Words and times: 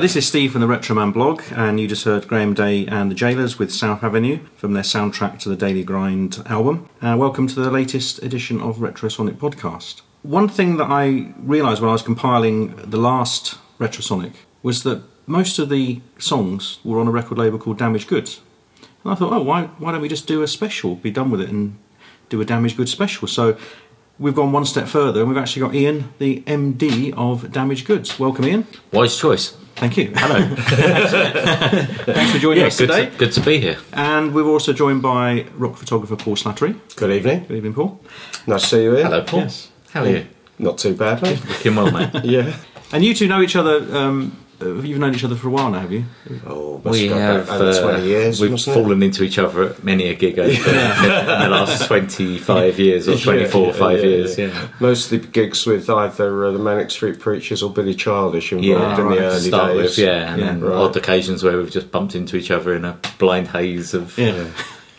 This 0.00 0.16
is 0.16 0.26
Steve 0.26 0.52
from 0.52 0.62
the 0.62 0.66
Retroman 0.66 1.12
blog, 1.12 1.42
and 1.50 1.78
you 1.78 1.86
just 1.86 2.04
heard 2.04 2.26
Graham 2.26 2.54
Day 2.54 2.86
and 2.86 3.10
the 3.10 3.14
Jailers 3.14 3.58
with 3.58 3.70
South 3.70 4.02
Avenue 4.02 4.38
from 4.56 4.72
their 4.72 4.82
soundtrack 4.82 5.38
to 5.40 5.50
the 5.50 5.56
Daily 5.56 5.84
Grind 5.84 6.42
album. 6.46 6.88
Uh, 7.02 7.16
welcome 7.18 7.46
to 7.46 7.60
the 7.60 7.70
latest 7.70 8.22
edition 8.22 8.62
of 8.62 8.78
Retrosonic 8.78 9.34
Podcast. 9.34 10.00
One 10.22 10.48
thing 10.48 10.78
that 10.78 10.86
I 10.88 11.34
realised 11.36 11.82
when 11.82 11.90
I 11.90 11.92
was 11.92 12.00
compiling 12.00 12.74
the 12.76 12.96
last 12.96 13.58
Retrosonic 13.78 14.32
was 14.62 14.84
that 14.84 15.02
most 15.26 15.58
of 15.58 15.68
the 15.68 16.00
songs 16.18 16.78
were 16.82 16.98
on 16.98 17.06
a 17.06 17.10
record 17.10 17.36
label 17.36 17.58
called 17.58 17.76
Damaged 17.76 18.08
Goods. 18.08 18.40
And 19.04 19.12
I 19.12 19.16
thought, 19.16 19.34
oh, 19.34 19.42
why, 19.42 19.64
why 19.64 19.92
don't 19.92 20.00
we 20.00 20.08
just 20.08 20.26
do 20.26 20.42
a 20.42 20.48
special, 20.48 20.94
be 20.94 21.10
done 21.10 21.30
with 21.30 21.42
it, 21.42 21.50
and 21.50 21.76
do 22.30 22.40
a 22.40 22.46
Damaged 22.46 22.78
Goods 22.78 22.90
special? 22.90 23.28
So 23.28 23.58
we've 24.18 24.34
gone 24.34 24.50
one 24.50 24.64
step 24.64 24.88
further, 24.88 25.20
and 25.20 25.28
we've 25.28 25.38
actually 25.38 25.60
got 25.60 25.74
Ian, 25.74 26.14
the 26.18 26.40
MD 26.46 27.12
of 27.18 27.52
Damaged 27.52 27.86
Goods. 27.86 28.18
Welcome, 28.18 28.46
Ian. 28.46 28.66
Wise 28.94 29.18
choice. 29.18 29.58
Thank 29.80 29.96
you. 29.96 30.12
Hello. 30.14 30.46
Thanks 32.04 32.32
for 32.32 32.38
joining 32.38 32.60
Yeah, 32.60 32.66
us 32.66 32.78
good 32.78 32.88
today. 32.88 33.08
to, 33.08 33.16
good 33.16 33.32
to 33.32 33.40
be 33.40 33.58
here. 33.60 33.78
And 33.94 34.34
we're 34.34 34.44
also 34.46 34.74
joined 34.74 35.00
by 35.00 35.46
rock 35.54 35.76
photographer 35.76 36.16
Paul 36.16 36.36
Slattery. 36.36 36.78
Good 36.96 37.10
evening. 37.10 37.44
Good 37.48 37.56
evening, 37.56 37.72
Paul. 37.72 37.98
Nice 38.46 38.60
to 38.62 38.66
see 38.68 38.82
you, 38.82 38.94
here. 38.96 39.04
Hello, 39.04 39.22
Paul. 39.22 39.40
Yes. 39.40 39.70
How 39.92 40.02
are 40.02 40.08
you? 40.10 40.26
Not 40.58 40.76
too 40.76 40.94
bad, 40.94 41.22
mate. 41.22 41.42
Looking 41.48 41.74
well, 41.76 41.90
mate. 41.90 42.10
yeah. 42.24 42.54
And 42.92 43.02
you 43.02 43.14
two 43.14 43.26
know 43.26 43.40
each 43.40 43.56
other. 43.56 43.76
Um, 43.96 44.36
you've 44.60 44.98
known 44.98 45.14
each 45.14 45.24
other 45.24 45.36
for 45.36 45.48
a 45.48 45.50
while 45.50 45.70
now, 45.70 45.80
have 45.80 45.92
you? 45.92 46.04
Oh, 46.46 46.80
we 46.84 47.08
have. 47.08 47.46
back 47.46 47.60
uh, 47.60 47.82
20 47.82 48.06
years. 48.06 48.40
We've 48.40 48.50
mustn't 48.50 48.76
it? 48.76 48.80
fallen 48.80 49.02
into 49.02 49.22
each 49.24 49.38
other 49.38 49.64
at 49.64 49.84
many 49.84 50.08
a 50.08 50.14
gig 50.14 50.38
over 50.38 50.50
in 50.50 50.62
the 50.64 51.48
last 51.50 51.86
25 51.86 52.78
years 52.78 53.08
or 53.08 53.16
24 53.18 53.66
Yeah, 53.66 53.72
5 53.72 53.98
yeah, 53.98 54.04
years. 54.04 54.38
yeah. 54.38 54.46
Yeah. 54.46 54.68
Mostly 54.80 55.18
gigs 55.18 55.66
with 55.66 55.88
either 55.88 56.46
uh, 56.46 56.50
the 56.52 56.58
Manic 56.58 56.90
Street 56.90 57.18
Preachers 57.20 57.62
or 57.62 57.70
Billy 57.72 57.94
Childish 57.94 58.52
involved 58.52 58.66
Yeah, 58.68 58.98
in 59.00 59.04
right. 59.06 59.18
the 59.18 59.24
early 59.24 59.48
Start 59.48 59.72
days. 59.74 59.82
with, 59.82 59.98
yeah, 59.98 60.32
and 60.32 60.40
Yeah. 60.40 60.46
then 60.46 60.60
Right. 60.60 60.72
odd 60.74 60.96
occasions 60.96 61.42
where 61.42 61.56
we've 61.56 61.70
just 61.70 61.90
bumped 61.90 62.14
into 62.14 62.36
each 62.36 62.50
other 62.50 62.74
in 62.74 62.84
a 62.84 62.96
blind 63.18 63.48
haze 63.48 63.94
of 63.94 64.16
Yeah. 64.18 64.44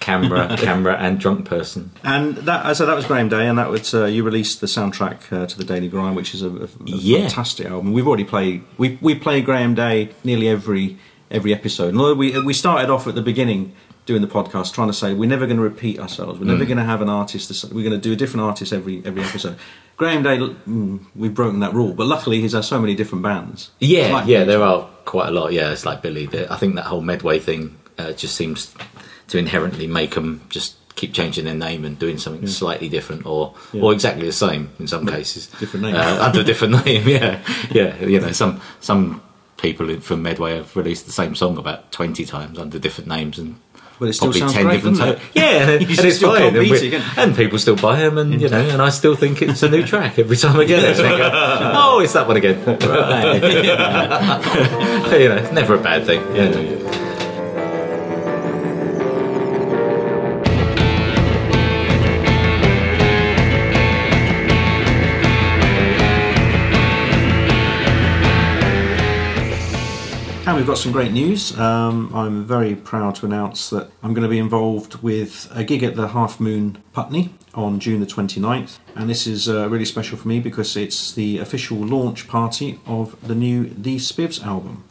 Camera, 0.02 0.58
camera, 0.60 0.98
and 0.98 1.18
drunk 1.20 1.46
person. 1.46 1.92
And 2.04 2.36
that, 2.48 2.76
so 2.76 2.86
that 2.86 2.96
was 2.96 3.06
Graham 3.06 3.30
Day, 3.30 3.48
and 3.48 3.58
that 3.58 3.70
was 3.70 3.94
uh, 3.94 4.06
you 4.06 4.24
released 4.24 4.60
the 4.60 4.68
soundtrack 4.68 5.32
uh, 5.32 5.46
to 5.46 5.58
the 5.58 5.64
Daily 5.64 5.88
Grind, 5.88 6.16
which 6.18 6.34
is 6.34 6.42
a, 6.42 6.50
a- 6.50 6.68
Yeah. 6.86 7.20
fantastic 7.22 7.68
album. 7.68 7.94
We've 7.94 8.08
already 8.08 8.26
played. 8.26 8.64
We 8.78 8.98
we 9.02 9.16
play 9.16 9.42
Graham 9.42 9.74
Day 9.76 10.10
nearly 10.26 10.50
every 10.50 10.98
every 11.30 11.54
episode. 11.54 11.90
And 11.90 11.98
although 12.00 12.16
we 12.16 12.38
we 12.44 12.54
started 12.54 12.90
off 12.90 13.08
at 13.08 13.16
the 13.16 13.22
beginning 13.22 13.72
doing 14.08 14.22
the 14.24 14.28
podcast 14.28 14.74
trying 14.74 14.88
to 14.88 14.94
say 14.94 15.14
we're 15.14 15.30
never 15.30 15.46
going 15.46 15.58
to 15.58 15.64
repeat 15.64 16.00
ourselves. 16.00 16.40
We're 16.40 16.46
Mm. 16.46 16.58
never 16.58 16.66
going 16.66 16.80
to 16.80 16.84
have 16.84 17.02
an 17.04 17.08
artist. 17.10 17.48
this- 17.50 17.64
We're 17.64 17.88
going 17.88 18.02
to 18.02 18.10
do 18.10 18.12
a 18.12 18.16
different 18.16 18.44
artist 18.46 18.74
every 18.74 19.02
every 19.06 19.22
episode. 19.24 19.56
Graham 19.96 20.24
Day, 20.24 20.38
mm, 20.40 21.00
we've 21.16 21.34
broken 21.36 21.60
that 21.60 21.74
rule, 21.76 21.94
but 21.94 22.08
luckily 22.08 22.42
he's 22.42 22.54
had 22.54 22.66
so 22.66 22.80
many 22.82 22.96
different 22.96 23.22
bands. 23.24 23.70
Yeah, 23.80 24.12
Like- 24.12 24.28
yeah, 24.28 24.44
there 24.46 24.64
are 24.64 24.90
quite 25.06 25.28
a 25.30 25.32
lot. 25.32 25.54
Yeah, 25.54 25.72
it's 25.72 25.86
like 25.86 26.02
Billy. 26.02 26.26
The, 26.26 26.52
I 26.52 26.56
think 26.58 26.74
that 26.76 26.86
whole 26.86 27.02
Medway 27.02 27.38
thing 27.38 27.78
uh, 28.00 28.12
just 28.14 28.36
seems 28.36 28.74
to 29.32 29.38
inherently 29.38 29.88
make 29.88 30.16
them 30.16 30.42
just 30.50 30.76
keep 30.96 31.14
changing 31.14 31.46
their 31.46 31.56
name 31.56 31.86
and 31.86 31.98
doing 31.98 32.18
something 32.18 32.46
slightly 32.48 32.90
different, 32.90 33.26
or 33.26 33.54
Yeah. 33.74 33.82
or 33.82 33.94
exactly 33.94 34.26
the 34.26 34.32
same 34.34 34.70
in 34.80 34.88
some 34.88 35.06
cases, 35.08 35.48
Different 35.60 35.86
name. 35.86 35.96
uh, 35.96 36.18
under 36.22 36.42
a 36.42 36.44
different 36.44 36.76
name. 36.86 37.08
Yeah, 37.08 37.40
yeah. 37.72 37.96
You 38.04 38.20
know, 38.20 38.32
some 38.34 38.60
some 38.82 39.22
people 39.58 40.00
from 40.02 40.22
Medway 40.24 40.56
have 40.56 40.76
released 40.76 41.06
the 41.06 41.12
same 41.12 41.36
song 41.36 41.58
about 41.58 41.92
twenty 41.92 42.26
times 42.26 42.60
under 42.60 42.80
different 42.80 43.08
names 43.10 43.40
and. 43.40 43.56
But 44.00 44.10
it 44.10 44.14
still 44.14 44.30
Probably 44.30 44.40
sounds 44.40 44.54
ten 44.54 44.64
great, 44.66 44.74
different 44.78 44.98
times. 44.98 45.20
Yeah, 45.36 45.44
and, 45.62 45.70
and 45.70 45.92
it's 45.92 46.16
still 46.18 46.34
fine, 46.34 46.42
and, 46.42 46.54
beat 46.56 46.72
we- 46.72 46.78
it, 46.88 46.92
can 46.92 47.02
you? 47.02 47.08
and 47.22 47.36
people 47.36 47.60
still 47.60 47.76
buy 47.76 47.98
them, 48.00 48.18
and 48.18 48.42
you 48.42 48.50
know, 48.50 48.60
and 48.60 48.82
I 48.82 48.90
still 48.90 49.16
think 49.16 49.44
it's 49.44 49.62
a 49.62 49.70
new 49.70 49.86
track 49.86 50.18
every 50.18 50.38
time 50.38 50.60
I 50.60 50.64
get 50.66 50.84
it. 50.84 51.00
I 51.06 51.18
go, 51.20 51.30
oh, 51.76 52.00
it's 52.00 52.14
that 52.14 52.28
one 52.28 52.36
again. 52.36 52.58
You 55.22 55.30
know, 55.30 55.36
it's 55.38 55.52
never 55.52 55.76
a 55.76 55.82
bad 55.82 56.06
thing. 56.06 56.22
Yeah. 56.36 57.01
Got 70.72 70.78
some 70.78 70.94
great 70.94 71.12
news. 71.12 71.60
Um, 71.60 72.10
I'm 72.16 72.46
very 72.46 72.76
proud 72.76 73.16
to 73.16 73.26
announce 73.26 73.70
that 73.72 73.92
I'm 74.02 74.14
going 74.14 74.24
to 74.24 74.30
be 74.30 74.40
involved 74.40 75.04
with 75.04 75.52
a 75.54 75.66
gig 75.66 75.84
at 75.84 75.98
the 75.98 76.08
Half 76.08 76.40
Moon 76.40 76.82
Putney 76.94 77.34
on 77.54 77.82
June 77.82 78.00
the 78.00 78.06
29th. 78.06 78.80
And 78.96 79.10
this 79.10 79.28
is 79.28 79.50
uh, 79.50 79.68
really 79.68 79.84
special 79.84 80.18
for 80.18 80.30
me 80.30 80.40
because 80.40 80.78
it's 80.78 81.12
the 81.12 81.40
official 81.40 81.76
launch 81.76 82.30
party 82.30 82.80
of 82.86 83.22
the 83.28 83.36
new 83.36 83.66
The 83.66 83.98
Spivs 83.98 84.42
album. 84.46 84.86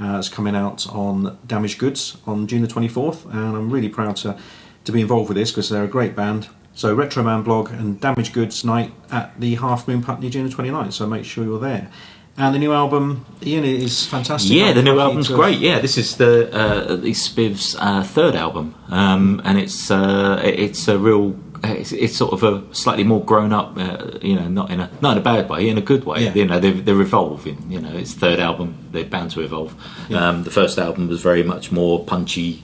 Uh, 0.00 0.16
it's 0.16 0.30
coming 0.30 0.56
out 0.56 0.88
on 0.88 1.38
Damaged 1.46 1.78
Goods 1.78 2.16
on 2.26 2.46
June 2.46 2.62
the 2.62 2.66
24th, 2.66 3.26
and 3.26 3.54
I'm 3.54 3.70
really 3.70 3.90
proud 3.90 4.16
to, 4.16 4.38
to 4.84 4.92
be 4.92 5.02
involved 5.02 5.28
with 5.28 5.36
this 5.36 5.50
because 5.50 5.68
they're 5.68 5.84
a 5.84 5.88
great 5.88 6.16
band. 6.16 6.48
So, 6.72 6.94
Retro 6.94 7.22
Man 7.22 7.42
blog 7.42 7.70
and 7.70 8.00
Damaged 8.00 8.32
Goods 8.32 8.64
night 8.64 8.94
at 9.10 9.38
the 9.38 9.56
Half 9.56 9.88
Moon 9.88 10.00
Putney 10.00 10.30
June 10.30 10.48
the 10.48 10.54
29th, 10.54 10.94
so 10.94 11.06
make 11.06 11.26
sure 11.26 11.44
you're 11.44 11.60
there. 11.60 11.90
And 12.40 12.54
the 12.54 12.60
new 12.60 12.72
album, 12.72 13.26
Ian, 13.42 13.64
is 13.64 14.06
fantastic. 14.06 14.52
Yeah, 14.52 14.72
the 14.72 14.82
new 14.82 15.00
album's 15.00 15.26
great. 15.26 15.58
Yeah, 15.58 15.80
this 15.80 15.98
is 15.98 16.16
the 16.18 16.48
uh, 16.54 16.94
the 16.94 17.10
Spiv's 17.10 17.74
uh, 17.80 18.04
third 18.04 18.36
album, 18.36 18.76
um, 18.90 19.42
and 19.44 19.58
it's 19.58 19.90
uh, 19.90 20.40
it's 20.44 20.86
a 20.86 20.98
real. 20.98 21.36
It's, 21.64 21.90
it's 21.90 22.16
sort 22.16 22.32
of 22.32 22.44
a 22.44 22.72
slightly 22.72 23.02
more 23.02 23.24
grown 23.24 23.52
up, 23.52 23.76
uh, 23.76 24.20
you 24.22 24.36
know, 24.36 24.46
not 24.46 24.70
in 24.70 24.78
a 24.78 24.88
not 25.00 25.16
in 25.16 25.18
a 25.18 25.20
bad 25.20 25.48
way, 25.48 25.68
in 25.68 25.78
a 25.78 25.80
good 25.80 26.04
way. 26.04 26.26
Yeah. 26.26 26.34
You 26.34 26.44
know, 26.44 26.60
they're, 26.60 26.70
they're 26.70 27.00
evolving. 27.00 27.68
You 27.68 27.80
know, 27.80 27.96
it's 27.96 28.14
third 28.14 28.38
album; 28.38 28.88
they're 28.92 29.04
bound 29.04 29.32
to 29.32 29.40
evolve. 29.40 29.74
Um, 30.14 30.44
the 30.44 30.52
first 30.52 30.78
album 30.78 31.08
was 31.08 31.20
very 31.20 31.42
much 31.42 31.72
more 31.72 32.04
punchy, 32.04 32.62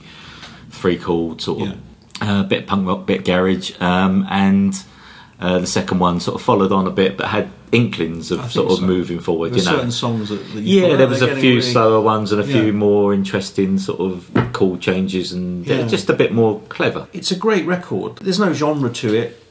free 0.69 0.97
chord 0.97 1.41
sort 1.41 1.67
of, 1.67 1.77
uh, 2.21 2.43
bit 2.43 2.65
punk 2.65 2.87
rock, 2.87 3.05
bit 3.05 3.25
garage, 3.25 3.73
um, 3.81 4.25
and 4.29 4.73
uh, 5.41 5.59
the 5.59 5.67
second 5.67 5.99
one 5.99 6.21
sort 6.21 6.35
of 6.35 6.41
followed 6.41 6.71
on 6.71 6.87
a 6.87 6.91
bit, 6.91 7.17
but 7.17 7.27
had 7.27 7.49
inklings 7.75 8.31
of 8.31 8.51
sort 8.51 8.71
of 8.71 8.77
so. 8.79 8.85
moving 8.85 9.19
forward. 9.19 9.51
There's 9.51 9.65
you 9.65 9.71
know, 9.71 9.77
certain 9.77 9.91
songs 9.91 10.29
that, 10.29 10.35
that 10.53 10.61
yeah, 10.63 10.87
thought, 10.89 10.97
there 10.97 11.07
was 11.07 11.21
a 11.21 11.35
few 11.35 11.57
really- 11.57 11.61
slower 11.61 12.01
ones 12.01 12.31
and 12.31 12.41
a 12.41 12.45
Yeah. 12.45 12.61
few 12.61 12.73
more 12.73 13.13
interesting 13.13 13.77
sort 13.77 13.99
of 13.99 14.29
chord 14.53 14.81
changes 14.81 15.31
and 15.33 15.65
Yeah. 15.67 15.85
just 15.87 16.09
a 16.09 16.13
bit 16.13 16.33
more 16.33 16.61
clever. 16.69 17.07
It's 17.13 17.31
a 17.31 17.35
great 17.35 17.65
record. 17.65 18.17
There's 18.17 18.39
no 18.39 18.53
genre 18.53 18.89
to 18.89 19.13
it. 19.13 19.41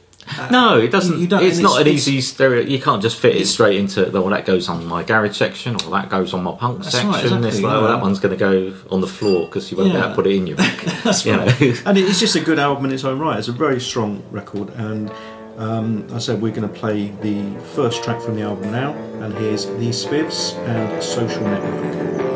No, 0.49 0.79
it 0.79 0.89
doesn't. 0.89 1.17
Uh, 1.17 1.19
you 1.19 1.27
don't- 1.27 1.43
it's 1.43 1.57
and 1.57 1.63
not 1.65 1.81
an 1.81 1.85
it's- 1.85 2.07
easy 2.07 2.19
stereo. 2.19 2.63
You 2.65 2.79
can't 2.79 2.99
just 2.99 3.15
fit 3.15 3.35
it 3.35 3.45
straight 3.45 3.77
into. 3.77 4.09
Well, 4.11 4.25
that 4.29 4.43
goes 4.43 4.67
on 4.69 4.83
my 4.87 5.03
garage 5.03 5.37
section, 5.37 5.75
or 5.85 5.91
that 5.91 6.09
goes 6.09 6.33
on 6.33 6.41
my 6.43 6.53
punk 6.53 6.83
section. 6.83 7.09
right, 7.11 7.23
It's 7.23 7.31
like, 7.31 7.53
yeah. 7.61 7.61
well, 7.61 7.87
that 7.87 8.01
one's 8.01 8.17
going 8.19 8.35
to 8.35 8.39
go 8.39 8.73
on 8.89 9.01
the 9.01 9.07
floor 9.07 9.45
because 9.45 9.69
you 9.69 9.77
won't 9.77 9.91
be 9.93 9.97
able 9.99 10.09
to 10.09 10.15
put 10.15 10.25
it 10.25 10.33
in 10.35 10.47
your. 10.47 10.57
That's 11.03 11.27
you 11.27 11.33
right. 11.33 11.61
know. 11.61 11.73
and 11.85 11.97
it's 11.99 12.19
just 12.19 12.35
a 12.35 12.39
good 12.39 12.57
album 12.57 12.85
in 12.85 12.91
its 12.93 13.03
own 13.03 13.19
right. 13.19 13.37
It's 13.37 13.49
a 13.49 13.51
very 13.51 13.79
strong 13.79 14.23
record. 14.31 14.69
And 14.75 15.11
um, 15.57 16.07
I 16.13 16.19
said 16.19 16.41
we're 16.41 16.53
going 16.53 16.67
to 16.67 16.79
play 16.79 17.09
the 17.21 17.57
first 17.75 18.03
track 18.03 18.21
from 18.21 18.35
the 18.35 18.41
album 18.41 18.71
now. 18.71 18.93
And 19.21 19.33
here's 19.35 19.65
The 19.65 19.89
Spivs 19.89 20.55
and 20.67 21.01
Social 21.01 21.41
Network. 21.41 22.34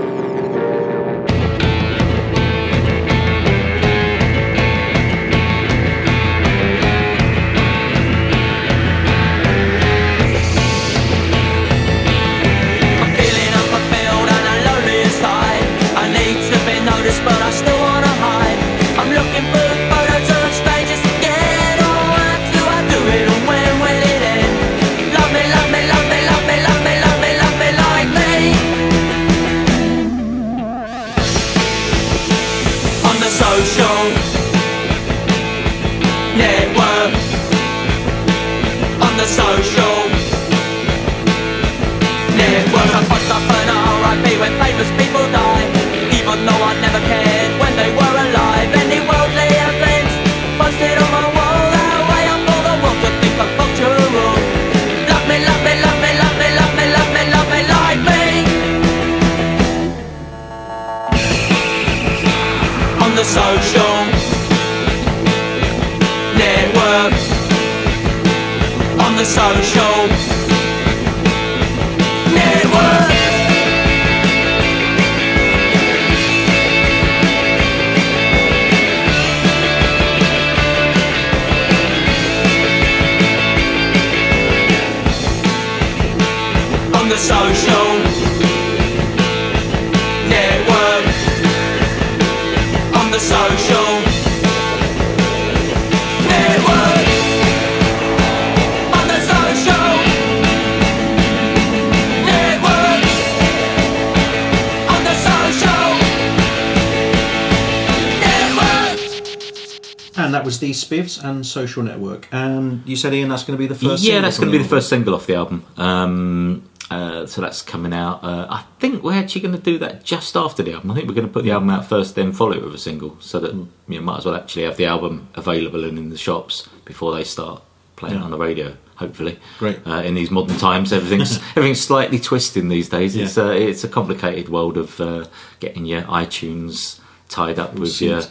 Spivs 110.90 111.24
and 111.24 111.46
Social 111.46 111.84
Network. 111.84 112.28
And 112.32 112.82
you 112.86 112.96
said, 112.96 113.14
Ian, 113.14 113.30
that's 113.30 113.44
going 113.44 113.58
to 113.58 113.62
be 113.62 113.68
the 113.68 113.76
first. 113.76 114.04
yeah, 114.04 114.14
single 114.14 114.22
that's 114.24 114.40
going 114.40 114.52
to 114.52 114.58
be 114.58 114.64
the 114.64 114.70
first 114.70 114.90
single 114.90 115.14
off 115.16 115.28
the 115.28 115.36
album. 115.36 115.66
Um, 115.78 116.70
uh, 116.90 117.26
so 117.28 117.42
that's 117.42 117.62
coming 117.62 117.94
out. 117.94 118.24
Uh, 118.24 118.48
I 118.50 118.66
think 118.80 119.04
we're 119.04 119.14
actually 119.14 119.42
going 119.42 119.56
to 119.56 119.62
do 119.62 119.78
that 119.78 120.04
just 120.04 120.36
after 120.36 120.64
the 120.64 120.74
album. 120.74 120.90
I 120.92 120.96
think 120.96 121.08
we're 121.08 121.14
going 121.14 121.28
to 121.28 121.32
put 121.34 121.44
the 121.44 121.52
album 121.52 121.70
out 121.70 121.86
first, 121.88 122.16
then 122.16 122.32
follow 122.32 122.54
it 122.54 122.64
with 122.64 122.74
a 122.74 122.80
single, 122.80 123.16
so 123.20 123.40
that 123.40 123.54
you 123.88 124.02
might 124.02 124.18
as 124.20 124.26
well 124.26 124.36
actually 124.36 124.64
have 124.64 124.78
the 124.78 124.86
album 124.88 125.30
available 125.36 125.84
and 125.84 125.98
in 126.00 126.10
the 126.10 126.18
shops 126.18 126.68
before 126.86 127.14
they 127.14 127.24
start 127.24 127.62
playing 127.96 128.16
it 128.18 128.22
on 128.24 128.32
the 128.32 128.38
radio. 128.38 128.76
Hopefully, 128.96 129.40
Great. 129.60 129.80
Uh, 129.88 130.02
in 130.02 130.14
these 130.16 130.30
modern 130.32 130.58
times, 130.58 130.92
everything's 130.92 131.38
everything's 131.56 131.80
slightly 131.80 132.20
twisting 132.20 132.68
these 132.70 132.90
days. 132.90 133.16
It's 133.16 133.38
Yeah. 133.38 133.46
uh, 133.46 133.50
it's 133.52 133.84
a 133.84 133.88
complicated 133.88 134.50
world 134.50 134.76
of 134.78 135.00
uh, 135.00 135.26
getting 135.60 135.86
your 135.86 136.02
iTunes 136.02 137.00
tied 137.30 137.60
up 137.60 137.76
with 137.76 138.02
your. 138.02 138.24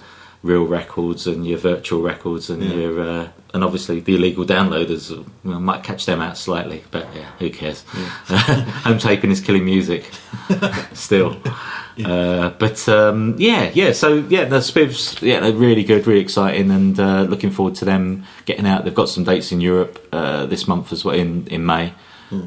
Real 0.49 0.67
records 0.67 1.27
and 1.27 1.47
your 1.47 1.59
virtual 1.59 2.01
records 2.03 2.51
and 2.51 2.63
Yeah. 2.63 2.75
your 2.75 3.01
uh, 3.01 3.29
and 3.55 3.65
obviously 3.65 4.01
the 4.01 4.15
illegal 4.15 4.45
downloaders 4.45 5.03
well, 5.45 5.61
might 5.61 5.83
catch 5.83 6.05
them 6.07 6.21
out 6.21 6.37
slightly, 6.37 6.83
but 6.91 7.07
yeah, 7.15 7.29
who 7.39 7.49
cares? 7.51 7.83
Home 8.85 8.99
taping 9.09 9.31
is 9.31 9.41
killing 9.41 9.65
music 9.65 10.05
still. 10.93 11.37
Uh, 12.05 12.51
but 12.59 12.89
um, 12.89 13.35
yeah, 13.39 13.71
yeah. 13.75 13.93
So 13.93 14.25
yeah, 14.29 14.45
the 14.45 14.59
Spivs, 14.61 15.21
yeah, 15.23 15.41
they're 15.41 15.53
really 15.69 15.83
good, 15.83 16.07
really 16.07 16.21
exciting, 16.21 16.71
and 16.71 16.99
uh, 17.01 17.23
looking 17.23 17.51
forward 17.51 17.75
to 17.77 17.85
them 17.85 18.25
getting 18.45 18.67
out. 18.67 18.85
They've 18.85 18.95
got 19.03 19.09
some 19.09 19.25
dates 19.25 19.51
in 19.51 19.61
Europe 19.61 19.99
uh, 20.13 20.47
this 20.47 20.69
month 20.69 20.93
as 20.93 21.05
well 21.05 21.17
in 21.17 21.47
in 21.49 21.65
May. 21.67 21.93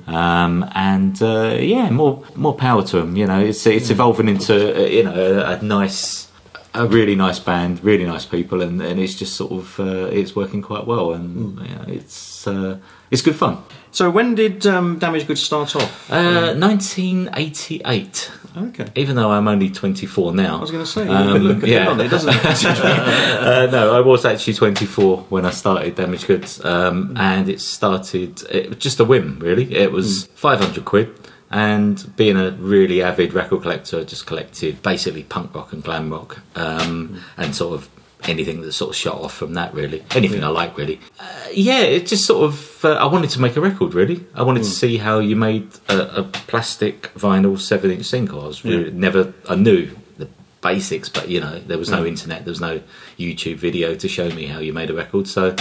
Um, 0.08 0.70
and 0.76 1.20
uh, 1.22 1.58
yeah, 1.60 1.90
more 1.90 2.24
more 2.36 2.54
power 2.54 2.84
to 2.84 2.98
them. 3.02 3.18
You 3.18 3.26
know, 3.28 3.42
it's 3.42 3.66
it's 3.66 3.90
evolving 3.90 4.30
into 4.30 4.54
uh, 4.54 4.86
you 4.88 5.04
know 5.04 5.14
a, 5.14 5.58
a 5.58 5.62
nice 5.62 6.28
a 6.74 6.88
really 6.88 7.16
nice 7.16 7.40
band, 7.40 7.84
really 7.84 8.06
nice 8.06 8.26
people, 8.26 8.62
and, 8.62 8.82
and 8.82 9.00
it's 9.00 9.16
just 9.16 9.36
sort 9.36 9.52
of 9.52 9.80
uh, 9.80 10.08
it's 10.08 10.36
working 10.36 10.62
quite 10.62 10.86
well, 10.88 11.14
and 11.14 11.60
you 11.60 11.76
know, 11.76 11.86
it's 11.88 12.48
uh, 12.48 12.78
it's 13.10 13.22
good 13.22 13.36
fun. 13.36 13.64
So 13.92 14.10
when 14.10 14.36
did 14.36 14.66
um, 14.66 15.00
Damaged 15.00 15.28
Goods 15.28 15.42
start 15.44 15.76
off? 15.76 16.10
Uh, 16.12 16.56
1988. 16.56 18.32
Okay. 18.58 18.86
Even 18.96 19.16
though 19.16 19.32
I'm 19.32 19.48
only 19.48 19.70
24 19.70 20.34
now, 20.34 20.58
I 20.58 20.62
was 20.62 20.72
going 20.72 20.84
to 20.84 20.90
say, 20.90 21.08
Um, 21.08 21.38
look 21.38 21.66
yeah. 21.66 21.98
it, 22.00 22.10
doesn't 22.10 22.34
it? 22.34 22.66
uh, 22.80 23.68
no, 23.72 23.94
I 23.96 24.02
was 24.02 24.26
actually 24.26 24.54
24 24.54 25.18
when 25.30 25.46
I 25.46 25.52
started 25.52 25.96
Damaged 25.96 26.28
Goods, 26.28 26.64
um, 26.64 27.14
and 27.18 27.50
it 27.50 27.62
started 27.62 28.42
it 28.50 28.70
was 28.70 28.78
just 28.78 29.00
a 29.00 29.06
whim. 29.06 29.40
Really, 29.40 29.74
it 29.76 29.92
was 29.92 30.28
500 30.36 30.84
quid. 30.86 31.10
And 31.52 32.16
being 32.16 32.38
a 32.38 32.52
really 32.52 33.02
avid 33.04 33.34
record 33.34 33.62
collector, 33.64 34.00
I 34.00 34.04
just 34.06 34.26
collected 34.26 34.82
basically 34.82 35.24
punk 35.24 35.54
rock 35.54 35.74
and 35.74 35.84
glam 35.84 36.10
rock, 36.10 36.40
um, 36.56 37.22
and 37.36 37.54
sort 37.54 37.74
of 37.74 37.90
anything 38.24 38.62
that 38.62 38.72
sort 38.72 38.92
of 38.92 38.96
shot 38.96 39.16
off 39.22 39.34
from 39.34 39.54
that. 39.56 39.74
Really, 39.74 40.02
anything 40.16 40.44
I 40.44 40.48
like. 40.48 40.78
Really, 40.78 41.02
uh, 41.20 41.26
yeah. 41.54 41.82
It 41.82 42.08
just 42.08 42.26
sort 42.26 42.46
of 42.46 42.86
uh, 42.86 42.94
I 42.94 43.06
wanted 43.06 43.32
to 43.32 43.42
make 43.42 43.58
a 43.58 43.62
record. 43.62 43.94
Really, 43.94 44.26
I 44.34 44.44
wanted 44.44 44.64
to 44.64 44.70
see 44.70 44.96
how 44.98 45.20
you 45.20 45.36
made 45.36 45.68
a, 45.90 46.20
a 46.22 46.24
plastic 46.24 47.14
vinyl 47.16 47.60
seven-inch 47.60 48.06
single. 48.06 48.42
I 48.42 48.48
was 48.48 48.64
really, 48.64 48.86
Yeah. 48.86 48.92
never. 48.94 49.34
I 49.50 49.56
knew 49.56 49.90
the 50.20 50.30
basics, 50.62 51.10
but 51.10 51.28
you 51.28 51.42
know, 51.42 51.60
there 51.60 51.78
was 51.78 51.90
no 51.90 52.06
internet, 52.06 52.46
there 52.46 52.52
was 52.52 52.62
no 52.62 52.80
YouTube 53.20 53.58
video 53.58 53.94
to 53.96 54.08
show 54.08 54.30
me 54.30 54.46
how 54.46 54.60
you 54.60 54.72
made 54.72 54.90
a 54.90 54.94
record. 54.94 55.28
So 55.28 55.54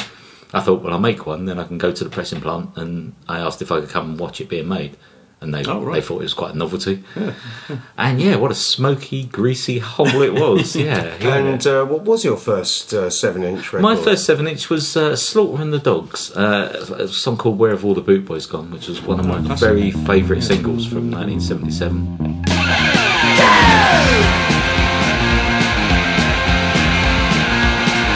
I 0.52 0.61
thought, 0.61 0.82
well, 0.82 0.92
I'll 0.92 1.00
make 1.00 1.26
one, 1.26 1.47
then 1.47 1.59
I 1.59 1.64
can 1.64 1.78
go 1.78 1.90
to 1.90 2.04
the 2.04 2.11
pressing 2.11 2.40
plant. 2.40 2.76
And 2.76 3.14
I 3.28 3.40
asked 3.40 3.61
if 3.61 3.73
I 3.73 3.80
could 3.80 3.88
come 3.90 4.11
and 4.11 4.20
watch 4.20 4.40
it 4.40 4.49
being 4.49 4.68
made. 4.68 4.97
And 5.42 5.54
they, 5.54 5.64
Oh, 5.64 5.80
right. 5.82 5.94
they 5.94 6.00
thought 6.06 6.18
it 6.20 6.25
was 6.25 6.35
quite 6.35 6.54
a 6.54 6.59
novelty. 6.59 7.02
And 7.97 8.20
yeah, 8.20 8.37
what 8.37 8.50
a 8.50 8.54
smoky, 8.54 9.25
greasy 9.25 9.78
hole 9.78 10.20
it 10.20 10.35
was. 10.35 10.76
yeah. 10.76 11.16
yeah. 11.18 11.35
And 11.37 11.66
uh, 11.66 11.85
what 11.87 12.02
was 12.02 12.25
your 12.25 12.37
first 12.37 12.92
uh, 12.92 13.09
seven-inch 13.09 13.73
record? 13.73 13.82
My 13.82 13.97
first 13.97 14.26
seven 14.26 14.47
inch 14.47 14.68
was 14.68 14.97
uh, 14.99 15.16
Slaughter 15.16 15.62
and 15.62 15.73
the 15.73 15.78
Dogs, 15.78 16.30
uh, 16.37 16.94
a 16.99 17.09
song 17.09 17.38
called 17.38 17.59
Where 17.59 17.70
Have 17.70 17.87
All 17.87 17.94
the 17.94 18.02
Boot 18.02 18.26
Boys 18.26 18.44
Gone, 18.44 18.70
which 18.70 18.87
was 18.88 19.00
one 19.00 19.18
of 19.18 19.26
my 19.26 19.40
very 19.56 19.90
favourite 19.92 20.42
singles 20.42 20.87
from 20.87 21.11
1977. 21.11 22.18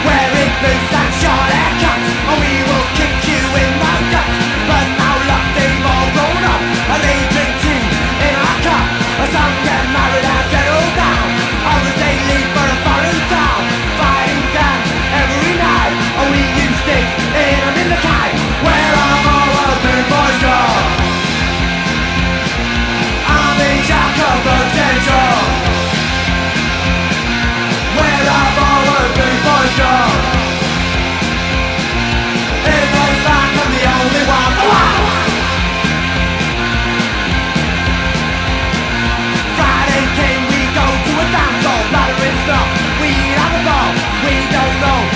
Wearing 0.05 0.51
boots 0.61 0.93
and 0.93 0.94
cup. 9.17 9.31
Some 9.31 9.84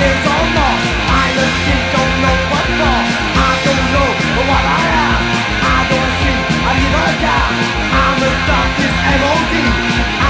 years 0.00 0.24
or 0.34 0.44
more. 0.56 0.78
I 1.22 1.24
just 1.36 1.58
don't 1.94 2.14
know 2.24 2.36
what 2.52 2.66
for. 2.78 2.98
I 3.48 3.52
don't 3.66 3.86
know 3.94 4.10
what 4.48 4.64
I 4.64 4.82
am. 5.06 5.20
I 5.76 5.78
don't 5.90 6.12
see 6.20 6.38
I 6.68 6.70
need 6.78 6.94
a 7.04 7.08
gap. 7.24 7.52
I'm 8.02 8.22
a 8.28 8.30
this 8.78 8.96
MOD. 9.20 9.54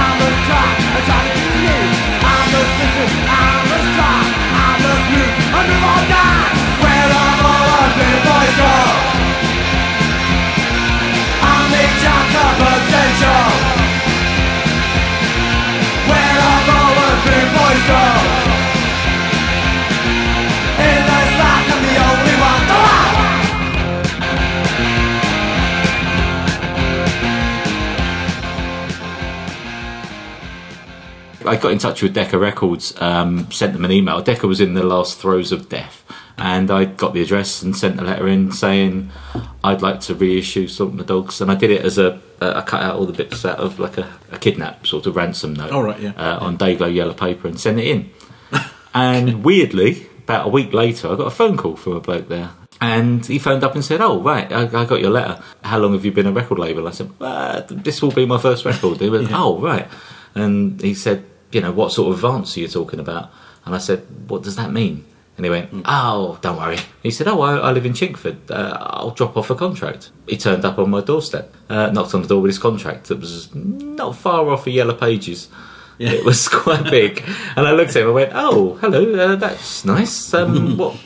I'm 0.01 0.19
a 0.27 0.29
try, 0.47 0.69
a 0.97 0.99
try 1.07 1.19
to 1.25 1.31
be 1.37 1.45
new. 1.63 1.85
I'm 2.33 2.51
a 2.59 2.61
listen, 2.79 3.09
I'm 3.27 3.69
a 3.75 3.79
try, 3.95 4.19
I'm 4.65 4.83
a 4.91 4.93
move, 5.11 5.33
I 5.55 5.61
move 5.67 5.85
or 5.91 6.01
die. 6.11 6.20
I 31.51 31.57
got 31.57 31.73
in 31.73 31.79
touch 31.79 32.01
with 32.01 32.13
Decca 32.13 32.37
Records, 32.39 32.99
um, 33.01 33.51
sent 33.51 33.73
them 33.73 33.83
an 33.83 33.91
email. 33.91 34.21
Decca 34.21 34.47
was 34.47 34.61
in 34.61 34.73
the 34.73 34.83
last 34.83 35.17
throes 35.19 35.51
of 35.51 35.67
death, 35.67 36.01
and 36.37 36.71
I 36.71 36.85
got 36.85 37.13
the 37.13 37.21
address 37.21 37.61
and 37.61 37.75
sent 37.75 37.99
a 37.99 38.03
letter 38.05 38.25
in 38.29 38.53
saying 38.53 39.11
I'd 39.61 39.81
like 39.81 39.99
to 40.01 40.15
reissue 40.15 40.69
Slaughter 40.69 40.91
and 40.91 40.99
the 41.01 41.03
Dogs, 41.03 41.41
and 41.41 41.51
I 41.51 41.55
did 41.55 41.69
it 41.69 41.83
as 41.83 41.97
a 41.97 42.21
I 42.39 42.61
cut 42.61 42.81
out 42.81 42.95
all 42.95 43.05
the 43.05 43.11
bits 43.11 43.43
out 43.43 43.59
of 43.59 43.79
like 43.79 43.97
a, 43.97 44.09
a 44.31 44.39
kidnap 44.39 44.87
sort 44.87 45.05
of 45.07 45.15
ransom 45.17 45.53
note 45.53 45.71
Oh, 45.73 45.81
right, 45.81 45.99
yeah. 45.99 46.13
uh, 46.15 46.37
on 46.39 46.57
Dayglow 46.57 46.93
yellow 46.93 47.13
paper 47.13 47.49
and 47.49 47.59
sent 47.59 47.79
it 47.79 47.85
in. 47.87 48.09
and 48.93 49.43
weirdly, 49.43 50.07
about 50.19 50.45
a 50.47 50.49
week 50.49 50.71
later, 50.73 51.09
I 51.11 51.15
got 51.17 51.27
a 51.27 51.31
phone 51.31 51.57
call 51.57 51.75
from 51.75 51.97
a 51.97 51.99
bloke 51.99 52.29
there. 52.29 52.51
And 52.79 53.25
he 53.25 53.37
phoned 53.39 53.63
up 53.65 53.75
and 53.75 53.83
said, 53.83 53.99
"Oh, 53.99 54.21
right, 54.21 54.49
I, 54.51 54.61
I 54.63 54.85
got 54.85 55.01
your 55.01 55.11
letter. 55.11 55.43
How 55.65 55.79
long 55.79 55.91
have 55.91 56.05
you 56.05 56.13
been 56.13 56.27
a 56.27 56.31
record 56.31 56.59
label?" 56.59 56.87
I 56.87 56.91
said, 56.91 57.11
uh, 57.19 57.61
"This 57.69 58.01
will 58.01 58.11
be 58.11 58.25
my 58.25 58.37
first 58.37 58.63
record." 58.63 59.01
He 59.01 59.09
went, 59.15 59.31
"Oh, 59.33 59.59
right." 59.59 59.87
And 60.33 60.81
he 60.81 60.93
said, 60.93 61.25
"You 61.51 61.61
know, 61.61 61.71
what 61.71 61.91
sort 61.91 62.09
of 62.11 62.15
advance 62.23 62.55
are 62.57 62.61
you 62.61 62.67
talking 62.67 62.99
about?" 62.99 63.31
And 63.65 63.75
I 63.75 63.77
said, 63.77 64.05
"What 64.27 64.43
does 64.43 64.55
that 64.55 64.71
mean?" 64.71 65.05
And 65.37 65.45
he 65.45 65.49
went, 65.49 65.69
"Oh, 65.85 66.37
don't 66.41 66.57
worry." 66.57 66.77
He 67.01 67.11
said, 67.11 67.27
"Oh, 67.27 67.41
I, 67.41 67.57
I 67.57 67.71
live 67.71 67.85
in 67.85 67.93
Chingford. 67.93 68.49
Uh, 68.51 68.77
I'll 68.79 69.11
drop 69.11 69.37
off 69.37 69.49
a 69.49 69.55
contract." 69.55 70.11
He 70.27 70.37
turned 70.37 70.65
up 70.65 70.77
on 70.77 70.89
my 70.89 71.01
doorstep, 71.01 71.53
uh, 71.69 71.87
knocked 71.91 72.13
on 72.13 72.21
the 72.21 72.27
door 72.27 72.41
with 72.41 72.49
his 72.49 72.59
contract. 72.59 73.05
that 73.07 73.19
was 73.19 73.53
not 73.55 74.15
far 74.15 74.49
off 74.49 74.67
a 74.67 74.71
yellow 74.71 74.93
pages. 74.93 75.47
It 75.99 76.25
was 76.25 76.47
quite 76.63 76.83
big, 76.83 77.23
and 77.55 77.67
I 77.67 77.71
looked 77.71 77.91
at 77.91 77.97
him. 78.01 78.07
and 78.07 78.15
went, 78.15 78.31
"Oh, 78.33 78.75
hello. 78.81 79.13
Uh, 79.13 79.35
that's 79.35 79.85
nice. 79.85 80.33
Um, 80.33 80.77
what 80.81 80.97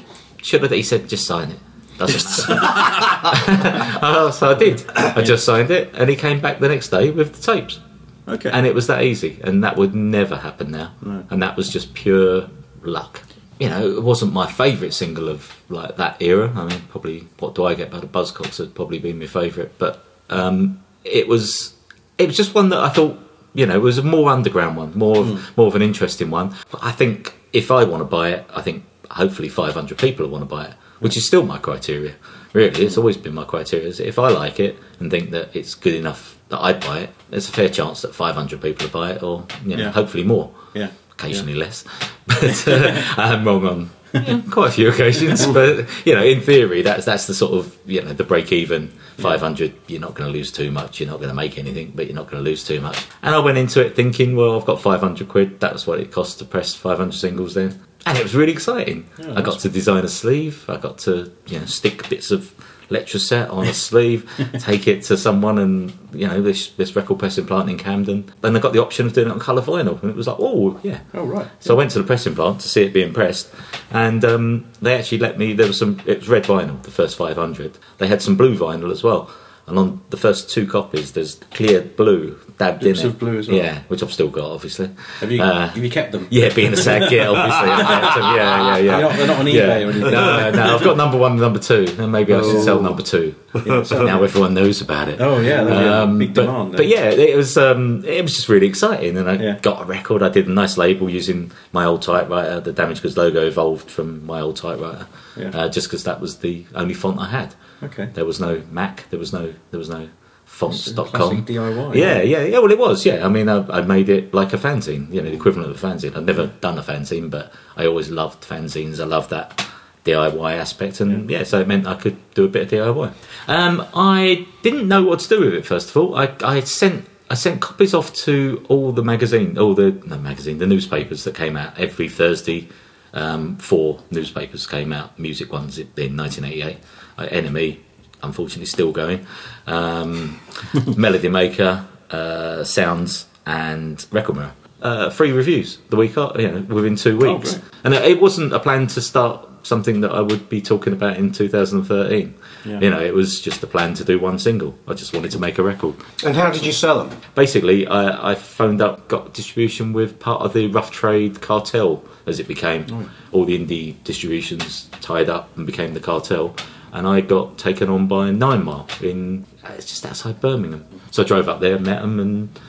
should 0.41 0.63
I?" 0.63 0.67
do?" 0.67 0.75
He 0.75 0.83
said, 0.83 1.07
"Just 1.07 1.25
sign 1.27 1.51
it." 1.51 1.59
Doesn't 1.97 2.49
matter. 2.49 3.99
oh, 4.01 4.29
so 4.31 4.51
I 4.51 4.53
did. 4.55 4.83
I 4.95 5.21
just 5.21 5.45
signed 5.45 5.71
it, 5.71 5.91
and 5.93 6.09
he 6.09 6.15
came 6.17 6.41
back 6.41 6.59
the 6.59 6.67
next 6.67 6.89
day 6.89 7.09
with 7.09 7.35
the 7.35 7.53
tapes, 7.53 7.79
Okay. 8.27 8.49
and 8.51 8.65
it 8.65 8.73
was 8.73 8.87
that 8.87 9.03
easy. 9.03 9.39
And 9.43 9.63
that 9.63 9.77
would 9.77 9.93
never 9.93 10.35
happen 10.37 10.71
now. 10.71 10.91
And 11.29 11.41
that 11.41 11.55
was 11.55 11.69
just 11.69 11.93
pure 11.93 12.49
luck. 12.81 13.21
You 13.59 13.69
know, 13.69 13.87
it 13.97 14.03
wasn't 14.03 14.33
my 14.33 14.51
favourite 14.51 14.93
single 14.93 15.29
of 15.29 15.61
like 15.69 15.95
that 15.97 16.21
era. 16.21 16.51
I 16.55 16.65
mean, 16.65 16.81
probably 16.89 17.27
"What 17.39 17.55
Do 17.55 17.63
I 17.65 17.73
Get 17.73 17.89
by 17.89 17.99
the 17.99 18.07
Buzzcocks" 18.07 18.57
had 18.57 18.75
probably 18.75 18.99
been 18.99 19.17
my 19.17 19.27
favourite, 19.27 19.77
but 19.77 20.03
um, 20.29 20.83
it 21.05 21.27
was 21.27 21.73
it 22.17 22.27
was 22.27 22.35
just 22.35 22.53
one 22.53 22.69
that 22.69 22.79
I 22.79 22.89
thought 22.89 23.17
you 23.53 23.65
know 23.65 23.79
was 23.79 23.97
a 23.97 24.03
more 24.03 24.29
underground 24.29 24.75
one, 24.75 24.91
more 24.97 25.19
of, 25.19 25.57
more 25.57 25.67
of 25.67 25.75
an 25.75 25.81
interesting 25.81 26.29
one. 26.31 26.53
I 26.81 26.91
think 26.91 27.33
if 27.53 27.71
I 27.71 27.85
want 27.85 28.01
to 28.01 28.05
buy 28.05 28.31
it, 28.31 28.45
I 28.53 28.61
think 28.61 28.83
hopefully 29.09 29.47
500 29.47 29.97
people 29.97 30.25
will 30.25 30.31
want 30.33 30.41
to 30.41 30.53
buy 30.53 30.65
it, 30.65 30.73
which 30.99 31.15
is 31.15 31.25
still 31.25 31.45
my 31.45 31.57
criteria. 31.57 32.15
Really, 32.55 32.85
it's 32.85 32.97
always 32.97 33.17
been 33.17 33.33
my 33.33 33.43
criteria. 33.43 33.87
is 33.87 33.99
If 33.99 34.17
I 34.17 34.29
like 34.29 34.59
it 34.59 34.77
and 34.99 35.11
think 35.11 35.31
that 35.31 35.55
it's 35.55 35.75
good 35.75 35.93
enough 35.93 36.37
that 36.49 36.59
I'd 36.61 36.79
buy 36.79 36.99
it, 36.99 37.09
there's 37.29 37.49
a 37.49 37.51
fair 37.51 37.69
chance 37.69 38.01
that 38.03 38.15
500 38.15 38.61
people 38.61 38.85
will 38.87 38.93
buy 38.93 39.11
it, 39.11 39.21
or 39.21 39.45
you 39.65 39.75
know, 39.75 39.83
Yeah. 39.83 39.91
hopefully 39.91 40.23
more 40.23 40.51
yeah. 40.73 40.89
occasionally 41.11 41.55
less. 41.55 41.83
But 42.27 42.67
uh, 42.67 43.01
I'm 43.17 43.45
wrong 43.45 43.65
on 43.67 43.89
yeah, 44.15 44.41
quite 44.51 44.69
a 44.69 44.71
few 44.71 44.89
occasions. 44.89 45.45
But 45.55 45.87
you 46.05 46.13
know, 46.13 46.23
in 46.23 46.41
theory, 46.41 46.81
that's 46.81 47.05
that's 47.05 47.27
the 47.27 47.33
sort 47.33 47.53
of 47.53 47.77
you 47.85 48.01
know 48.01 48.13
the 48.13 48.23
break 48.23 48.51
even. 48.51 48.91
Five 49.17 49.39
hundred, 49.39 49.73
you're 49.87 50.01
not 50.01 50.13
going 50.13 50.29
to 50.29 50.37
lose 50.37 50.51
too 50.51 50.71
much. 50.71 50.99
You're 50.99 51.09
not 51.09 51.17
going 51.17 51.29
to 51.29 51.35
make 51.35 51.57
anything, 51.57 51.93
but 51.95 52.07
you're 52.07 52.15
not 52.15 52.29
going 52.29 52.43
to 52.43 52.49
lose 52.49 52.65
too 52.65 52.81
much. 52.81 53.05
And 53.21 53.33
I 53.33 53.39
went 53.39 53.57
into 53.57 53.79
it 53.85 53.95
thinking, 53.95 54.35
well, 54.35 54.59
I've 54.59 54.65
got 54.65 54.81
five 54.81 54.99
hundred 54.99 55.29
quid. 55.29 55.61
That's 55.61 55.87
what 55.87 56.01
it 56.01 56.11
costs 56.11 56.35
to 56.39 56.45
press 56.45 56.75
five 56.75 56.97
hundred 56.97 57.13
singles 57.13 57.53
then. 57.53 57.81
And 58.05 58.17
it 58.17 58.23
was 58.23 58.35
really 58.35 58.51
exciting. 58.51 59.09
I 59.35 59.41
got 59.41 59.59
to 59.61 59.69
design 59.69 60.03
a 60.03 60.09
sleeve. 60.09 60.65
I 60.69 60.77
got 60.77 60.97
to 60.99 61.31
you 61.47 61.59
know 61.59 61.65
stick 61.65 62.09
bits 62.09 62.29
of 62.29 62.53
Letraset 62.89 63.51
on 63.51 63.65
a 63.67 63.73
sleeve, 63.73 64.29
take 64.59 64.87
it 64.87 65.03
to 65.03 65.17
someone, 65.17 65.57
and 65.57 65.97
you 66.13 66.27
know 66.27 66.41
this 66.41 66.69
this 66.71 66.95
record 66.95 67.19
pressing 67.19 67.45
plant 67.45 67.69
in 67.69 67.77
Camden. 67.77 68.31
Then 68.41 68.55
I 68.55 68.59
got 68.59 68.73
the 68.73 68.81
option 68.81 69.05
of 69.07 69.13
doing 69.13 69.27
it 69.27 69.31
on 69.31 69.39
colour 69.39 69.61
vinyl, 69.61 70.01
and 70.01 70.11
it 70.11 70.15
was 70.15 70.27
like, 70.27 70.37
oh 70.39 70.79
yeah, 70.83 70.99
Oh 71.13 71.25
right. 71.25 71.47
so 71.59 71.73
I 71.73 71.77
went 71.77 71.91
to 71.91 71.99
the 71.99 72.05
pressing 72.05 72.35
plant 72.35 72.61
to 72.61 72.69
see 72.69 72.83
it 72.83 72.93
being 72.93 73.13
pressed, 73.13 73.51
and 73.91 74.23
um, 74.23 74.65
they 74.81 74.95
actually 74.95 75.17
let 75.19 75.37
me. 75.37 75.53
There 75.53 75.67
was 75.67 75.79
some. 75.79 76.01
It 76.05 76.19
was 76.19 76.29
red 76.29 76.43
vinyl, 76.43 76.81
the 76.83 76.91
first 76.91 77.17
500. 77.17 77.77
They 77.97 78.07
had 78.07 78.21
some 78.21 78.35
blue 78.35 78.57
vinyl 78.57 78.91
as 78.91 79.03
well, 79.03 79.29
and 79.67 79.77
on 79.79 80.01
the 80.09 80.17
first 80.17 80.49
two 80.49 80.67
copies, 80.67 81.13
there's 81.13 81.35
clear 81.51 81.81
blue 81.81 82.39
dabbed 82.57 82.83
in 82.83 82.91
it. 82.95 83.03
of 83.03 83.19
blue 83.19 83.37
as 83.37 83.47
well. 83.47 83.57
Yeah, 83.57 83.79
which 83.87 84.01
I've 84.03 84.13
still 84.13 84.29
got, 84.29 84.51
obviously. 84.51 84.89
Have 85.19 85.31
you 85.31 85.41
Uh, 85.41 85.67
have 85.67 85.83
you 85.83 85.89
kept 85.89 86.11
them? 86.11 86.27
Yeah, 86.31 86.53
being 86.53 86.73
a 86.73 86.77
sag 86.77 87.09
kit, 87.09 87.27
obviously. 87.27 87.69
Yeah, 88.35 88.35
yeah, 88.35 88.77
yeah. 88.77 88.91
They're 88.91 89.01
not, 89.01 89.15
they're 89.17 89.27
not 89.27 89.39
on 89.39 89.45
eBay 89.45 89.53
Yeah. 89.53 89.67
or 89.87 89.89
anything. 89.91 90.01
No, 90.01 90.51
no, 90.51 90.75
I've 90.75 90.83
got 90.83 90.97
number 90.97 91.17
one 91.17 91.33
and 91.33 91.41
number 91.41 91.59
two, 91.59 91.85
and 91.99 92.11
maybe 92.11 92.33
I 92.33 92.41
should 92.41 92.63
sell 92.63 92.81
number 92.81 93.01
two. 93.03 93.35
now 93.53 94.23
everyone 94.23 94.53
knows 94.53 94.81
about 94.81 95.07
it. 95.09 95.19
Oh 95.21 95.39
yeah, 95.39 95.63
that'd 95.63 95.79
be 95.79 95.85
a 95.85 96.01
Um, 96.03 96.17
big 96.17 96.33
but, 96.33 96.45
demand. 96.45 96.71
then. 96.71 96.77
but 96.77 96.87
yeah, 96.87 97.09
it 97.09 97.35
was 97.37 97.57
um, 97.57 98.03
it 98.05 98.21
was 98.21 98.33
just 98.35 98.49
really 98.49 98.67
exciting, 98.67 99.17
and 99.17 99.29
I 99.29 99.35
Yeah. 99.35 99.59
got 99.61 99.81
a 99.81 99.85
record. 99.85 100.21
I 100.23 100.29
did 100.29 100.47
a 100.47 100.51
nice 100.51 100.77
label 100.77 101.09
using 101.09 101.51
my 101.71 101.85
old 101.85 102.01
typewriter. 102.01 102.59
The 102.59 102.71
Damaged 102.73 103.01
Goods 103.01 103.17
logo 103.17 103.45
evolved 103.45 103.89
from 103.89 104.25
my 104.25 104.39
old 104.41 104.55
typewriter, 104.57 105.07
Yeah. 105.37 105.49
uh, 105.53 105.69
just 105.69 105.87
because 105.87 106.03
that 106.05 106.19
was 106.21 106.37
the 106.37 106.65
only 106.75 106.93
font 106.93 107.19
I 107.19 107.27
had. 107.29 107.55
Okay. 107.83 108.09
There 108.13 108.25
was 108.25 108.39
no 108.39 108.61
Mac. 108.71 109.05
There 109.09 109.19
was 109.19 109.31
no 109.33 109.53
there 109.71 109.77
was 109.79 109.89
no 109.89 110.07
fonts.com. 110.55 111.45
DIY. 111.45 111.95
Yeah, 111.95 112.21
yeah, 112.21 112.43
yeah. 112.43 112.59
Well, 112.59 112.71
it 112.71 112.79
was. 112.79 113.05
Yeah, 113.05 113.25
I 113.25 113.29
mean, 113.29 113.49
I, 113.49 113.67
I 113.67 113.81
made 113.81 114.07
it 114.07 114.33
like 114.33 114.53
a 114.53 114.57
fanzine. 114.57 115.11
You 115.13 115.21
know, 115.21 115.29
the 115.29 115.35
equivalent 115.35 115.69
of 115.69 115.83
a 115.83 115.87
fanzine. 115.87 116.15
I'd 116.15 116.25
never 116.25 116.47
done 116.47 116.77
a 116.77 116.81
fanzine, 116.81 117.29
but 117.29 117.51
I 117.75 117.85
always 117.85 118.09
loved 118.09 118.43
fanzines. 118.47 119.01
I 119.01 119.03
loved 119.03 119.31
that 119.31 119.67
DIY 120.05 120.53
aspect, 120.53 121.01
and 121.01 121.29
yeah, 121.29 121.43
so 121.43 121.59
it 121.59 121.67
meant 121.67 121.85
I 121.87 121.95
could 121.95 122.15
do 122.35 122.45
a 122.45 122.47
bit 122.47 122.71
of 122.71 122.79
DIY. 122.79 123.13
Um, 123.49 123.85
I 123.93 124.47
didn't 124.61 124.87
know 124.87 125.03
what 125.03 125.19
to 125.21 125.29
do 125.29 125.41
with 125.41 125.53
it. 125.55 125.65
First 125.65 125.89
of 125.89 125.97
all, 125.97 126.15
I, 126.15 126.33
I 126.41 126.61
sent 126.61 127.05
I 127.29 127.33
sent 127.33 127.59
copies 127.59 127.93
off 127.93 128.13
to 128.25 128.65
all 128.69 128.93
the 128.93 129.03
magazine, 129.03 129.57
all 129.57 129.73
the 129.73 129.91
no 130.05 130.17
magazine, 130.17 130.59
the 130.59 130.67
newspapers 130.67 131.25
that 131.25 131.35
came 131.35 131.57
out 131.57 131.77
every 131.77 132.07
Thursday. 132.07 132.69
Um, 133.13 133.57
four 133.57 134.03
newspapers 134.11 134.67
came 134.67 134.93
out, 134.93 135.19
music 135.19 135.51
ones 135.51 135.77
in 135.77 135.87
1988. 136.17 136.77
Uh, 137.17 137.25
NME, 137.27 137.79
unfortunately, 138.23 138.65
still 138.65 138.91
going. 138.91 139.25
Um, 139.67 140.39
Melody 140.97 141.29
Maker, 141.29 141.85
uh, 142.11 142.63
Sounds, 142.63 143.27
and 143.45 144.05
Record 144.11 144.35
Mirror. 144.35 144.53
Uh, 144.81 145.09
free 145.09 145.31
reviews 145.31 145.79
the 145.89 145.95
week 145.95 146.17
after, 146.17 146.41
you 146.41 146.51
know, 146.51 146.61
within 146.75 146.95
two 146.95 147.17
weeks. 147.17 147.53
great. 147.55 147.63
and 147.83 147.93
it 147.93 148.03
it 148.03 148.21
wasn't 148.21 148.53
a 148.53 148.59
plan 148.59 148.85
to 148.87 149.01
start 149.01 149.47
something 149.65 150.01
that 150.01 150.11
I 150.11 150.21
would 150.21 150.47
be 150.47 150.61
talking 150.61 150.93
about 150.93 151.17
in 151.17 151.31
2013. 151.31 152.35
Yeah. 152.65 152.79
You 152.79 152.89
know, 152.91 153.01
it 153.01 153.13
was 153.13 153.41
just 153.41 153.63
a 153.63 153.67
plan 153.67 153.95
to 153.95 154.03
do 154.03 154.19
one 154.19 154.37
single. 154.37 154.77
I 154.87 154.93
just 154.93 155.13
wanted 155.13 155.31
to 155.31 155.39
make 155.39 155.57
a 155.57 155.63
record. 155.63 155.95
And 156.23 156.35
how 156.35 156.51
did 156.51 156.63
you 156.65 156.71
sell 156.71 157.03
them? 157.03 157.19
Basically, 157.33 157.87
I, 157.87 158.31
I 158.31 158.35
phoned 158.35 158.81
up, 158.81 159.07
got 159.07 159.33
distribution 159.33 159.91
with 159.93 160.19
part 160.19 160.41
of 160.41 160.53
the 160.53 160.67
Rough 160.67 160.91
Trade 160.91 161.41
cartel, 161.41 162.03
as 162.27 162.39
it 162.39 162.47
became. 162.47 163.09
All 163.31 163.45
the 163.45 163.57
indie 163.57 163.95
distributions 164.03 164.87
tied 165.01 165.29
up 165.29 165.55
and 165.57 165.65
became 165.65 165.93
the 165.95 165.99
cartel. 165.99 166.55
And 166.95 167.05
I 167.05 167.19
got 167.21 167.57
taken 167.57 167.89
on 167.89 168.07
by 168.07 168.31
Nine 168.31 168.63
Mile 168.63 168.87
in 169.01 169.45
uh, 169.63 169.73
it's 169.77 169.85
just 169.85 170.05
outside 170.05 170.39
Birmingham. 170.39 170.85
So 171.11 171.23
I 171.23 171.25
drove 171.25 171.49
up 171.49 171.59
there, 171.59 171.77
met 171.77 172.01
them, 172.01 172.19
and 172.19 172.59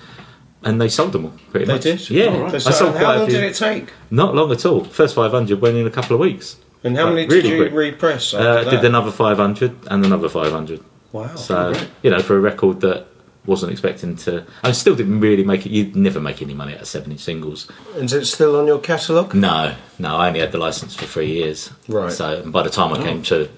and 0.65 0.81
they 0.81 0.89
sold 0.89 1.13
them 1.13 1.27
all. 1.27 1.35
Pretty 1.53 1.67
They 1.67 1.73
much. 1.75 1.83
did? 1.83 2.11
Yeah, 2.11 2.25
Oh, 2.27 2.43
right. 2.43 2.55
I 2.55 2.59
sold 2.59 2.95
how 2.97 3.05
quite 3.05 3.15
a 3.15 3.19
long 3.21 3.29
did 3.29 3.45
it 3.45 3.55
take? 3.55 3.93
Not 4.11 4.35
long 4.35 4.51
at 4.51 4.67
all. 4.67 4.83
First 4.83 5.15
500 5.15 5.61
went 5.61 5.77
in 5.77 5.87
a 5.87 5.91
couple 5.91 6.15
of 6.15 6.21
weeks. 6.21 6.57
And 6.83 6.97
how 6.97 7.05
Like, 7.05 7.15
many 7.15 7.27
really 7.29 7.43
did 7.43 7.51
you 7.53 7.57
quick. 7.63 7.73
repress 7.73 8.35
Uh, 8.35 8.65
did 8.65 8.85
another 8.85 9.13
500 9.13 9.73
and 9.89 10.05
another 10.05 10.29
500. 10.29 10.81
Wow. 11.13 11.35
So 11.37 11.73
you 12.03 12.11
know, 12.11 12.19
for 12.21 12.37
a 12.37 12.41
record 12.41 12.81
that 12.81 13.07
wasn't 13.45 13.71
expecting 13.71 14.17
to, 14.17 14.45
I 14.65 14.73
still 14.73 14.97
didn't 14.97 15.21
really 15.21 15.45
make 15.45 15.67
it. 15.67 15.71
You'd 15.71 15.95
never 15.95 16.19
make 16.21 16.43
any 16.43 16.53
money 16.55 16.75
out 16.75 16.81
of 16.81 16.89
seven-inch 16.89 17.21
singles. 17.21 17.69
And 17.95 18.05
is 18.07 18.13
it 18.13 18.25
still 18.27 18.57
on 18.59 18.67
your 18.67 18.81
catalogue? 18.81 19.35
No, 19.35 19.77
no, 20.01 20.17
I 20.17 20.27
only 20.27 20.41
had 20.41 20.51
the 20.51 20.59
license 20.59 20.97
for 20.97 21.05
three 21.07 21.31
years. 21.33 21.71
Right. 21.87 22.11
So 22.11 22.43
by 22.51 22.65
the 22.65 22.71
time 22.71 22.93
I 22.93 23.01
came 23.05 23.23
to 23.25 23.49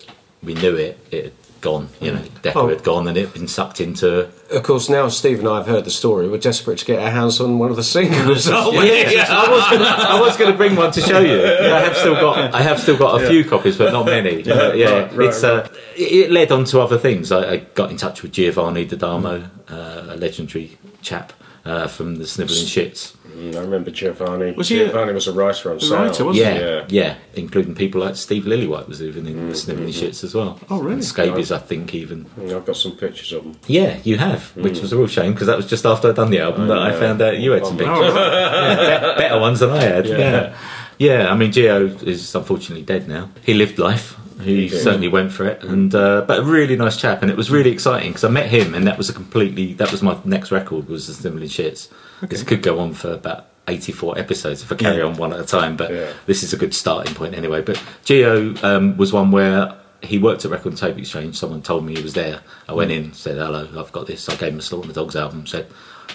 renew 0.42 0.74
it, 0.76 0.98
it 1.10 1.24
had 1.24 1.32
gone. 1.60 1.88
You 2.00 2.12
know, 2.12 2.22
Decca 2.42 2.58
Oh. 2.58 2.68
had 2.68 2.82
gone, 2.84 3.08
and 3.08 3.16
it 3.16 3.24
had 3.26 3.32
been 3.34 3.48
sucked 3.48 3.80
into. 3.80 4.28
Of 4.50 4.62
course, 4.62 4.88
now 4.88 5.08
Steve 5.08 5.40
and 5.40 5.48
I 5.48 5.56
have 5.56 5.66
heard 5.66 5.84
the 5.84 5.90
story. 5.90 6.28
We're 6.28 6.38
desperate 6.38 6.78
to 6.78 6.84
get 6.84 7.00
our 7.00 7.10
hands 7.10 7.40
on 7.40 7.58
one 7.58 7.70
of 7.70 7.76
the 7.76 7.82
singles. 7.82 8.48
aren't 8.48 8.74
Yeah, 8.86 9.10
yeah, 9.10 9.26
I 9.28 9.50
was 9.50 9.64
gonna, 9.70 9.84
I 9.84 10.20
was 10.20 10.36
going 10.36 10.50
to 10.52 10.56
bring 10.56 10.76
one 10.76 10.92
to 10.92 11.00
show 11.00 11.18
you. 11.18 11.42
I 11.44 11.80
have 11.80 11.96
still 11.96 12.14
got, 12.14 12.54
I 12.54 12.62
have 12.62 12.78
still 12.80 12.96
got 12.96 13.22
a 13.22 13.28
few 13.28 13.44
copies, 13.44 13.76
but 13.76 13.92
not 13.92 14.06
many. 14.06 14.42
Yeah, 14.48 14.72
yeah. 14.72 14.90
right, 14.90 15.12
right, 15.16 15.28
it's 15.28 15.42
uh, 15.44 15.68
it 15.96 16.12
it 16.12 16.30
led 16.30 16.52
on 16.52 16.64
to 16.66 16.80
other 16.80 16.98
things. 16.98 17.32
I, 17.32 17.52
I 17.52 17.56
got 17.74 17.90
in 17.90 17.96
touch 17.96 18.22
with 18.22 18.32
Giovanni 18.32 18.86
Dadomo, 18.86 19.50
uh, 19.68 20.14
a 20.14 20.16
legendary 20.16 20.78
chap 21.02 21.32
uh, 21.68 21.86
from 21.86 22.16
the 22.16 22.24
Snivelling 22.24 22.66
Shits. 22.66 23.14
Mm, 23.36 23.54
I 23.56 23.60
remember 23.60 23.90
Giovanni. 23.90 24.52
Was 24.52 24.68
he 24.68 24.80
a- 24.80 24.86
Giovanni 24.86 25.12
was 25.12 25.28
a 25.28 25.32
writer 25.32 25.70
on 25.70 25.76
a 25.76 25.80
sound. 25.80 26.08
writer, 26.08 26.24
wasn't 26.24 26.46
Yeah, 26.46 26.58
Yeah. 26.58 26.84
yeah, 26.88 27.14
including 27.34 27.74
people 27.74 28.00
like 28.00 28.16
Steve 28.16 28.44
Lillywhite 28.44 28.88
was 28.88 29.00
living 29.00 29.26
in 29.26 29.48
the 29.50 29.54
Snivelling 29.54 29.92
Shits 29.92 30.24
as 30.24 30.34
well. 30.34 30.58
Oh, 30.70 30.78
really? 30.80 30.94
And 30.94 31.04
Scabies, 31.04 31.52
I 31.52 31.58
think, 31.58 31.94
even. 31.94 32.24
Mm, 32.40 32.56
I've 32.56 32.64
got 32.64 32.76
some 32.76 32.92
pictures 32.92 33.32
of 33.32 33.42
them. 33.44 33.52
Yeah, 33.66 33.98
you 34.02 34.16
have, 34.18 34.56
which 34.56 34.80
was 34.80 34.92
a 34.92 34.96
real 34.96 35.06
shame 35.08 35.32
because 35.34 35.46
that 35.46 35.56
was 35.58 35.66
just 35.66 35.84
after 35.86 36.08
I'd 36.08 36.16
done 36.16 36.30
the 36.30 36.40
album 36.40 36.68
that 36.68 36.78
I 36.78 36.90
yeah. 36.92 36.98
found 37.00 37.20
out 37.22 37.38
you 37.38 37.52
had 37.52 37.66
some 37.66 37.76
Oh, 37.76 37.78
pictures. 37.78 38.14
yeah, 38.14 39.14
better 39.18 39.38
ones 39.38 39.60
than 39.60 39.70
I 39.70 39.82
had. 39.82 40.06
Yeah. 40.18 40.56
yeah, 40.98 41.30
I 41.32 41.36
mean, 41.36 41.52
Gio 41.52 42.02
is 42.02 42.34
unfortunately 42.34 42.84
dead 42.84 43.06
now. 43.08 43.28
He 43.44 43.54
lived 43.54 43.78
life. 43.78 44.16
He 44.40 44.68
certainly 44.68 45.08
went 45.08 45.32
for 45.32 45.46
it, 45.46 45.64
and 45.64 45.94
uh, 45.94 46.22
but 46.26 46.40
a 46.40 46.42
really 46.42 46.76
nice 46.76 46.96
chap, 46.96 47.22
and 47.22 47.30
it 47.30 47.36
was 47.36 47.50
really 47.50 47.70
exciting 47.70 48.10
because 48.10 48.24
I 48.24 48.28
met 48.28 48.48
him, 48.48 48.74
and 48.74 48.86
that 48.86 48.96
was 48.96 49.08
a 49.08 49.12
completely 49.12 49.72
that 49.74 49.90
was 49.90 50.02
my 50.02 50.16
next 50.24 50.52
record 50.52 50.88
was 50.88 51.18
the 51.18 51.30
Shits. 51.30 51.88
This 52.22 52.42
could 52.42 52.62
go 52.62 52.78
on 52.78 52.94
for 52.94 53.12
about 53.12 53.46
eighty 53.66 53.92
four 53.92 54.18
episodes 54.18 54.62
if 54.62 54.70
I 54.72 54.76
carry 54.76 54.98
Yeah. 54.98 55.04
on 55.04 55.16
one 55.16 55.32
at 55.32 55.40
a 55.40 55.44
time, 55.44 55.76
but 55.76 55.92
Yeah. 55.92 56.12
this 56.26 56.42
is 56.42 56.52
a 56.52 56.56
good 56.56 56.74
starting 56.74 57.14
point 57.14 57.34
anyway. 57.34 57.62
But 57.62 57.82
Gio 58.04 58.62
um, 58.62 58.96
was 58.96 59.12
one 59.12 59.30
where 59.30 59.74
he 60.02 60.18
worked 60.18 60.44
at 60.44 60.50
Record 60.52 60.70
and 60.70 60.78
Tape 60.78 60.96
Exchange. 60.98 61.36
Someone 61.36 61.60
told 61.60 61.84
me 61.84 61.96
he 61.96 62.02
was 62.02 62.14
there. 62.14 62.40
I 62.68 62.72
went 62.72 62.92
in, 62.92 63.12
said 63.14 63.36
hello, 63.36 63.68
I've 63.76 63.92
got 63.92 64.06
this. 64.06 64.28
I 64.28 64.36
gave 64.36 64.52
him 64.52 64.60
a 64.60 64.62
Slaughter 64.62 64.88
the 64.88 64.94
Dogs 64.94 65.16
album. 65.16 65.46
Said 65.46 65.66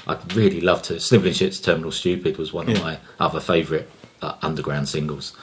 I'd 0.08 0.34
really 0.34 0.62
love 0.62 0.82
to. 0.84 1.00
Snivelling 1.00 1.34
Shit's 1.34 1.60
Terminal 1.60 1.92
Stupid 1.92 2.38
was 2.38 2.54
one 2.54 2.70
of 2.70 2.82
my 2.82 3.00
other 3.20 3.40
favourite 3.42 3.88
uh, 4.22 4.36
underground 4.42 4.88
singles. 4.88 5.34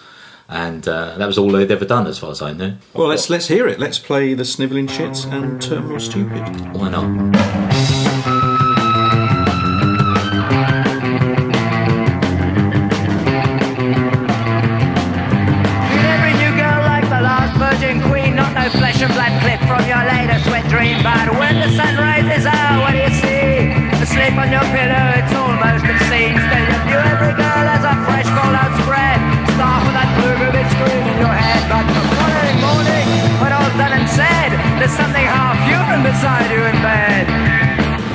And 0.50 0.87
uh, 0.87 1.16
that 1.16 1.26
was 1.26 1.38
all 1.38 1.50
they'd 1.50 1.71
ever 1.71 1.85
done, 1.85 2.07
as 2.07 2.19
far 2.19 2.30
as 2.30 2.42
I 2.42 2.52
know. 2.52 2.76
Well, 2.92 3.09
let's 3.09 3.30
let's 3.30 3.49
hear 3.49 3.69
it. 3.69 3.78
Let's 3.78 3.99
play 3.99 4.35
the 4.35 4.45
Snivelling 4.45 4.88
Shits 4.88 5.30
and 5.33 5.62
Terminal 5.62 6.00
Stupid. 6.00 6.76
Why 6.76 6.90
not? 6.90 7.79
Beside 36.11 36.51
you 36.51 36.59
in 36.66 36.79
bed. 36.83 37.23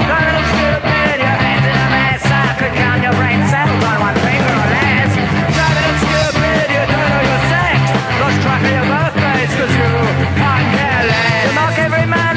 Your 0.03 1.37
in 1.63 1.77
a 1.79 1.87
mess. 1.95 2.23
I 2.27 2.51
could 2.59 2.75
count 2.75 2.99
your 3.07 3.15
brain 3.15 3.39
cells 3.47 3.71
on 3.87 3.97
one 4.03 4.17
finger 4.19 4.51
or 4.51 4.67
less. 4.75 5.11
You 5.15 6.83
don't 6.91 7.07
know 7.07 7.23
your 7.23 7.41
sex. 7.47 7.79
Lost 8.19 8.37
track 8.43 8.61
of 8.67 8.73
your 8.75 8.87
you 10.19 10.27
can't 10.35 10.67
care 10.75 11.03
less. 11.07 11.43
You 11.47 11.51
every 11.87 12.03
man 12.03 12.35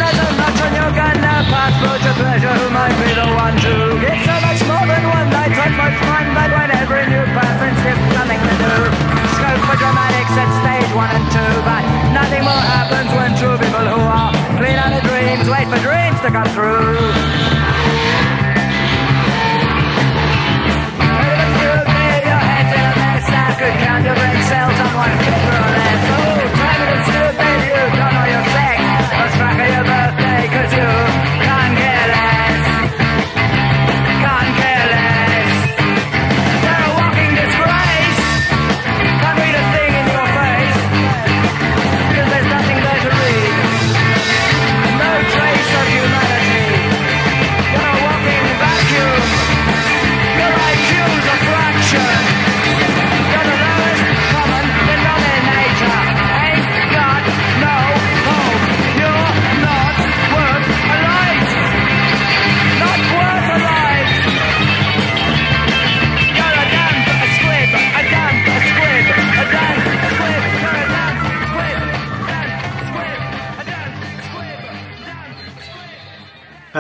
on 0.63 0.73
your 0.79 0.93
gun. 0.95 1.15
Now 1.27 1.43
passport 1.51 2.07
your 2.07 2.17
pleasure, 2.23 2.55
who 2.55 2.67
might 2.71 2.95
be 3.03 3.11
the 3.19 3.27
one 3.35 3.57
to 3.67 3.75
get 3.99 4.19
so 4.31 4.37
much 4.39 4.63
more 4.63 4.87
than 4.87 5.05
one 5.11 5.27
night. 5.35 5.53
So 5.59 5.67
much 5.75 5.97
fun, 6.07 6.25
but 6.39 6.51
new 7.11 7.27
for 9.67 9.75
stage 10.63 10.91
one 10.95 11.11
and 11.11 11.27
two, 11.35 11.78
dreams 15.29 15.51
wait 15.51 15.69
for 15.69 15.79
dreams 15.83 16.21
to 16.23 16.31
come 16.31 16.49
true. 16.55 16.97
Could 23.59 23.75
count 23.81 24.05
your 24.05 24.15
brain 24.15 24.43
cells 24.45 24.79
on 24.79 24.95
one 24.95 25.19
finger 25.19 25.51
or 25.51 25.71
less. 25.75 26.03
Oh, 26.15 26.39
time 26.55 26.81
it 26.81 27.43
you 27.43 27.48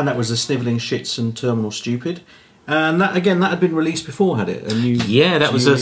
that 0.08 0.16
was 0.16 0.28
the 0.30 0.36
Snivelling 0.36 0.78
Shits 0.78 1.18
and 1.18 1.36
Terminal 1.36 1.70
Stupid. 1.70 2.22
And 2.66 3.00
that 3.00 3.16
again, 3.16 3.40
that 3.40 3.48
had 3.50 3.60
been 3.60 3.74
released 3.74 4.04
before, 4.04 4.36
had 4.36 4.48
it? 4.48 4.70
And 4.70 4.82
you, 4.84 4.96
Yeah, 5.06 5.38
that 5.38 5.48
so 5.48 5.52
was 5.54 5.66
a, 5.66 5.72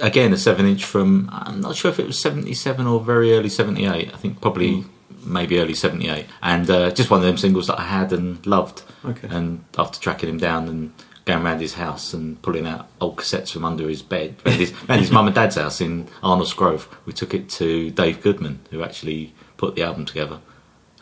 that. 0.00 0.06
again 0.06 0.32
a 0.32 0.36
seven 0.36 0.66
inch 0.66 0.84
from. 0.84 1.28
I'm 1.32 1.60
not 1.60 1.76
sure 1.76 1.90
if 1.90 1.98
it 2.00 2.06
was 2.06 2.18
77 2.18 2.86
or 2.86 3.00
very 3.00 3.32
early 3.32 3.48
78. 3.48 4.12
I 4.12 4.16
think 4.16 4.40
probably 4.40 4.80
Hmm. 4.80 5.32
maybe 5.32 5.58
early 5.60 5.74
78. 5.74 6.26
And 6.42 6.68
uh, 6.70 6.90
just 6.90 7.10
one 7.10 7.20
of 7.20 7.26
them 7.26 7.36
singles 7.36 7.66
that 7.68 7.78
I 7.78 7.84
had 7.84 8.12
and 8.12 8.44
loved. 8.46 8.82
Okay. 9.04 9.28
And 9.30 9.64
after 9.78 10.00
tracking 10.00 10.28
him 10.28 10.38
down 10.38 10.66
and 10.68 10.92
going 11.24 11.44
around 11.44 11.60
his 11.60 11.74
house 11.74 12.12
and 12.12 12.40
pulling 12.42 12.66
out 12.66 12.88
old 13.00 13.16
cassettes 13.16 13.52
from 13.52 13.64
under 13.64 13.88
his 13.88 14.02
bed, 14.02 14.34
and 14.44 14.54
his, 14.56 14.72
and 14.88 15.00
his 15.00 15.10
mum 15.12 15.26
and 15.26 15.34
dad's 15.36 15.54
house 15.56 15.80
in 15.80 16.08
Arnold's 16.22 16.52
Grove, 16.52 16.88
we 17.06 17.12
took 17.12 17.32
it 17.32 17.48
to 17.50 17.90
Dave 17.92 18.20
Goodman, 18.22 18.58
who 18.70 18.82
actually 18.82 19.32
put 19.56 19.76
the 19.76 19.82
album 19.84 20.04
together. 20.04 20.40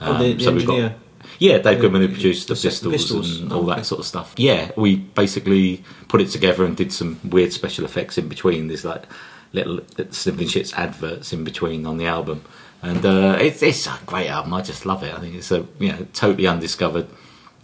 Oh, 0.01 0.19
the- 0.19 0.33
Um, 0.33 0.39
the 0.39 0.53
we've 0.53 0.67
got- 0.67 0.75
engineer. 0.75 0.95
Yeah, 1.43 1.59
Dave 1.59 1.81
Goodman 1.81 2.03
who 2.03 2.09
produced 2.09 2.47
the, 2.47 2.55
the 2.55 2.61
Pistols, 2.61 2.93
Pistols. 2.93 3.41
and 3.41 3.53
all 3.53 3.69
okay. 3.69 3.81
that 3.81 3.85
sort 3.85 3.99
of 3.99 4.07
stuff. 4.07 4.33
Yeah, 4.37 4.71
we 4.77 4.97
basically 4.97 5.83
put 6.09 6.21
it 6.21 6.29
together 6.29 6.65
and 6.65 6.77
did 6.77 6.93
some 6.93 7.19
weird 7.25 7.53
special 7.53 7.85
effects 7.85 8.17
in 8.17 8.29
between. 8.29 8.69
There's 8.69 8.85
like 8.85 9.05
little 9.53 9.81
Snivelling 9.81 10.49
Shits 10.49 10.73
adverts 10.75 11.33
in 11.33 11.43
between 11.43 11.85
on 11.85 11.97
the 11.97 12.07
album, 12.07 12.45
and 12.81 13.05
uh, 13.05 13.39
it's, 13.41 13.61
it's 13.63 13.87
a 13.89 13.99
great 14.07 14.29
album. 14.29 14.55
I 14.55 14.63
just 14.63 14.87
love 14.87 15.03
it. 15.03 15.13
I 15.13 15.19
think 15.19 15.35
it's 15.35 15.51
a 15.51 15.67
you 15.81 15.91
know 15.93 16.07
totally 16.13 16.47
undiscovered, 16.47 17.09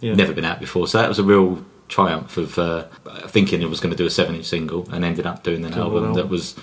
Yeah. 0.01 0.13
never 0.13 0.33
been 0.33 0.45
out 0.45 0.59
before. 0.59 0.87
So 0.87 0.97
that 0.97 1.07
was 1.07 1.19
a 1.19 1.23
real 1.23 1.63
triumph 1.87 2.35
of 2.37 2.59
uh, 2.59 2.83
thinking 3.27 3.61
it 3.61 3.69
was 3.69 3.79
going 3.79 3.91
to 3.91 3.97
do 3.97 4.05
a 4.05 4.11
seven 4.11 4.35
inch 4.35 4.45
single 4.45 4.87
and 4.91 5.05
ended 5.05 5.25
up 5.25 5.43
doing 5.43 5.63
an 5.63 5.71
Doing 5.71 5.83
album 5.83 6.13
that 6.15 6.27
was. 6.27 6.55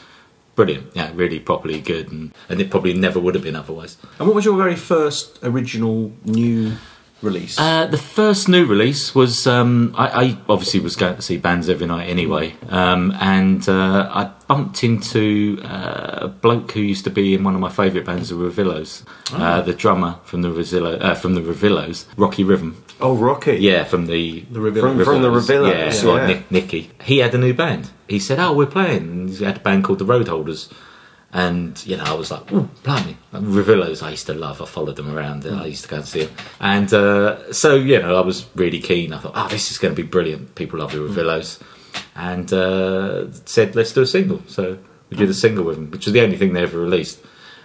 Brilliant, 0.55 0.97
yeah, 0.97 1.11
really 1.15 1.39
properly 1.39 1.83
good, 1.83 2.11
and, 2.11 2.33
and 2.49 2.63
it 2.63 2.71
probably 2.71 2.95
never 2.95 3.21
would 3.21 3.35
have 3.35 3.45
been 3.45 3.57
otherwise. 3.57 3.99
And 4.19 4.27
what 4.27 4.35
was 4.35 4.47
your 4.47 4.57
very 4.57 4.75
first 4.75 5.39
original 5.43 6.13
new 6.25 6.73
release? 7.23 7.59
Uh, 7.59 7.87
the 7.87 7.99
first 7.99 8.49
new 8.49 8.67
release 8.67 9.15
was 9.15 9.47
um, 9.47 9.95
I, 9.97 10.07
I 10.25 10.39
obviously 10.49 10.81
was 10.81 10.97
going 10.97 11.17
to 11.17 11.23
see 11.23 11.37
bands 11.37 11.69
every 11.69 11.87
night 11.87 12.09
anyway, 12.09 12.55
um, 12.69 13.13
and 13.21 13.67
uh, 13.69 14.09
I 14.13 14.31
bumped 14.47 14.85
into 14.85 15.61
uh, 15.65 16.19
a 16.23 16.29
bloke 16.29 16.73
who 16.73 16.81
used 16.81 17.05
to 17.05 17.11
be 17.11 17.35
in 17.35 17.45
one 17.45 17.55
of 17.55 17.61
my 17.61 17.71
favourite 17.71 18.07
bands, 18.07 18.29
the 18.29 18.37
Revillos, 18.37 19.05
uh, 19.33 19.63
the 19.63 19.75
drummer 19.75 20.19
from 20.25 20.43
the 20.43 20.49
Revillo, 20.49 21.01
uh, 21.01 21.15
from 21.15 21.35
the 21.35 21.41
Revillos, 21.41 22.07
Rocky 22.17 22.45
Rhythm. 22.45 22.83
Oh, 23.01 23.15
Rocky. 23.15 23.57
Yeah, 23.57 23.85
from 23.85 24.07
the 24.07 24.41
The 24.51 24.59
Revillos. 24.61 24.81
From, 24.81 25.05
from 25.05 25.23
the 25.23 25.31
Revillos. 25.31 25.71
Yeah, 25.71 25.93
Yeah, 25.93 26.13
like 26.13 26.29
Nick, 26.29 26.51
Nicky. 26.51 26.91
He 27.05 27.19
had 27.19 27.35
a 27.35 27.39
new 27.39 27.53
band. 27.53 27.91
He 28.09 28.19
said, 28.19 28.39
"Oh, 28.39 28.53
we're 28.55 28.67
playing." 28.67 29.29
He 29.29 29.45
had 29.45 29.59
a 29.59 29.61
band 29.61 29.85
called 29.85 29.99
the 29.99 30.07
Roadholders, 30.07 30.73
and 31.33 31.85
you 31.87 31.97
know, 31.97 32.05
I 32.05 32.15
was 32.15 32.31
like, 32.31 32.51
"Ooh, 32.53 32.69
blimey!" 32.83 33.17
Revillos, 33.33 34.03
I 34.03 34.11
used 34.11 34.27
to 34.27 34.35
love. 34.35 34.63
I 34.63 34.65
followed 34.65 34.97
them 34.97 35.15
around. 35.15 35.45
and 35.45 35.57
I 35.59 35.67
used 35.67 35.83
to 35.85 35.89
go 35.89 35.97
and 35.97 36.07
see 36.07 36.25
them, 36.25 36.37
and 36.61 36.93
uh, 36.95 37.53
so 37.53 37.75
you 37.75 38.01
know, 38.01 38.17
I 38.17 38.21
was 38.21 38.47
really 38.55 38.81
keen. 38.81 39.13
I 39.13 39.19
thought, 39.19 39.33
"Oh, 39.35 39.49
this 39.49 39.71
is 39.71 39.79
going 39.79 39.95
to 39.95 40.03
be 40.03 40.07
brilliant." 40.09 40.55
People 40.55 40.79
love 40.79 40.93
the 40.93 40.99
Revillos, 40.99 41.61
and 42.15 42.53
uh, 42.53 43.31
said, 43.45 43.75
"Let's 43.75 43.93
do 43.93 44.03
a 44.03 44.07
single." 44.07 44.43
So 44.47 44.79
we 45.11 45.17
did 45.17 45.29
a 45.29 45.35
single 45.35 45.65
with 45.65 45.77
them, 45.77 45.91
which 45.91 46.07
was 46.07 46.13
the 46.13 46.23
only 46.23 46.37
thing 46.37 46.53
they 46.53 46.63
ever 46.63 46.79
released, 46.79 47.21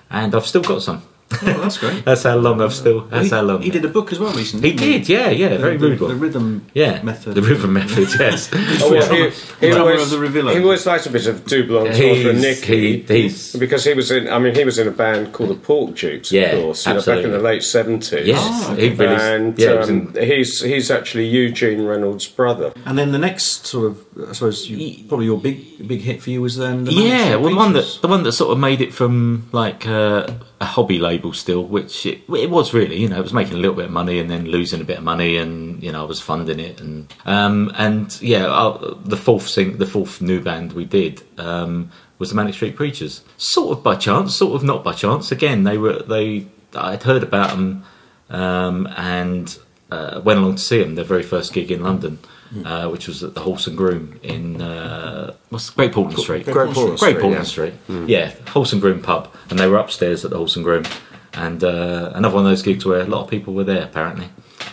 and 0.10 0.34
I've 0.36 0.47
still 0.47 0.63
got 0.63 0.82
some. 0.82 1.04
Oh, 1.34 1.62
that's 1.62 1.78
great. 1.78 2.04
That's 2.06 2.24
how 2.24 2.36
long 2.38 2.62
I've 2.62 2.74
still. 2.74 3.02
That's 3.08 3.26
he, 3.26 3.36
how 3.36 3.41
long. 3.41 3.62
he 3.62 3.70
did 3.70 3.86
a 3.86 3.88
book 3.89 4.12
as 4.12 4.20
well 4.20 4.34
recently. 4.34 4.72
He 4.72 4.76
didn't 4.76 5.08
did, 5.08 5.10
yeah, 5.10 5.30
yeah, 5.30 5.58
very 5.58 5.78
the, 5.78 5.88
rude 5.89 6.00
the, 6.00 6.04
one. 6.06 6.13
the 6.13 6.20
rhythm 6.20 6.65
Yeah, 6.74 7.02
method. 7.04 7.36
The 7.36 7.41
rhythm 7.41 7.74
method, 7.74 8.08
yes. 8.20 8.50
Oh, 8.84 8.91
well, 8.91 9.13
he, 9.13 9.30
he, 9.60 9.70
Drummer 9.72 9.91
always, 9.91 10.12
of 10.13 10.20
the 10.34 10.52
he 10.54 10.60
always 10.62 10.86
liked 10.86 11.06
a 11.06 11.10
bit 11.10 11.28
of 11.28 11.46
double 11.46 11.78
entendre 11.80 12.34
He's- 12.34 12.41
Nicky. 12.41 13.02
he- 13.04 13.22
he's- 13.22 13.56
because 13.56 13.84
he 13.86 13.94
was 13.94 14.12
in. 14.12 14.28
I 14.30 14.39
mean, 14.39 14.56
he 14.56 14.63
was 14.63 14.80
in 14.80 14.88
a 14.88 14.91
band 14.91 15.34
called 15.34 15.50
the 15.52 15.56
Pork 15.56 15.96
Dukes, 15.96 16.32
Yeah, 16.32 16.52
of 16.54 16.63
course, 16.63 16.88
you 16.88 16.94
know, 16.94 17.02
back 17.02 17.24
in 17.24 17.32
the 17.32 17.39
late 17.39 17.63
seventies. 17.63 18.28
Yes, 18.28 18.39
Oh, 18.70 18.76
he 18.76 18.89
really. 18.89 19.15
and 19.15 19.58
yeah, 19.60 19.72
um, 19.72 20.13
in- 20.15 20.24
he's 20.24 20.62
he's 20.62 20.89
actually 20.91 21.28
Eugene 21.28 21.84
Reynolds' 21.86 22.28
brother. 22.28 22.74
And 22.86 22.98
then 22.98 23.12
the 23.12 23.17
next 23.20 23.65
sort 23.67 23.91
of, 23.91 24.30
I 24.30 24.34
suppose, 24.34 24.70
you, 24.70 25.04
probably 25.08 25.26
your 25.26 25.39
big 25.39 25.88
big 25.88 26.02
hit 26.02 26.22
for 26.22 26.30
you 26.30 26.41
was 26.41 26.58
then. 26.58 26.86
The 26.86 26.94
yeah, 26.94 27.36
well, 27.36 27.50
the 27.52 27.56
one 27.56 27.74
that 27.74 28.00
the 28.02 28.08
one 28.08 28.24
that 28.24 28.32
sort 28.32 28.52
of 28.52 28.60
made 28.60 28.82
it 28.82 28.94
from 28.94 29.48
like 29.52 29.88
uh, 29.88 30.28
a 30.62 30.65
hobby 30.65 31.00
label 31.00 31.34
still, 31.34 31.63
which 31.63 32.06
it, 32.06 32.21
it 32.30 32.50
was 32.52 32.71
really. 32.71 32.97
You 32.97 33.10
know, 33.10 33.17
it 33.17 33.24
was 33.24 33.34
making 33.34 33.56
a 33.56 33.58
little 33.58 33.76
bit 33.76 33.86
of 33.86 33.91
money 33.91 34.19
and 34.19 34.30
then 34.30 34.45
losing 34.45 34.80
a 34.80 34.84
bit 34.84 35.00
of 35.00 35.04
money, 35.04 35.38
and 35.38 35.82
you 35.82 35.91
know, 35.91 36.04
I 36.04 36.06
was 36.06 36.21
funding 36.21 36.60
it, 36.60 36.80
and 36.80 37.12
um, 37.26 37.71
and 37.76 38.21
yeah, 38.21 38.45
uh, 38.45 38.95
the 39.04 39.17
fourth 39.17 39.47
sing, 39.47 39.80
the 39.80 39.88
fourth 39.88 40.21
new 40.21 40.39
band 40.39 40.74
we 40.74 40.86
did. 40.86 41.24
Um, 41.39 41.91
was 42.19 42.30
the 42.30 42.36
Manic 42.36 42.54
Street 42.54 42.76
Preachers, 42.76 43.24
sort 43.38 43.76
of 43.76 43.84
by 43.84 43.95
chance, 43.95 44.36
sort 44.36 44.54
of 44.54 44.63
not 44.63 44.84
by 44.84 44.93
chance. 44.93 45.32
Again, 45.32 45.63
they 45.63 45.80
were 45.80 46.04
they. 46.04 46.45
I'd 46.76 47.04
heard 47.04 47.24
about 47.24 47.50
them 47.50 47.84
um, 48.30 48.88
and 48.95 49.58
uh, 49.89 50.21
went 50.24 50.39
along 50.39 50.56
to 50.56 50.62
see 50.62 50.84
them. 50.84 50.93
Their 50.93 51.04
very 51.04 51.24
first 51.24 51.54
gig 51.54 51.71
in 51.71 51.82
London, 51.82 52.19
uh, 52.66 52.90
which 52.90 53.08
was 53.08 53.24
at 53.24 53.34
the 53.34 53.42
Horse 53.42 53.68
and 53.68 53.78
Groom 53.78 54.20
in 54.24 54.62
uh, 54.62 55.34
what's 55.50 55.70
Great 55.70 55.92
Portland 55.94 56.20
Street. 56.20 56.46
Great 56.46 56.74
Portland 56.74 57.00
Great 57.00 57.00
Street, 57.00 57.14
Portland 57.22 57.36
yeah. 57.36 57.44
Street. 57.44 57.74
Yeah, 58.10 58.32
Horse 58.50 58.74
and 58.74 58.82
Groom 58.82 59.02
pub, 59.02 59.34
and 59.50 59.58
they 59.60 59.68
were 59.68 59.78
upstairs 59.78 60.24
at 60.26 60.32
the 60.32 60.38
Horse 60.38 60.56
and 60.56 60.66
Groom, 60.66 60.84
and 61.34 61.64
uh, 61.64 62.12
another 62.14 62.36
one 62.36 62.46
of 62.46 62.52
those 62.52 62.62
gigs 62.62 62.86
where 62.86 63.02
a 63.02 63.06
lot 63.06 63.24
of 63.24 63.30
people 63.30 63.54
were 63.54 63.64
there 63.64 63.84
apparently. 63.84 64.28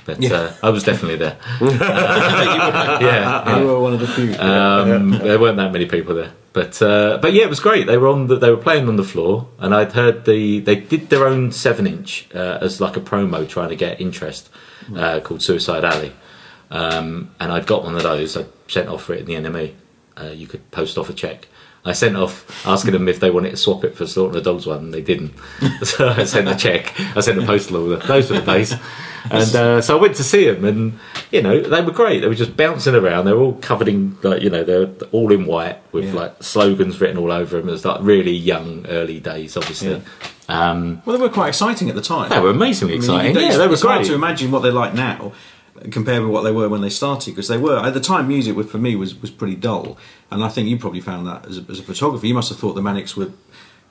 But 0.04 0.20
Yeah. 0.22 0.32
uh, 0.34 0.52
I 0.62 0.70
was 0.70 0.84
definitely 0.84 1.16
there. 1.18 1.36
Uh, 1.60 2.98
yeah, 3.02 3.58
You 3.58 3.66
were 3.66 3.80
one 3.80 3.94
of 3.94 4.00
the 4.00 4.06
few. 4.08 4.34
um, 4.38 5.10
there 5.10 5.38
weren't 5.38 5.56
that 5.58 5.72
many 5.72 5.86
people 5.86 6.14
there, 6.14 6.32
But 6.52 6.80
uh, 6.82 7.18
but 7.22 7.32
yeah, 7.32 7.44
it 7.44 7.48
was 7.48 7.60
great. 7.60 7.86
They 7.86 7.96
were 7.98 8.08
on 8.08 8.26
the, 8.26 8.36
they 8.36 8.50
were 8.50 8.56
playing 8.56 8.88
on 8.88 8.96
the 8.96 9.04
floor, 9.04 9.48
and 9.58 9.74
I'd 9.74 9.92
heard 9.92 10.24
the 10.24 10.60
they 10.60 10.76
did 10.76 11.08
their 11.10 11.26
own 11.26 11.52
seven 11.52 11.86
inch 11.86 12.28
uh, 12.34 12.58
as 12.60 12.80
like 12.80 12.96
a 12.96 13.00
promo 13.00 13.46
trying 13.48 13.68
to 13.70 13.76
get 13.76 14.00
interest 14.00 14.50
uh, 14.96 15.20
called 15.20 15.42
Suicide 15.42 15.84
Alley, 15.84 16.12
um, 16.70 17.30
and 17.40 17.52
I'd 17.52 17.66
got 17.66 17.84
one 17.84 17.96
of 17.96 18.02
those. 18.02 18.36
I 18.36 18.44
sent 18.68 18.88
off 18.88 19.04
for 19.04 19.14
it 19.14 19.20
in 19.20 19.26
the 19.26 19.48
NME. 19.48 19.74
Uh, 20.20 20.24
you 20.30 20.46
could 20.46 20.68
post 20.70 20.98
off 20.98 21.08
a 21.08 21.12
check. 21.14 21.46
I 21.84 21.92
sent 21.92 22.16
off 22.16 22.66
asking 22.66 22.92
them 22.92 23.08
if 23.08 23.20
they 23.20 23.30
wanted 23.30 23.50
to 23.50 23.56
swap 23.56 23.84
it 23.84 23.96
for 23.96 24.06
Slaughter 24.06 24.34
the 24.34 24.40
Dogs 24.42 24.66
one, 24.66 24.78
and 24.78 24.94
they 24.94 25.00
didn't. 25.00 25.32
so 25.84 26.08
I 26.08 26.24
sent 26.24 26.48
a 26.48 26.56
check. 26.56 26.92
I 27.16 27.20
sent 27.20 27.38
a 27.42 27.46
postal 27.46 27.76
order. 27.90 28.04
Those 28.04 28.30
were 28.30 28.40
the 28.40 28.52
days. 28.52 28.74
And 29.30 29.54
uh, 29.56 29.80
so 29.80 29.96
I 29.96 30.00
went 30.00 30.16
to 30.16 30.24
see 30.24 30.50
them, 30.50 30.64
and 30.64 30.98
you 31.30 31.40
know 31.42 31.60
they 31.60 31.80
were 31.80 31.92
great. 31.92 32.20
They 32.20 32.28
were 32.28 32.34
just 32.34 32.56
bouncing 32.56 32.94
around. 32.94 33.24
They 33.26 33.32
were 33.32 33.40
all 33.42 33.54
covered 33.54 33.88
in 33.88 34.16
like 34.22 34.42
you 34.42 34.50
know 34.50 34.64
they're 34.64 34.88
all 35.12 35.32
in 35.32 35.46
white 35.46 35.78
with 35.92 36.06
Yeah. 36.06 36.14
like 36.14 36.42
slogans 36.42 37.00
written 37.00 37.16
all 37.18 37.30
over 37.32 37.58
them. 37.58 37.68
It 37.68 37.72
was 37.72 37.84
like 37.84 38.00
really 38.02 38.32
young, 38.32 38.86
early 38.88 39.20
days, 39.20 39.56
obviously. 39.56 40.02
Um, 40.48 41.02
Well, 41.04 41.16
they 41.16 41.22
were 41.22 41.28
quite 41.28 41.48
exciting 41.48 41.88
at 41.90 41.94
the 41.94 42.00
time. 42.02 42.30
they 42.30 42.40
were 42.40 42.50
amazingly 42.50 42.94
I 42.94 42.96
mean, 42.96 43.02
exciting. 43.04 43.36
yeah, 43.36 43.56
they 43.56 43.66
were 43.66 43.72
it's 43.74 43.82
hard 43.82 43.98
great. 43.98 44.06
to 44.08 44.14
imagine 44.14 44.50
what 44.50 44.62
they're 44.62 44.72
like 44.72 44.94
now 44.94 45.32
compared 45.90 46.22
with 46.22 46.30
what 46.30 46.42
they 46.42 46.52
were 46.52 46.68
when 46.68 46.80
they 46.80 46.90
started 46.90 47.32
because 47.32 47.48
they 47.48 47.58
were 47.58 47.78
at 47.78 47.94
the 47.94 48.00
time 48.00 48.28
music 48.28 48.56
was, 48.56 48.70
for 48.70 48.78
me 48.78 48.96
was, 48.96 49.20
was 49.20 49.30
pretty 49.30 49.54
dull. 49.54 49.98
And 50.30 50.44
I 50.44 50.48
think 50.48 50.68
you 50.68 50.78
probably 50.78 51.00
found 51.00 51.26
that 51.26 51.46
as 51.46 51.58
a, 51.58 51.64
as 51.70 51.78
a 51.78 51.82
photographer 51.82 52.26
you 52.26 52.34
must 52.34 52.48
have 52.48 52.58
thought 52.58 52.74
the 52.74 52.82
Manics 52.82 53.16
were 53.16 53.32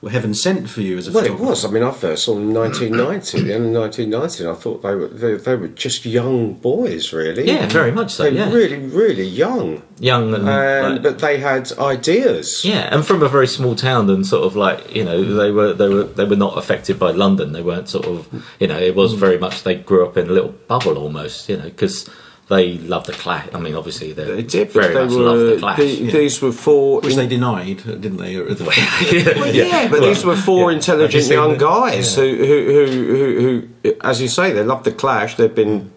were 0.00 0.10
heaven 0.10 0.32
sent 0.32 0.70
for 0.70 0.80
you 0.80 0.96
as 0.96 1.08
a 1.08 1.12
Well, 1.12 1.24
it 1.24 1.38
was. 1.40 1.64
I 1.64 1.70
mean, 1.70 1.82
I 1.82 1.90
first 1.90 2.24
saw 2.24 2.34
them 2.34 2.50
in 2.50 2.54
1990, 2.54 3.42
the 3.42 3.52
end 3.54 3.66
of 3.66 3.82
1990, 3.82 4.44
and 4.44 4.52
I 4.52 4.54
thought 4.54 4.82
they 4.82 4.94
were 4.94 5.08
they, 5.08 5.34
they 5.34 5.56
were 5.56 5.68
just 5.68 6.06
young 6.06 6.54
boys, 6.54 7.12
really. 7.12 7.44
Yeah, 7.48 7.66
very 7.66 7.90
much 7.90 8.12
so. 8.14 8.22
They 8.22 8.30
Yeah, 8.36 8.48
were 8.48 8.54
really, 8.56 8.78
really 8.78 9.24
young, 9.26 9.82
young 9.98 10.34
and 10.34 10.48
and 10.48 10.94
like- 10.94 11.02
but 11.02 11.18
they 11.18 11.38
had 11.38 11.72
ideas. 11.78 12.64
Yeah, 12.64 12.88
and 12.94 13.04
from 13.04 13.22
a 13.24 13.28
very 13.28 13.48
small 13.48 13.74
town, 13.74 14.08
and 14.10 14.24
sort 14.24 14.44
of 14.44 14.54
like 14.54 14.94
you 14.94 15.04
know, 15.04 15.22
they 15.22 15.50
were 15.50 15.72
they 15.72 15.88
were 15.88 16.04
they 16.04 16.24
were 16.24 16.36
not 16.36 16.56
affected 16.56 16.98
by 16.98 17.10
London. 17.10 17.52
They 17.52 17.62
weren't 17.62 17.88
sort 17.88 18.06
of 18.06 18.28
you 18.60 18.68
know, 18.68 18.78
it 18.78 18.94
was 18.94 19.14
very 19.14 19.38
much 19.38 19.64
they 19.64 19.74
grew 19.74 20.06
up 20.06 20.16
in 20.16 20.28
a 20.28 20.32
little 20.32 20.54
bubble 20.68 20.96
almost, 20.96 21.48
you 21.48 21.56
know, 21.56 21.64
because 21.64 22.08
they 22.48 22.78
loved 22.78 23.06
the 23.06 23.12
Clash. 23.12 23.48
I 23.52 23.58
mean, 23.60 23.74
obviously 23.74 24.12
they, 24.12 24.24
They 24.24 24.42
did, 24.42 24.70
very 24.72 24.94
they 24.94 25.04
much 25.04 25.10
were. 25.12 25.20
loved 25.22 25.40
the 25.56 25.58
Clash. 25.58 25.78
the- 25.78 26.10
These 26.18 26.40
were 26.42 26.52
four. 26.52 27.00
which 27.00 27.12
in- 27.12 27.18
they 27.18 27.26
denied 27.26 27.78
didn't 27.84 28.16
they 28.16 28.36
at 28.36 28.56
the 28.58 28.64
Well, 28.64 29.54
yeah, 29.54 29.88
but 29.88 30.00
these 30.00 30.24
were 30.24 30.36
four 30.36 30.70
yeah. 30.70 30.76
intelligent 30.78 31.26
you 31.26 31.32
young 31.34 31.52
the- 31.52 31.58
guys 31.58 32.14
who, 32.16 32.22
who, 32.22 32.64
who, 32.72 32.86
who, 32.86 33.40
who, 33.84 33.94
as 34.02 34.20
you 34.22 34.28
say, 34.28 34.52
they 34.52 34.64
loved 34.64 34.84
the 34.84 34.92
Clash. 34.92 35.36
They've 35.36 35.54
been 35.54 35.92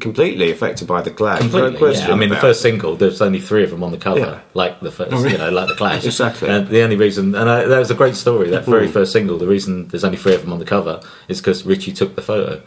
completely 0.00 0.50
affected 0.50 0.88
by 0.88 1.00
the 1.00 1.10
Clash. 1.12 1.42
No 1.42 1.48
Completely, 1.48 1.78
question 1.78 2.08
yeah. 2.08 2.14
I 2.14 2.16
mean, 2.16 2.28
the 2.30 2.36
first 2.36 2.60
single, 2.60 2.96
there's 2.96 3.22
only 3.22 3.40
three 3.40 3.62
of 3.62 3.70
them 3.70 3.84
on 3.84 3.92
the 3.92 3.96
cover, 3.98 4.18
Yeah. 4.18 4.40
like 4.54 4.80
the 4.80 4.90
first, 4.90 5.12
Oh, 5.12 5.24
you 5.24 5.38
know, 5.38 5.50
like 5.50 5.68
the 5.68 5.74
Clash. 5.76 6.04
Exactly. 6.14 6.48
And 6.48 6.66
the 6.68 6.82
only 6.82 6.96
reason, 6.96 7.34
and 7.36 7.48
I, 7.48 7.64
that 7.66 7.78
was 7.78 7.90
a 7.90 7.94
great 7.94 8.16
story. 8.16 8.50
That 8.50 8.64
Hmm. 8.64 8.70
very 8.72 8.88
first 8.88 9.12
single, 9.12 9.38
the 9.38 9.46
reason 9.46 9.88
there's 9.88 10.04
only 10.04 10.16
three 10.18 10.34
of 10.34 10.40
them 10.42 10.52
on 10.52 10.58
the 10.58 10.64
cover 10.64 11.00
is 11.28 11.40
because 11.40 11.64
Richie 11.64 11.92
took 11.92 12.16
the 12.16 12.22
photo. 12.22 12.60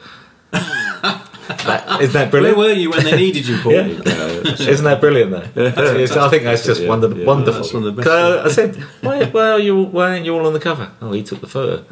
that, 1.66 2.02
isn't 2.02 2.14
that 2.14 2.32
brilliant? 2.32 2.58
where 2.58 2.70
were 2.70 2.74
you 2.74 2.90
when 2.90 3.04
they 3.04 3.16
needed 3.16 3.48
you 3.48 3.58
Paul 3.60 3.74
Yeah. 3.74 3.86
Isn't 3.86 4.84
that 4.86 5.00
brilliant 5.00 5.32
though? 5.32 5.66
I 5.68 6.30
think 6.30 6.44
that's 6.44 6.66
just 6.66 6.86
wonder- 6.86 7.16
yeah. 7.16 7.26
wonderful. 7.26 7.62
That's 7.62 7.74
one 7.74 7.84
of 7.86 7.96
the 7.96 8.02
best, 8.02 8.10
I, 8.10 8.46
I 8.46 8.50
said, 8.50 8.76
why, 9.02 9.26
why, 9.26 9.52
are 9.52 9.60
you, 9.60 9.82
why 9.84 10.12
aren't 10.12 10.26
you 10.26 10.36
all 10.36 10.46
on 10.48 10.54
the 10.54 10.60
cover? 10.60 10.92
Oh, 11.02 11.12
he 11.12 11.24
took 11.24 11.42
the 11.42 11.48
photo. 11.48 11.86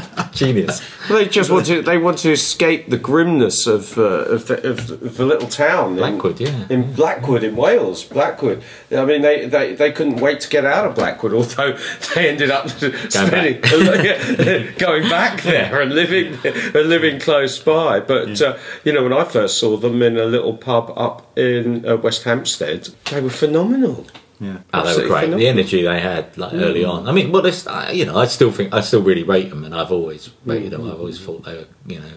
Genius. 0.36 0.80
They 1.08 1.26
just 1.26 1.50
want 1.50 1.66
to. 1.66 1.82
They 1.82 1.98
want 1.98 2.18
to 2.18 2.32
escape 2.32 2.90
the 2.90 2.96
grimness 2.98 3.68
of 3.68 3.96
uh, 3.96 4.02
of, 4.02 4.48
the, 4.48 4.70
of, 4.70 4.88
the, 4.88 4.94
of 4.94 5.16
the 5.18 5.24
little 5.24 5.46
town. 5.48 5.92
in- 5.92 5.96
Blackwood, 5.98 6.40
yeah. 6.40 6.66
In 6.68 6.92
Blackwood, 6.94 7.44
in 7.44 7.54
Wales, 7.54 8.02
Blackwood. 8.02 8.62
I 8.90 9.04
mean, 9.04 9.22
they, 9.22 9.46
they, 9.46 9.74
they 9.76 9.92
couldn't 9.92 10.16
wait 10.20 10.40
to 10.40 10.48
get 10.48 10.64
out 10.64 10.84
of 10.84 10.96
Blackwood, 10.96 11.32
although 11.32 11.78
they 12.14 12.28
ended 12.28 12.50
up 12.50 12.68
spending, 12.70 13.60
going 14.78 15.08
back 15.08 15.42
there 15.42 15.80
and 15.80 15.94
living 15.94 16.36
and 16.44 16.88
living 16.88 17.20
close 17.20 17.56
by. 17.60 18.00
But 18.00 18.40
uh, 18.42 18.58
you 18.84 18.92
know, 18.92 19.04
when 19.04 19.12
I 19.12 19.24
first 19.24 19.58
saw 19.58 19.76
them 19.76 20.02
in 20.02 20.16
a 20.18 20.24
little 20.24 20.56
pub 20.56 20.92
up 20.96 21.38
in 21.38 21.86
uh, 21.86 21.96
West 21.98 22.24
Hampstead, 22.24 22.88
they 23.12 23.20
were 23.20 23.30
phenomenal. 23.30 24.06
Yeah 24.40 24.58
Oh, 24.72 24.82
they 24.82 24.84
were 24.84 24.88
Absolutely 24.88 25.08
great. 25.08 25.36
The 25.36 25.48
energy 25.48 25.82
they 25.82 26.00
had, 26.00 26.36
like 26.36 26.52
mm. 26.52 26.60
early 26.60 26.84
on. 26.84 27.08
I 27.08 27.12
mean, 27.12 27.32
well, 27.32 27.42
this, 27.42 27.66
I, 27.66 27.92
you 27.92 28.04
know, 28.04 28.16
I 28.16 28.26
still 28.26 28.52
think 28.52 28.74
I 28.74 28.80
still 28.80 29.02
really 29.02 29.22
rate 29.22 29.50
them, 29.50 29.64
and 29.64 29.74
I've 29.74 29.92
always 29.92 30.30
rated 30.44 30.72
them. 30.72 30.82
Mm. 30.82 30.92
I've 30.92 31.00
always 31.00 31.20
thought 31.20 31.44
they 31.44 31.54
were, 31.54 31.66
you 31.86 32.00
know, 32.00 32.12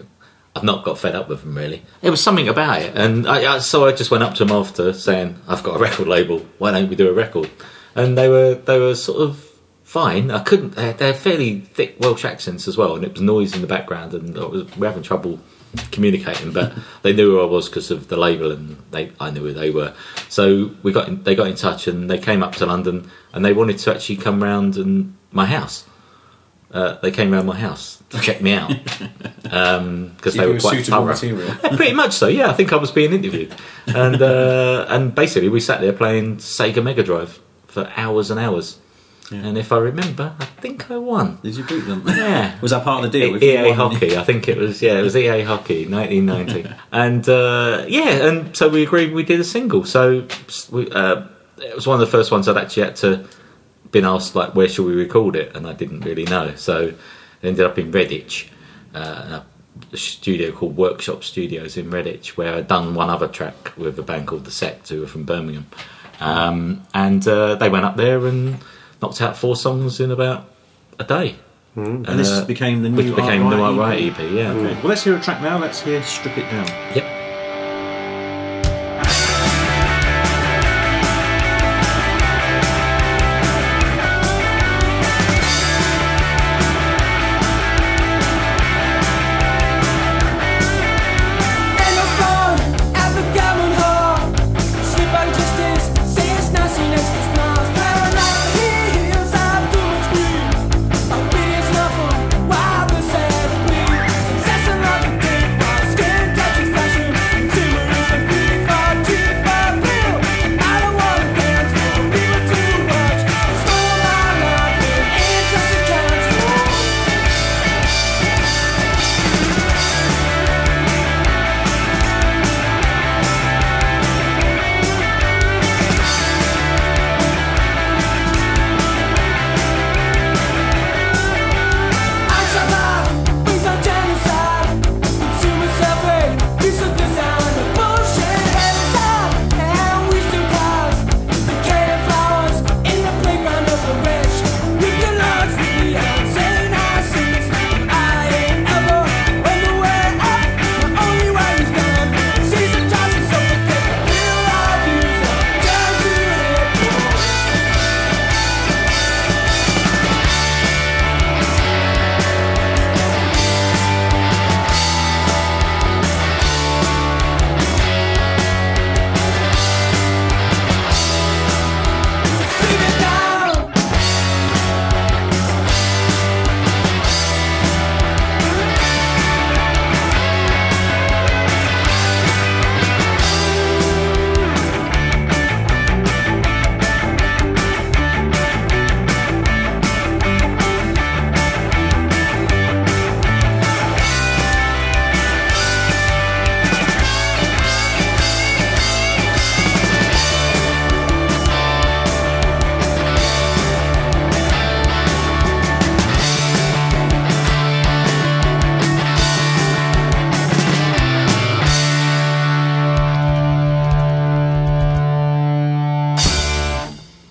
I've 0.54 0.64
not 0.64 0.84
got 0.84 0.98
fed 0.98 1.14
up 1.14 1.28
with 1.28 1.42
them 1.42 1.56
really. 1.56 1.82
It 2.02 2.10
was 2.10 2.22
something 2.22 2.48
about 2.48 2.82
it, 2.82 2.96
and 2.96 3.26
I, 3.26 3.54
I, 3.54 3.58
so 3.58 3.86
I 3.86 3.92
just 3.92 4.10
went 4.10 4.22
up 4.22 4.34
to 4.34 4.44
them 4.44 4.54
after 4.54 4.92
saying, 4.92 5.36
"I've 5.46 5.62
got 5.62 5.76
a 5.76 5.78
record 5.78 6.08
label. 6.08 6.40
Why 6.58 6.72
don't 6.72 6.88
we 6.88 6.96
do 6.96 7.08
a 7.08 7.12
record?" 7.12 7.50
And 7.94 8.18
they 8.18 8.28
were 8.28 8.54
they 8.54 8.78
were 8.78 8.94
sort 8.94 9.22
of 9.22 9.44
fine. 9.84 10.30
I 10.30 10.40
couldn't. 10.40 10.74
They're, 10.74 10.92
they're 10.92 11.14
fairly 11.14 11.60
thick 11.60 11.96
Welsh 12.00 12.24
accents 12.24 12.66
as 12.66 12.76
well, 12.76 12.96
and 12.96 13.04
it 13.04 13.12
was 13.12 13.20
noise 13.20 13.54
in 13.54 13.60
the 13.60 13.66
background, 13.66 14.14
and 14.14 14.36
I 14.36 14.44
was 14.44 14.64
we 14.76 14.80
were 14.80 14.88
having 14.88 15.02
trouble 15.02 15.40
communicating. 15.90 16.52
But 16.52 16.72
they 17.02 17.12
knew 17.12 17.32
who 17.32 17.40
I 17.40 17.44
was 17.44 17.68
because 17.68 17.90
of 17.90 18.08
the 18.08 18.16
label, 18.16 18.50
and 18.50 18.76
they 18.90 19.12
I 19.20 19.30
knew 19.30 19.40
who 19.40 19.52
they 19.52 19.70
were. 19.70 19.94
So 20.28 20.70
we 20.82 20.92
got 20.92 21.08
in, 21.08 21.22
they 21.22 21.34
got 21.34 21.46
in 21.46 21.56
touch, 21.56 21.86
and 21.86 22.10
they 22.10 22.18
came 22.18 22.42
up 22.42 22.54
to 22.56 22.66
London, 22.66 23.10
and 23.32 23.44
they 23.44 23.52
wanted 23.52 23.78
to 23.78 23.94
actually 23.94 24.16
come 24.16 24.42
round 24.42 24.76
and 24.76 25.16
my 25.32 25.46
house. 25.46 25.84
Uh, 26.72 26.96
they 27.00 27.10
came 27.10 27.32
round 27.32 27.48
my 27.48 27.58
house 27.58 28.00
to 28.10 28.20
check 28.20 28.40
me 28.40 28.52
out 28.52 28.68
because 29.42 30.34
they 30.34 30.46
were 30.46 30.52
were 30.54 30.60
quite 30.60 30.86
thorough. 30.86 31.16
Yeah, 31.16 31.56
pretty 31.76 31.94
much 31.94 32.12
so. 32.12 32.28
Yeah, 32.28 32.48
I 32.48 32.52
think 32.52 32.72
I 32.72 32.76
was 32.76 32.92
being 32.92 33.12
interviewed, 33.12 33.52
and 33.88 34.22
uh, 34.22 34.86
and 34.88 35.12
basically 35.12 35.48
we 35.48 35.58
sat 35.58 35.80
there 35.80 35.92
playing 35.92 36.36
Sega 36.36 36.82
Mega 36.82 37.02
Drive 37.02 37.40
for 37.66 37.90
hours 37.96 38.30
and 38.30 38.38
hours. 38.38 38.78
And 39.32 39.56
if 39.56 39.70
I 39.72 39.78
remember, 39.78 40.34
I 40.40 40.44
think 40.44 40.90
I 40.90 40.96
won. 40.96 41.38
did 41.42 41.56
you 41.56 41.64
beat 41.64 41.80
them 41.80 42.02
Yeah. 42.06 42.58
was 42.62 42.72
that 42.72 42.82
part 42.82 43.04
of 43.04 43.12
the 43.12 43.18
deal 43.18 43.42
EA 43.42 43.68
won- 43.76 43.92
Hockey, 43.92 44.16
I 44.16 44.24
think 44.24 44.48
it 44.48 44.56
was. 44.56 44.82
Yeah, 44.82 44.98
it 44.98 45.02
was 45.02 45.16
EA 45.16 45.42
Hockey, 45.42 45.86
1990. 45.86 46.68
and 46.92 47.28
uh, 47.28 47.84
yeah, 47.88 48.26
and 48.28 48.56
so 48.56 48.68
we 48.68 48.82
agreed 48.82 49.12
we 49.12 49.22
did 49.22 49.38
a 49.40 49.44
single. 49.44 49.84
So 49.84 50.26
we, 50.72 50.90
uh, 50.90 51.26
it 51.58 51.74
was 51.74 51.86
one 51.86 51.94
of 51.94 52.00
the 52.00 52.10
first 52.10 52.30
ones 52.32 52.48
I'd 52.48 52.56
actually 52.56 52.84
had 52.84 52.96
to 52.96 53.26
been 53.92 54.04
asked 54.04 54.34
like, 54.36 54.54
where 54.54 54.68
should 54.68 54.86
we 54.86 54.94
record 54.94 55.34
it, 55.36 55.54
and 55.56 55.66
I 55.66 55.72
didn't 55.72 56.00
really 56.00 56.24
know. 56.24 56.54
So 56.54 56.88
it 56.88 56.96
ended 57.42 57.66
up 57.66 57.76
in 57.78 57.90
Redditch, 57.92 58.48
uh, 58.94 59.40
a 59.92 59.96
studio 59.96 60.52
called 60.52 60.76
Workshop 60.76 61.24
Studios 61.24 61.76
in 61.76 61.90
Redditch, 61.90 62.28
where 62.36 62.54
I'd 62.54 62.68
done 62.68 62.94
one 62.94 63.10
other 63.10 63.26
track 63.28 63.72
with 63.76 63.98
a 63.98 64.02
band 64.02 64.26
called 64.28 64.44
The 64.44 64.50
Sect, 64.52 64.88
who 64.88 65.00
were 65.00 65.06
from 65.08 65.24
Birmingham, 65.24 65.66
um, 66.20 66.86
and 66.94 67.26
uh, 67.26 67.56
they 67.56 67.68
went 67.68 67.84
up 67.84 67.96
there 67.96 68.26
and 68.26 68.58
knocked 69.02 69.20
out 69.20 69.36
four 69.36 69.56
songs 69.56 70.00
in 70.00 70.10
about 70.10 70.44
a 70.98 71.04
day. 71.04 71.36
and 71.76 72.04
this 72.06 72.28
Uh, 72.30 72.44
became 72.44 72.82
the 72.82 72.88
new 72.88 72.96
which 72.96 73.14
became 73.16 73.42
Art 73.44 73.50
the 73.56 73.62
Riot 73.62 73.78
Right 73.78 74.02
EP. 74.02 74.18
EP. 74.18 74.30
Yeah. 74.32 74.50
Okay. 74.52 74.74
well 74.74 74.88
let's 74.88 75.04
hear 75.04 75.16
a 75.16 75.20
track 75.20 75.40
now 75.40 75.56
let's 75.58 75.80
hear 75.80 76.02
Strip 76.02 76.36
It 76.36 76.50
Down 76.50 76.66
Yep. 76.94 77.19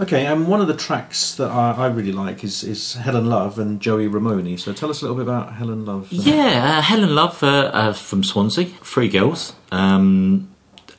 Okay, 0.10 0.26
and 0.26 0.48
one 0.48 0.60
of 0.60 0.67
the 0.67 0.74
tracks 0.76 1.36
that 1.36 1.52
I, 1.52 1.72
I 1.72 1.86
really 1.88 2.12
like 2.12 2.43
is, 2.43 2.63
is 2.63 2.93
Helen 2.95 3.28
Love 3.28 3.60
and 3.60 3.80
Joey 3.80 4.08
Ramone. 4.08 4.58
So 4.58 4.74
tell 4.74 4.89
us 4.89 5.02
a 5.02 5.06
little 5.06 5.15
bit 5.15 5.22
about 5.24 5.54
Helen 5.54 5.86
Love. 5.86 6.08
Yeah, 6.12 6.78
uh, 6.80 6.82
Helen 6.82 7.13
Love 7.13 7.43
uh, 7.43 7.69
uh, 7.72 7.93
from 7.93 8.24
Swansea, 8.24 8.65
Three 8.65 9.08
Girls. 9.08 9.54
Um, 9.72 10.50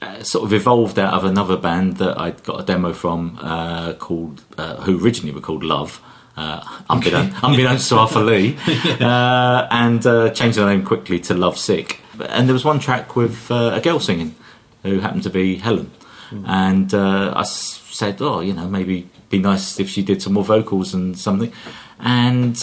uh, 0.00 0.22
sort 0.22 0.44
of 0.44 0.52
evolved 0.52 0.96
out 0.98 1.12
of 1.12 1.24
another 1.24 1.56
band 1.56 1.96
that 1.96 2.18
I 2.20 2.30
got 2.30 2.60
a 2.60 2.62
demo 2.64 2.92
from 2.92 3.36
uh, 3.42 3.94
called, 3.94 4.42
uh, 4.56 4.76
who 4.82 5.04
originally 5.04 5.34
were 5.34 5.40
called 5.40 5.64
Love. 5.64 6.00
Uh, 6.36 6.62
unbeknown, 6.88 7.34
unbeknownst 7.42 7.88
to 7.88 7.96
Arthur 7.96 8.20
Lee, 8.20 8.56
uh, 9.00 9.66
and 9.72 10.06
uh, 10.06 10.30
changed 10.30 10.56
the 10.56 10.64
name 10.64 10.84
quickly 10.84 11.18
to 11.18 11.34
Love 11.34 11.58
Sick. 11.58 12.00
And 12.28 12.48
there 12.48 12.54
was 12.54 12.64
one 12.64 12.78
track 12.78 13.16
with 13.16 13.50
uh, 13.50 13.72
a 13.74 13.80
girl 13.80 13.98
singing, 13.98 14.36
who 14.84 15.00
happened 15.00 15.24
to 15.24 15.30
be 15.30 15.56
Helen. 15.56 15.90
And 16.46 16.94
uh, 16.94 17.32
I 17.34 17.40
s- 17.40 17.79
said, 18.00 18.20
"Oh, 18.20 18.40
you 18.40 18.52
know, 18.52 18.68
maybe 18.68 19.08
be 19.28 19.38
nice 19.38 19.78
if 19.78 19.88
she 19.88 20.02
did 20.02 20.22
some 20.22 20.32
more 20.32 20.44
vocals 20.44 20.94
and 20.94 21.16
something." 21.16 21.52
And 22.00 22.56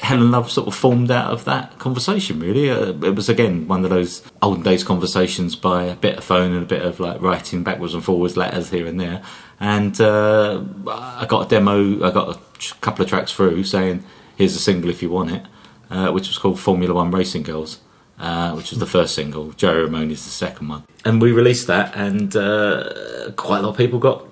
Helen 0.00 0.30
Love 0.30 0.50
sort 0.50 0.68
of 0.68 0.74
formed 0.74 1.10
out 1.10 1.32
of 1.32 1.44
that 1.44 1.78
conversation. 1.78 2.38
Really, 2.38 2.70
uh, 2.70 2.92
it 3.10 3.14
was 3.16 3.28
again 3.28 3.66
one 3.66 3.84
of 3.84 3.90
those 3.90 4.22
olden 4.40 4.62
days 4.62 4.84
conversations 4.84 5.56
by 5.56 5.84
a 5.84 5.96
bit 5.96 6.18
of 6.18 6.24
phone 6.24 6.52
and 6.52 6.62
a 6.62 6.66
bit 6.66 6.82
of 6.82 7.00
like 7.00 7.20
writing 7.20 7.64
backwards 7.64 7.94
and 7.94 8.04
forwards 8.04 8.36
letters 8.36 8.70
here 8.70 8.86
and 8.86 9.00
there. 9.00 9.22
And 9.58 10.00
uh, 10.00 10.62
I 10.86 11.26
got 11.28 11.46
a 11.46 11.48
demo. 11.48 11.76
I 12.06 12.10
got 12.12 12.36
a 12.36 12.74
couple 12.80 13.02
of 13.04 13.08
tracks 13.10 13.32
through 13.32 13.64
saying, 13.64 14.04
"Here's 14.36 14.54
a 14.54 14.60
single 14.60 14.90
if 14.90 15.02
you 15.02 15.10
want 15.10 15.32
it," 15.32 15.42
uh, 15.90 16.10
which 16.12 16.28
was 16.28 16.38
called 16.38 16.60
Formula 16.60 16.94
One 16.94 17.10
Racing 17.10 17.42
Girls. 17.42 17.80
Uh, 18.20 18.52
which 18.54 18.70
was 18.70 18.80
the 18.80 18.86
first 18.86 19.14
single. 19.14 19.52
Joey 19.52 19.82
Ramone 19.82 20.10
is 20.10 20.24
the 20.24 20.30
second 20.30 20.66
one, 20.66 20.82
and 21.04 21.22
we 21.22 21.30
released 21.30 21.68
that, 21.68 21.94
and 21.94 22.34
uh, 22.34 23.30
quite 23.36 23.60
a 23.60 23.62
lot 23.62 23.70
of 23.70 23.76
people 23.76 24.00
got 24.00 24.27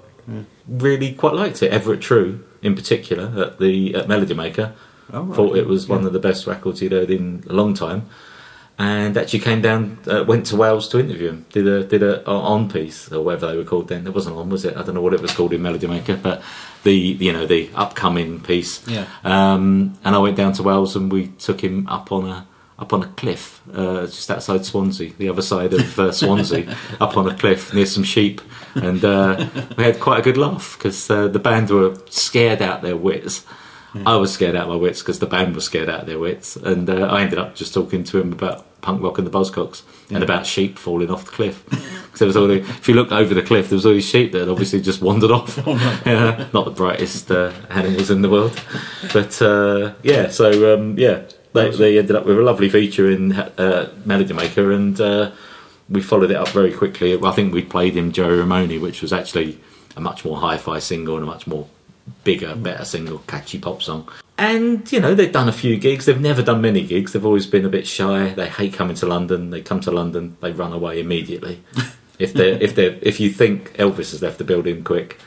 really 0.69 1.13
quite 1.15 1.35
liked 1.35 1.63
it. 1.63 1.73
Everett 1.73 2.01
True, 2.01 2.45
in 2.63 2.75
particular, 2.75 3.45
at 3.45 3.59
the 3.59 3.95
at 3.95 4.09
Melody 4.09 4.35
Maker, 4.35 4.73
Oh, 5.13 5.23
right. 5.23 5.37
thought 5.37 5.57
it 5.57 5.67
was 5.67 5.87
one 5.89 6.05
of 6.05 6.13
the 6.13 6.19
best 6.19 6.47
records 6.47 6.81
he'd 6.81 6.93
heard 6.93 7.11
in 7.11 7.45
a 7.49 7.53
long 7.53 7.75
time, 7.75 8.09
and 8.79 9.17
actually 9.17 9.39
came 9.39 9.63
down, 9.63 9.99
uh, 10.09 10.25
went 10.27 10.47
to 10.47 10.57
Wales 10.57 10.89
to 10.89 10.99
interview 10.99 11.29
him. 11.29 11.47
Did 11.53 11.67
a 11.69 11.85
did 11.85 12.03
a, 12.03 12.29
a 12.29 12.35
on 12.35 12.69
piece 12.69 13.11
or 13.13 13.23
whatever 13.23 13.47
they 13.53 13.57
were 13.57 13.65
called 13.65 13.89
then. 13.89 14.07
It 14.07 14.13
wasn't 14.15 14.37
on, 14.37 14.49
was 14.51 14.65
it? 14.65 14.77
I 14.77 14.83
don't 14.83 14.95
know 14.95 15.01
what 15.01 15.15
it 15.15 15.23
was 15.23 15.33
called 15.33 15.53
in 15.53 15.63
Melody 15.63 15.87
Maker, 15.87 16.17
but 16.17 16.43
the 16.83 16.93
you 16.95 17.33
know 17.33 17.47
the 17.47 17.71
upcoming 17.75 18.41
piece. 18.41 18.87
Yeah. 18.89 19.07
Um, 19.23 19.97
and 20.05 20.15
I 20.15 20.19
went 20.19 20.37
down 20.37 20.53
to 20.55 20.63
Wales 20.65 20.97
and 20.97 21.11
we 21.13 21.29
took 21.29 21.61
him 21.63 21.87
up 21.89 22.11
on 22.13 22.29
a 22.29 22.47
up 22.79 22.93
on 22.93 23.03
a 23.03 23.07
cliff 23.09 23.63
uh, 23.73 24.03
just 24.07 24.31
outside 24.31 24.65
Swansea, 24.65 25.13
the 25.17 25.29
other 25.29 25.43
side 25.43 25.73
of 25.73 25.99
uh, 25.99 26.13
Swansea, 26.13 26.77
up 27.01 27.17
on 27.17 27.29
a 27.29 27.35
cliff 27.37 27.73
near 27.73 27.87
some 27.87 28.05
sheep, 28.05 28.41
and 28.75 29.05
uh, 29.05 29.47
we 29.77 29.85
had 29.85 29.99
quite 29.99 30.21
a 30.21 30.23
good 30.23 30.37
laugh 30.37 30.77
because 30.77 31.11
uh, 31.11 31.29
the 31.29 31.39
band 31.39 31.71
were 31.71 31.97
scared 32.11 32.61
out 32.61 32.83
their 32.83 32.97
wits. 32.97 33.45
I 34.05 34.17
was 34.17 34.31
scared 34.31 34.55
out 34.55 34.65
of 34.65 34.69
my 34.69 34.77
wits 34.77 35.01
because 35.01 35.21
the 35.21 35.27
band 35.27 35.55
was 35.55 35.65
scared 35.65 35.89
out 35.89 36.01
of 36.01 36.07
their 36.07 36.19
wits, 36.19 36.55
and 36.57 36.91
uh, 36.91 37.07
I 37.07 37.23
ended 37.23 37.39
up 37.39 37.55
just 37.55 37.73
talking 37.73 38.05
to 38.05 38.21
him 38.21 38.31
about 38.31 38.67
punk 38.83 39.03
rock 39.03 39.19
and 39.19 39.27
the 39.27 39.31
Buzzcocks 39.31 39.83
and 40.11 40.23
about 40.23 40.47
sheep 40.47 40.79
falling 40.79 41.11
off 41.11 41.25
the 41.25 41.31
cliff. 41.31 41.65
there 42.19 42.27
was 42.27 42.37
all 42.37 42.47
the, 42.47 42.61
if 42.61 42.87
you 42.87 42.95
look 42.95 43.11
over 43.11 43.35
the 43.35 43.43
cliff, 43.43 43.69
there 43.69 43.77
was 43.77 43.87
all 43.87 43.93
these 43.93 44.09
sheep 44.09 44.33
that 44.33 44.41
had 44.41 44.49
obviously 44.49 44.81
just 44.81 45.01
wandered 45.01 45.31
off. 45.31 45.59
Yeah, 46.07 46.47
not 46.53 46.67
the 46.67 46.71
brightest 46.71 47.31
uh, 47.31 47.53
animals 47.71 48.11
in 48.11 48.23
the 48.23 48.29
world, 48.29 48.61
but 49.13 49.41
uh, 49.43 49.95
yeah. 50.03 50.29
So 50.29 50.75
um, 50.75 50.99
yeah, 50.99 51.23
they, 51.57 51.77
they 51.77 51.99
ended 51.99 52.17
up 52.17 52.27
with 52.27 52.39
a 52.39 52.43
lovely 52.43 52.69
feature 52.69 53.11
in 53.11 53.33
uh, 53.33 53.93
Melody 54.05 54.35
Maker, 54.35 54.73
and 54.73 55.01
uh, 55.01 55.33
we 55.89 56.03
followed 56.03 56.31
it 56.31 56.37
up 56.37 56.49
very 56.49 56.73
quickly. 56.73 57.19
I 57.21 57.33
think 57.33 57.53
we 57.53 57.63
played 57.63 57.97
him 57.97 58.13
Joey 58.13 58.39
Ramone, 58.39 58.81
which 58.81 59.03
was 59.03 59.13
actually 59.13 59.59
a 59.97 60.01
much 60.01 60.25
more 60.25 60.39
hi-fi 60.39 60.79
single 60.79 61.17
and 61.17 61.25
a 61.25 61.27
much 61.27 61.47
more 61.47 61.67
bigger, 62.25 62.55
better 62.55 62.85
single, 62.85 63.19
catchy 63.21 63.59
pop 63.59 63.83
song. 63.83 64.09
And 64.39 64.91
you 64.93 65.01
know 65.01 65.15
they've 65.15 65.33
done 65.33 65.49
a 65.49 65.53
few 65.53 65.79
gigs. 65.79 66.05
They've 66.05 66.21
never 66.21 66.43
done 66.43 66.61
many 66.61 66.87
gigs. 66.87 67.13
They've 67.13 67.25
always 67.25 67.47
been 67.47 67.65
a 67.65 67.71
bit 67.71 67.87
shy. 67.87 68.35
They 68.35 68.49
hate 68.49 68.75
coming 68.75 68.97
to 68.97 69.07
London. 69.07 69.51
They 69.51 69.63
come 69.63 69.81
to 69.81 69.91
London, 69.91 70.37
they 70.41 70.53
run 70.53 70.73
away 70.73 71.01
immediately. 71.01 71.63
if 72.19 72.35
they 72.35 72.53
if 72.53 72.75
they 72.75 72.87
if 73.03 73.19
you 73.19 73.31
think 73.31 73.73
Elvis 73.75 74.11
has 74.11 74.23
left 74.23 74.39
the 74.39 74.45
building 74.45 74.85
quick, 74.85 75.19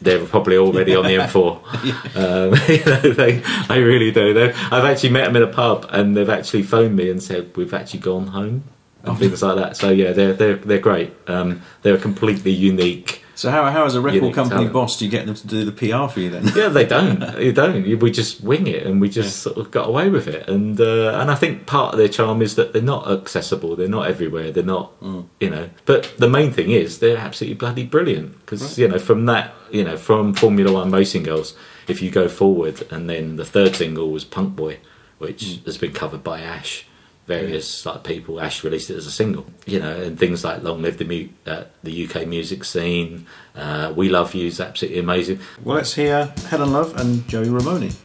they're 0.00 0.24
probably 0.26 0.56
already 0.56 0.94
on 0.94 1.04
the 1.04 1.16
M4. 1.16 1.60
Um, 2.10 2.54
you 2.68 2.84
know, 2.84 3.14
they 3.14 3.42
they 3.68 3.82
really 3.82 4.10
do. 4.10 4.34
They're, 4.34 4.54
I've 4.70 4.84
actually 4.84 5.10
met 5.10 5.26
them 5.26 5.36
in 5.36 5.42
a 5.42 5.52
pub, 5.52 5.86
and 5.90 6.16
they've 6.16 6.28
actually 6.28 6.62
phoned 6.62 6.96
me 6.96 7.10
and 7.10 7.22
said 7.22 7.56
we've 7.56 7.72
actually 7.72 8.00
gone 8.00 8.28
home 8.28 8.64
and 9.04 9.18
things 9.18 9.42
like 9.42 9.56
that. 9.56 9.76
So 9.76 9.90
yeah, 9.90 10.12
they're 10.12 10.32
they're 10.32 10.56
they're 10.56 10.78
great. 10.78 11.12
Um, 11.26 11.62
they're 11.82 11.94
a 11.94 11.98
completely 11.98 12.52
unique. 12.52 13.19
So 13.40 13.50
how, 13.50 13.64
how 13.70 13.86
as 13.86 13.94
a 13.94 14.02
record 14.02 14.34
company 14.34 14.58
talent. 14.58 14.72
boss 14.74 14.98
do 14.98 15.06
you 15.06 15.10
get 15.10 15.24
them 15.24 15.34
to 15.34 15.46
do 15.46 15.64
the 15.64 15.72
PR 15.72 16.12
for 16.12 16.20
you 16.20 16.28
then? 16.28 16.52
Yeah, 16.54 16.68
they 16.68 16.84
don't. 16.84 17.20
They 17.40 17.52
don't. 17.52 17.84
We 17.98 18.10
just 18.10 18.42
wing 18.42 18.66
it, 18.66 18.86
and 18.86 19.00
we 19.00 19.08
just 19.08 19.38
sort 19.38 19.56
of 19.56 19.70
got 19.70 19.88
away 19.88 20.10
with 20.10 20.28
it. 20.28 20.46
And 20.46 20.78
uh, 20.78 21.18
and 21.18 21.30
I 21.30 21.34
think 21.34 21.64
part 21.64 21.94
of 21.94 21.98
their 21.98 22.08
charm 22.08 22.42
is 22.42 22.56
that 22.56 22.74
they're 22.74 22.82
not 22.82 23.10
accessible. 23.10 23.76
They're 23.76 23.88
not 23.88 24.08
everywhere. 24.08 24.52
They're 24.52 24.62
not, 24.62 24.92
you 25.40 25.48
know. 25.48 25.70
But 25.86 26.12
the 26.18 26.28
main 26.28 26.52
thing 26.52 26.70
is 26.70 26.98
they're 26.98 27.16
absolutely 27.16 27.54
bloody 27.54 27.86
brilliant 27.86 28.38
because 28.40 28.78
you 28.78 28.88
know 28.88 28.98
from 28.98 29.24
that 29.24 29.54
you 29.70 29.84
know 29.84 29.96
from 29.96 30.34
Formula 30.34 30.70
One 30.70 30.90
Racing 30.90 31.22
Girls, 31.22 31.56
if 31.88 32.02
you 32.02 32.10
go 32.10 32.28
forward, 32.28 32.86
and 32.90 33.08
then 33.08 33.36
the 33.36 33.46
third 33.46 33.74
single 33.74 34.10
was 34.10 34.22
Punk 34.22 34.54
Boy, 34.54 34.80
which 35.16 35.60
has 35.64 35.78
been 35.78 35.92
covered 35.92 36.22
by 36.22 36.40
Ash. 36.40 36.84
Various 37.30 37.86
like 37.86 38.02
people, 38.02 38.40
Ash 38.40 38.64
released 38.64 38.90
it 38.90 38.96
as 38.96 39.06
a 39.06 39.10
single, 39.12 39.46
you 39.64 39.78
know, 39.78 39.94
and 39.94 40.18
things 40.18 40.42
like 40.42 40.64
"Long 40.64 40.82
Live 40.82 40.98
the 40.98 41.04
Mu- 41.04 41.28
uh, 41.46 41.62
the 41.84 42.04
UK 42.04 42.26
music 42.26 42.64
scene," 42.64 43.24
uh, 43.54 43.92
"We 43.94 44.08
Love 44.08 44.34
You" 44.34 44.48
is 44.48 44.60
absolutely 44.60 44.98
amazing. 44.98 45.38
Well, 45.62 45.76
let's 45.76 45.94
hear 45.94 46.34
Helen 46.48 46.72
Love 46.72 46.96
and 46.96 47.28
Joey 47.28 47.48
Ramone. 47.48 47.90
She 47.90 47.96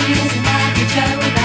is 0.00 0.36
in 0.36 0.44
love 0.44 0.76
with 0.76 0.90
Joey 0.92 1.16
Ramone. 1.18 1.37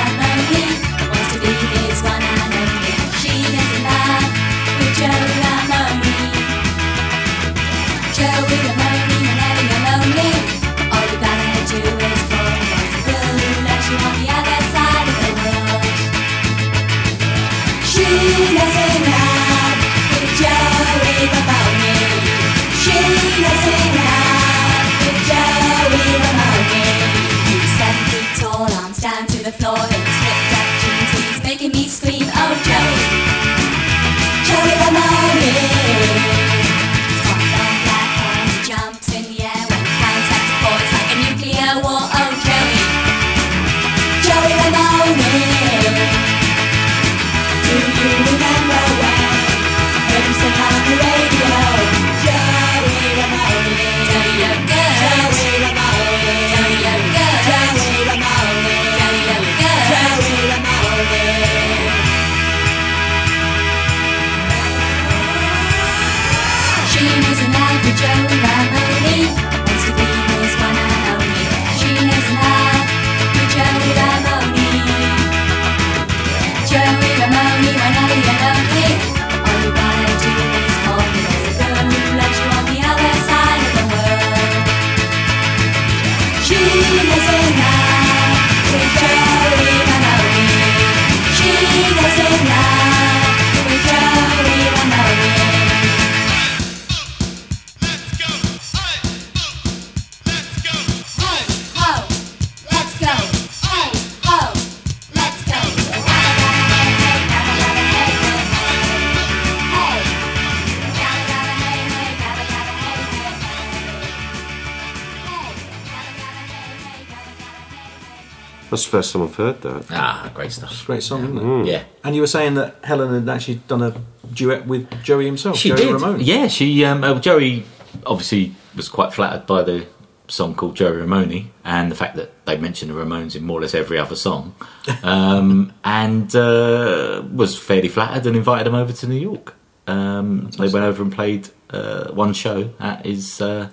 First 118.97 119.12
time 119.13 119.23
I've 119.23 119.36
heard 119.36 119.62
that. 119.62 119.86
Ah, 119.91 120.32
great 120.38 120.51
stuff. 120.51 120.86
Great 120.86 121.03
song, 121.03 121.23
isn't 121.23 121.38
it? 121.62 121.65
Yeah. 121.71 121.84
And 122.03 122.15
you 122.15 122.21
were 122.21 122.27
saying 122.38 122.53
that 122.60 122.69
Helen 122.84 123.10
had 123.25 123.36
actually 123.36 123.60
done 123.67 123.82
a 123.89 123.91
duet 124.39 124.67
with 124.67 124.84
Joey 125.03 125.25
himself, 125.25 125.58
She 125.58 125.69
Joey 125.69 125.77
did. 125.77 125.93
Ramone. 125.93 126.19
Yeah, 126.21 126.47
she. 126.47 126.86
Um, 126.86 127.03
uh, 127.03 127.19
Joey 127.19 127.65
obviously 128.06 128.53
was 128.75 128.89
quite 128.89 129.12
flattered 129.13 129.45
by 129.45 129.63
the 129.63 129.86
song 130.27 130.56
called 130.56 130.75
Joey 130.75 130.97
Ramone 130.97 131.51
and 131.65 131.91
the 131.91 131.95
fact 131.95 132.15
that 132.15 132.29
they 132.45 132.58
mentioned 132.58 132.89
the 132.91 132.95
Ramones 132.95 133.36
in 133.36 133.43
more 133.45 133.60
or 133.60 133.62
less 133.62 133.73
every 133.75 133.97
other 133.99 134.15
song, 134.15 134.56
um, 135.03 135.73
and 135.84 136.34
uh, 136.36 137.23
was 137.32 137.58
fairly 137.58 137.89
flattered 137.89 138.25
and 138.27 138.36
invited 138.36 138.67
him 138.67 138.75
over 138.75 138.93
to 138.93 139.08
New 139.08 139.19
York. 139.32 139.53
Um, 139.88 140.49
they 140.58 140.69
went 140.69 140.86
over 140.86 141.03
and 141.03 141.12
played 141.12 141.49
uh, 141.69 142.12
one 142.13 142.34
show 142.34 142.69
at 142.79 143.06
his. 143.06 143.41
Uh, 143.41 143.69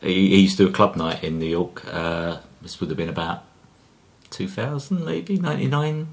he, 0.00 0.30
he 0.34 0.40
used 0.42 0.56
to 0.58 0.64
do 0.64 0.70
a 0.70 0.72
club 0.72 0.96
night 0.96 1.22
in 1.22 1.38
New 1.38 1.50
York. 1.60 1.84
Uh, 1.86 2.38
this 2.62 2.80
would 2.80 2.88
have 2.90 2.96
been 2.96 3.08
about 3.10 3.44
2000, 4.32 5.04
maybe 5.04 5.38
99, 5.38 6.08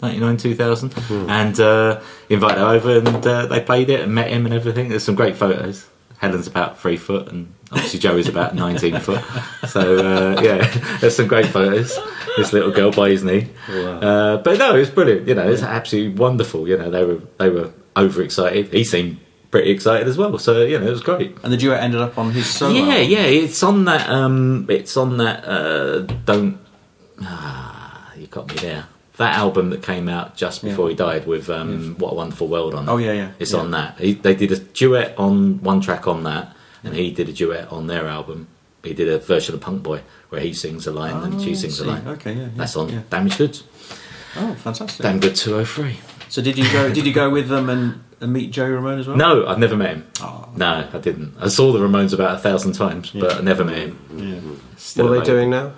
99 0.00 0.36
2000, 0.36 0.94
and 1.28 1.60
uh, 1.60 2.00
invited 2.28 2.58
her 2.58 2.66
over 2.66 2.98
and 2.98 3.26
uh, 3.26 3.46
they 3.46 3.60
played 3.60 3.90
it 3.90 4.00
and 4.00 4.14
met 4.14 4.30
him 4.30 4.46
and 4.46 4.54
everything. 4.54 4.88
There's 4.88 5.04
some 5.04 5.14
great 5.14 5.36
photos. 5.36 5.86
Helen's 6.18 6.46
about 6.46 6.80
three 6.80 6.96
foot 6.96 7.28
and 7.28 7.52
obviously 7.70 7.98
Joey's 7.98 8.28
about 8.28 8.54
19 8.56 9.00
foot. 9.00 9.22
So 9.68 9.98
uh, 9.98 10.40
yeah, 10.40 10.66
there's 11.00 11.16
some 11.16 11.26
great 11.26 11.46
photos. 11.46 11.98
This 12.36 12.52
little 12.52 12.70
girl 12.72 12.90
by 12.90 13.10
his 13.10 13.22
knee. 13.22 13.48
Uh, 13.68 14.38
but 14.38 14.58
no, 14.58 14.74
it 14.74 14.80
was 14.80 14.90
brilliant. 14.90 15.28
You 15.28 15.34
know, 15.34 15.48
it's 15.50 15.62
absolutely 15.62 16.14
wonderful. 16.18 16.66
You 16.68 16.76
know, 16.78 16.90
they 16.90 17.04
were 17.04 17.20
they 17.38 17.48
were 17.50 17.72
overexcited. 17.96 18.72
He 18.72 18.82
seemed 18.84 19.18
pretty 19.50 19.70
excited 19.70 20.08
as 20.08 20.16
well. 20.18 20.36
So 20.38 20.62
you 20.64 20.78
know, 20.80 20.86
it 20.86 20.90
was 20.90 21.02
great. 21.02 21.36
And 21.44 21.52
the 21.52 21.56
duet 21.56 21.80
ended 21.82 22.00
up 22.00 22.18
on 22.18 22.32
his 22.32 22.46
solo. 22.46 22.74
Yeah, 22.74 22.98
yeah, 22.98 23.22
it's 23.26 23.62
on 23.62 23.84
that. 23.84 24.08
Um, 24.08 24.66
it's 24.68 24.96
on 24.96 25.18
that. 25.18 25.44
Uh, 25.44 25.98
don't. 26.24 26.58
Ah, 27.22 28.12
you 28.16 28.26
got 28.26 28.48
me 28.48 28.54
there. 28.56 28.86
That 29.16 29.36
album 29.36 29.70
that 29.70 29.82
came 29.82 30.08
out 30.08 30.36
just 30.36 30.64
before 30.64 30.88
he 30.88 30.94
died 30.96 31.26
with 31.26 31.48
um, 31.48 31.94
"What 31.98 32.12
a 32.12 32.14
Wonderful 32.16 32.48
World" 32.48 32.74
on. 32.74 32.88
it. 32.88 32.90
Oh, 32.90 32.96
yeah, 32.96 33.12
yeah, 33.12 33.30
It's 33.38 33.52
yeah. 33.52 33.60
on 33.60 33.70
that. 33.70 33.98
He, 33.98 34.14
they 34.14 34.34
did 34.34 34.50
a 34.50 34.56
duet 34.58 35.16
on 35.16 35.62
one 35.62 35.80
track 35.80 36.08
on 36.08 36.24
that, 36.24 36.56
and 36.82 36.94
he 36.96 37.12
did 37.12 37.28
a 37.28 37.32
duet 37.32 37.70
on 37.70 37.86
their 37.86 38.06
album. 38.08 38.48
He 38.82 38.92
did 38.92 39.08
a 39.08 39.18
version 39.18 39.54
of 39.54 39.60
Punk 39.60 39.82
Boy 39.82 40.02
where 40.30 40.40
he 40.40 40.52
sings 40.52 40.86
a 40.86 40.92
line 40.92 41.16
and 41.22 41.34
Oh, 41.36 41.38
she 41.42 41.54
sings 41.54 41.80
a 41.80 41.86
line. 41.86 42.06
Okay, 42.06 42.34
yeah, 42.34 42.42
yeah, 42.42 42.48
That's 42.56 42.76
on 42.76 42.90
yeah. 42.90 43.00
Damaged 43.08 43.38
Goods. 43.38 43.62
Oh, 44.36 44.54
fantastic. 44.56 45.02
Damn 45.02 45.20
Good 45.20 45.36
203. 45.36 45.96
So 46.28 46.42
did 46.42 46.58
you 46.58 46.70
go? 46.70 46.92
Did 46.92 47.06
you 47.06 47.12
go 47.14 47.30
with 47.30 47.48
them 47.48 47.70
and, 47.70 48.02
and 48.20 48.32
meet 48.32 48.50
Joe 48.50 48.68
Ramone 48.68 48.98
as 48.98 49.06
well? 49.06 49.16
No, 49.16 49.46
I've 49.46 49.58
never 49.60 49.76
met 49.76 49.90
him. 49.94 50.06
Oh. 50.20 50.48
No, 50.56 50.86
I 50.92 50.98
didn't. 50.98 51.34
I 51.40 51.48
saw 51.48 51.72
the 51.72 51.78
Ramones 51.78 52.12
about 52.12 52.34
a 52.34 52.38
thousand 52.40 52.72
times, 52.72 53.10
but 53.10 53.36
I 53.36 53.40
never 53.40 53.64
met 53.64 53.78
him. 53.78 53.98
Yeah. 54.16 54.76
Still 54.76 55.04
what 55.08 55.12
are 55.12 55.14
they 55.24 55.30
available. 55.32 55.40
doing 55.40 55.50
now? 55.50 55.72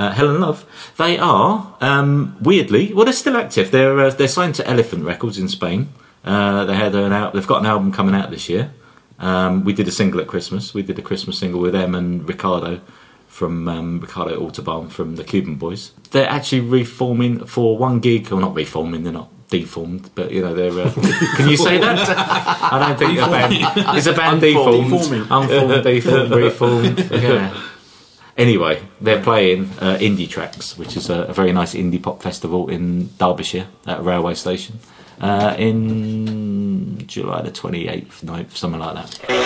Uh, 0.00 0.12
Helen 0.12 0.40
Love. 0.40 0.64
They 0.96 1.18
are 1.18 1.76
um, 1.82 2.34
weirdly 2.40 2.92
well. 2.94 3.04
They're 3.04 3.12
still 3.12 3.36
active. 3.36 3.70
They're 3.70 3.98
uh, 4.00 4.10
they're 4.10 4.28
signed 4.28 4.54
to 4.54 4.66
Elephant 4.66 5.04
Records 5.04 5.38
in 5.38 5.48
Spain. 5.48 5.88
Uh, 6.24 6.64
they 6.64 6.74
had 6.74 6.94
an 6.94 7.12
out. 7.12 7.34
They've 7.34 7.46
got 7.46 7.60
an 7.60 7.66
album 7.66 7.92
coming 7.92 8.14
out 8.14 8.30
this 8.30 8.48
year. 8.48 8.72
Um, 9.18 9.62
we 9.64 9.74
did 9.74 9.86
a 9.88 9.90
single 9.90 10.18
at 10.22 10.26
Christmas. 10.26 10.72
We 10.72 10.82
did 10.82 10.98
a 10.98 11.02
Christmas 11.02 11.38
single 11.38 11.60
with 11.60 11.72
them 11.72 11.94
and 11.94 12.26
Ricardo 12.26 12.80
from 13.28 13.68
um, 13.68 14.00
Ricardo 14.00 14.40
Autobahn 14.40 14.90
from 14.90 15.16
the 15.16 15.24
Cuban 15.24 15.56
Boys. 15.56 15.92
They're 16.12 16.28
actually 16.28 16.60
reforming 16.62 17.44
for 17.44 17.76
one 17.76 18.00
gig, 18.00 18.32
or 18.32 18.40
not 18.40 18.54
reforming. 18.54 19.02
They're 19.04 19.12
not 19.12 19.28
deformed, 19.50 20.10
but 20.14 20.30
you 20.30 20.40
know 20.40 20.54
they're. 20.54 20.72
Uh, 20.72 20.92
can 21.36 21.48
you 21.48 21.58
say 21.58 21.76
that? 21.78 21.98
I 22.72 22.78
don't 22.78 22.98
think 22.98 23.18
a 23.18 23.26
band 23.26 23.98
is 23.98 24.06
a 24.06 24.14
band 24.14 24.40
deformed, 24.40 24.90
Deforming. 24.90 25.26
unformed, 25.30 25.84
deformed, 25.84 26.30
reformed. 26.46 27.10
Yeah. 27.10 27.69
Anyway, 28.40 28.80
they're 29.02 29.22
playing 29.22 29.64
uh, 29.82 29.98
Indie 30.00 30.26
Tracks, 30.26 30.78
which 30.78 30.96
is 30.96 31.10
a, 31.10 31.24
a 31.24 31.32
very 31.34 31.52
nice 31.52 31.74
indie 31.74 32.02
pop 32.02 32.22
festival 32.22 32.70
in 32.70 33.10
Derbyshire 33.18 33.66
at 33.86 33.98
a 33.98 34.02
railway 34.02 34.32
station 34.32 34.78
uh, 35.20 35.54
in 35.58 37.06
July 37.06 37.42
the 37.42 37.50
28th, 37.50 38.24
9th, 38.24 38.56
something 38.56 38.80
like 38.80 38.94
that. 38.94 39.40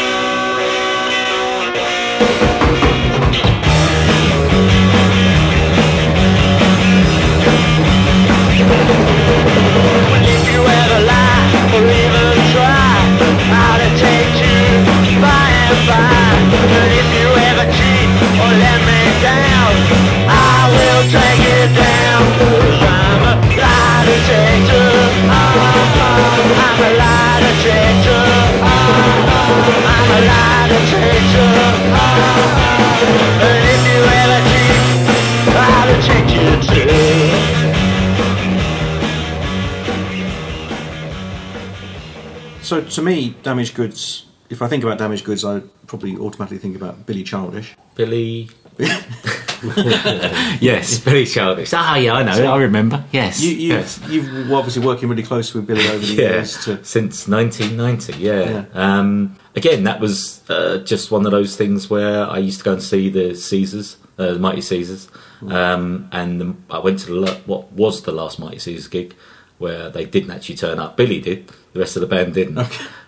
So 42.65 42.81
to 42.81 43.03
me, 43.03 43.37
damaged 43.43 43.75
goods. 43.75 44.25
If 44.49 44.63
I 44.63 44.69
think 44.69 44.83
about 44.83 44.99
damaged 44.99 45.25
goods, 45.25 45.45
I 45.45 45.61
probably 45.87 46.17
automatically 46.17 46.59
think 46.59 46.77
about 46.77 47.07
Billy 47.07 47.23
Childish. 47.23 47.77
Billy. 47.95 48.49
yes, 50.61 50.99
Billy 50.99 51.27
Childish. 51.27 51.73
Ah, 51.73 51.97
yeah, 51.97 52.15
I 52.15 52.23
know. 52.23 52.53
I 52.53 52.59
remember. 52.59 53.05
Yes. 53.13 53.41
You, 53.41 53.51
you've, 53.51 53.61
yes. 53.61 54.01
you've 54.09 54.53
obviously 54.53 54.85
working 54.85 55.09
really 55.09 55.23
close 55.23 55.55
with 55.55 55.67
Billy 55.67 55.87
over 55.89 56.05
the 56.05 56.15
yeah, 56.15 56.29
years. 56.31 56.65
To, 56.65 56.85
since 56.85 57.27
1990. 57.29 58.23
Yeah. 58.23 58.67
Um, 58.75 59.37
again, 59.57 59.85
that 59.85 60.01
was 60.01 60.49
uh, 60.51 60.79
just 60.79 61.11
one 61.11 61.25
of 61.27 61.33
those 61.33 61.57
things 61.57 61.89
where 61.89 62.27
I 62.27 62.39
used 62.39 62.59
to 62.59 62.65
go 62.65 62.73
and 62.73 62.83
see 62.83 63.09
the 63.09 63.35
Caesars, 63.35 63.97
uh, 64.19 64.33
the 64.35 64.39
Mighty 64.39 64.61
Caesars, 64.61 65.09
um, 65.49 66.09
and 66.13 66.41
the, 66.41 66.55
I 66.71 66.79
went 66.79 67.01
to 67.01 67.21
the, 67.21 67.35
what 67.47 67.73
was 67.73 68.03
the 68.03 68.13
last 68.13 68.39
Mighty 68.39 68.59
Caesars 68.59 68.89
gig 68.89 69.15
where 69.59 69.89
they 69.89 70.05
didn't 70.05 70.31
actually 70.31 70.57
turn 70.57 70.79
up. 70.79 70.97
Billy 70.97 71.21
did. 71.21 71.51
The 71.73 71.81
rest 71.81 71.97
of 71.97 72.01
the 72.01 72.07
band 72.07 72.35
didn't, 72.35 72.59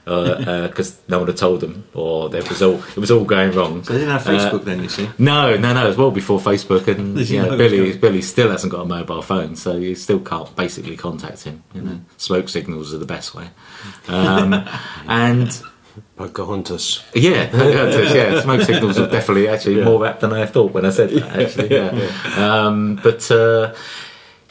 because 0.07 0.97
no 1.09 1.19
one 1.19 1.27
had 1.27 1.37
told 1.37 1.61
them, 1.61 1.85
or 1.93 2.29
there 2.31 2.43
was 2.45 2.63
all 2.63 2.77
it 2.77 2.97
was 2.97 3.11
all 3.11 3.25
going 3.25 3.51
wrong. 3.51 3.83
so 3.83 3.93
they 3.93 3.99
didn't 3.99 4.13
have 4.13 4.27
Uh, 4.27 4.31
Facebook 4.31 4.65
then, 4.65 4.81
you 4.83 4.89
see. 4.89 5.11
no, 5.19 5.57
no, 5.57 5.73
no. 5.75 5.85
It 5.85 5.89
was 5.89 5.97
well 5.97 6.13
before 6.13 6.39
Facebook, 6.39 6.87
and 6.87 7.19
you 7.19 7.25
you 7.25 7.43
know, 7.43 7.49
know 7.49 7.55
it 7.57 7.61
was 7.63 7.73
Billy. 7.73 7.97
Billy 7.99 8.23
still 8.23 8.51
hasn't 8.51 8.71
got 8.73 8.83
a 8.83 8.85
mobile 8.85 9.21
phone, 9.21 9.57
so 9.57 9.75
you 9.77 9.97
still 9.97 10.21
can't 10.21 10.55
basically 10.55 10.97
contact 10.97 11.43
him. 11.43 11.65
You 11.75 11.83
know, 11.83 12.01
smoke 12.19 12.49
signals 12.49 12.95
are 12.95 12.99
the 12.99 13.05
best 13.07 13.35
way. 13.35 13.49
Um, 14.07 14.55
and 15.09 15.51
Pocahontas. 16.17 17.03
yeah, 17.15 17.51
yeah, 17.53 18.41
smoke 18.43 18.63
signals 18.63 18.99
are 18.99 19.09
definitely 19.11 19.49
actually 19.49 19.83
more 19.83 20.07
apt 20.07 20.21
than 20.21 20.33
I 20.33 20.47
thought 20.47 20.73
when 20.73 20.87
I 20.87 20.91
said 20.91 21.11
that. 21.11 21.37
Actually, 21.41 21.75
yeah. 21.75 22.11
Um, 22.37 23.01
but 23.03 23.29
uh, 23.31 23.75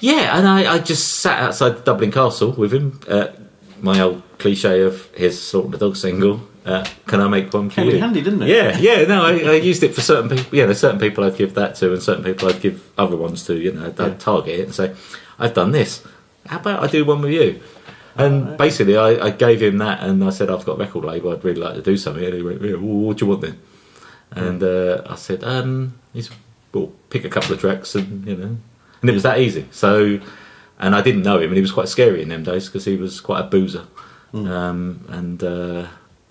yeah, 0.01 0.37
and 0.37 0.47
I, 0.47 0.73
I 0.75 0.79
just 0.79 1.19
sat 1.21 1.39
outside 1.41 1.77
the 1.77 1.81
Dublin 1.81 2.11
Castle 2.11 2.51
with 2.51 2.73
him. 2.73 2.99
Uh, 3.07 3.27
my 3.81 3.99
old 4.01 4.21
cliche 4.37 4.81
of 4.81 5.07
"Here's 5.15 5.41
sort 5.41 5.65
of 5.65 5.71
the 5.71 5.77
dog 5.77 5.95
single." 5.95 6.41
Uh, 6.65 6.83
can 7.05 7.21
I 7.21 7.27
make 7.27 7.53
one 7.53 7.69
for 7.69 7.75
Came 7.75 7.91
you? 7.91 7.99
handy, 7.99 8.21
didn't 8.21 8.41
it? 8.41 8.49
Yeah, 8.49 8.75
yeah. 8.77 9.05
No, 9.05 9.23
I, 9.23 9.33
I 9.37 9.53
used 9.55 9.83
it 9.83 9.93
for 9.93 10.01
certain 10.01 10.29
people. 10.35 10.57
Yeah, 10.57 10.65
there's 10.65 10.79
certain 10.79 10.99
people 10.99 11.23
I'd 11.23 11.37
give 11.37 11.53
that 11.53 11.75
to, 11.75 11.93
and 11.93 12.01
certain 12.01 12.23
people 12.23 12.49
I'd 12.49 12.59
give 12.61 12.83
other 12.97 13.15
ones 13.15 13.45
to. 13.45 13.55
You 13.55 13.71
know, 13.73 13.85
I'd, 13.87 13.99
I'd 13.99 14.19
target 14.19 14.59
it 14.59 14.63
and 14.65 14.73
say, 14.75 14.95
"I've 15.37 15.53
done 15.53 15.71
this. 15.71 16.03
How 16.47 16.57
about 16.57 16.83
I 16.83 16.87
do 16.87 17.05
one 17.05 17.21
with 17.21 17.31
you?" 17.33 17.61
And 18.17 18.57
basically, 18.57 18.97
I, 18.97 19.25
I 19.27 19.29
gave 19.29 19.61
him 19.61 19.77
that, 19.79 20.01
and 20.01 20.23
I 20.23 20.29
said, 20.31 20.49
"I've 20.49 20.65
got 20.65 20.77
a 20.77 20.79
record 20.79 21.03
label. 21.05 21.31
I'd 21.33 21.43
really 21.43 21.61
like 21.61 21.75
to 21.75 21.81
do 21.81 21.97
something." 21.97 22.23
And 22.23 22.33
he 22.33 22.41
went, 22.41 22.61
well, 22.61 22.79
"What 22.79 23.17
do 23.17 23.25
you 23.25 23.29
want 23.29 23.41
then?" 23.41 23.59
And 24.31 24.63
uh, 24.63 25.03
I 25.07 25.15
said, 25.15 25.43
um, 25.43 25.93
he's, 26.13 26.29
"Well, 26.73 26.91
pick 27.09 27.25
a 27.25 27.29
couple 27.29 27.53
of 27.53 27.59
tracks, 27.59 27.93
and 27.93 28.25
you 28.25 28.35
know." 28.35 28.57
And 29.01 29.09
it 29.09 29.13
was 29.13 29.23
that 29.23 29.39
easy. 29.39 29.67
So, 29.71 30.19
and 30.79 30.95
I 30.95 31.01
didn't 31.01 31.23
know 31.23 31.37
him, 31.37 31.49
and 31.49 31.55
he 31.55 31.61
was 31.61 31.71
quite 31.71 31.87
scary 31.87 32.21
in 32.21 32.29
them 32.29 32.43
days 32.43 32.67
because 32.67 32.85
he 32.85 32.95
was 32.95 33.21
quite 33.21 33.41
a 33.41 33.47
boozer. 33.47 33.87
Um, 34.33 35.05
and 35.07 35.41
uh, 35.41 35.87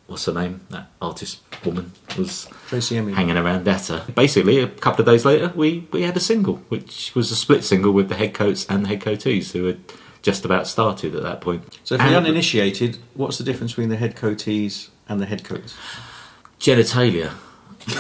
what's 0.07 0.27
her 0.27 0.33
name? 0.35 0.61
That 0.69 0.89
artist 1.01 1.41
woman 1.65 1.93
was 2.19 2.49
Tracey 2.69 2.99
Emin. 2.99 3.15
hanging 3.15 3.39
around 3.39 3.67
at 3.67 3.87
her. 3.87 4.05
Basically, 4.15 4.59
a 4.59 4.69
couple 4.69 5.01
of 5.01 5.07
days 5.07 5.25
later, 5.25 5.53
we, 5.55 5.89
we 5.91 6.03
had 6.03 6.15
a 6.17 6.21
single, 6.21 6.57
which 6.69 7.15
was 7.15 7.31
a 7.31 7.37
split 7.37 7.65
single 7.65 7.93
with 7.93 8.11
the 8.11 8.17
Headcoats 8.17 8.67
and 8.67 8.85
the 8.85 8.95
Headcoatees, 8.95 9.53
who 9.53 9.65
had 9.65 9.81
just 10.21 10.45
about 10.45 10.67
started 10.67 11.15
at 11.15 11.23
that 11.23 11.41
point. 11.41 11.79
So 11.85 11.97
for 11.97 12.05
the 12.05 12.17
uninitiated, 12.17 12.99
what's 13.15 13.39
the 13.39 13.45
difference 13.45 13.73
between 13.73 13.89
the 13.89 13.97
head 13.97 14.17
coatees 14.17 14.89
and 15.09 15.21
the 15.21 15.27
head 15.27 15.45
coats? 15.45 15.75
genitalia. 16.65 17.33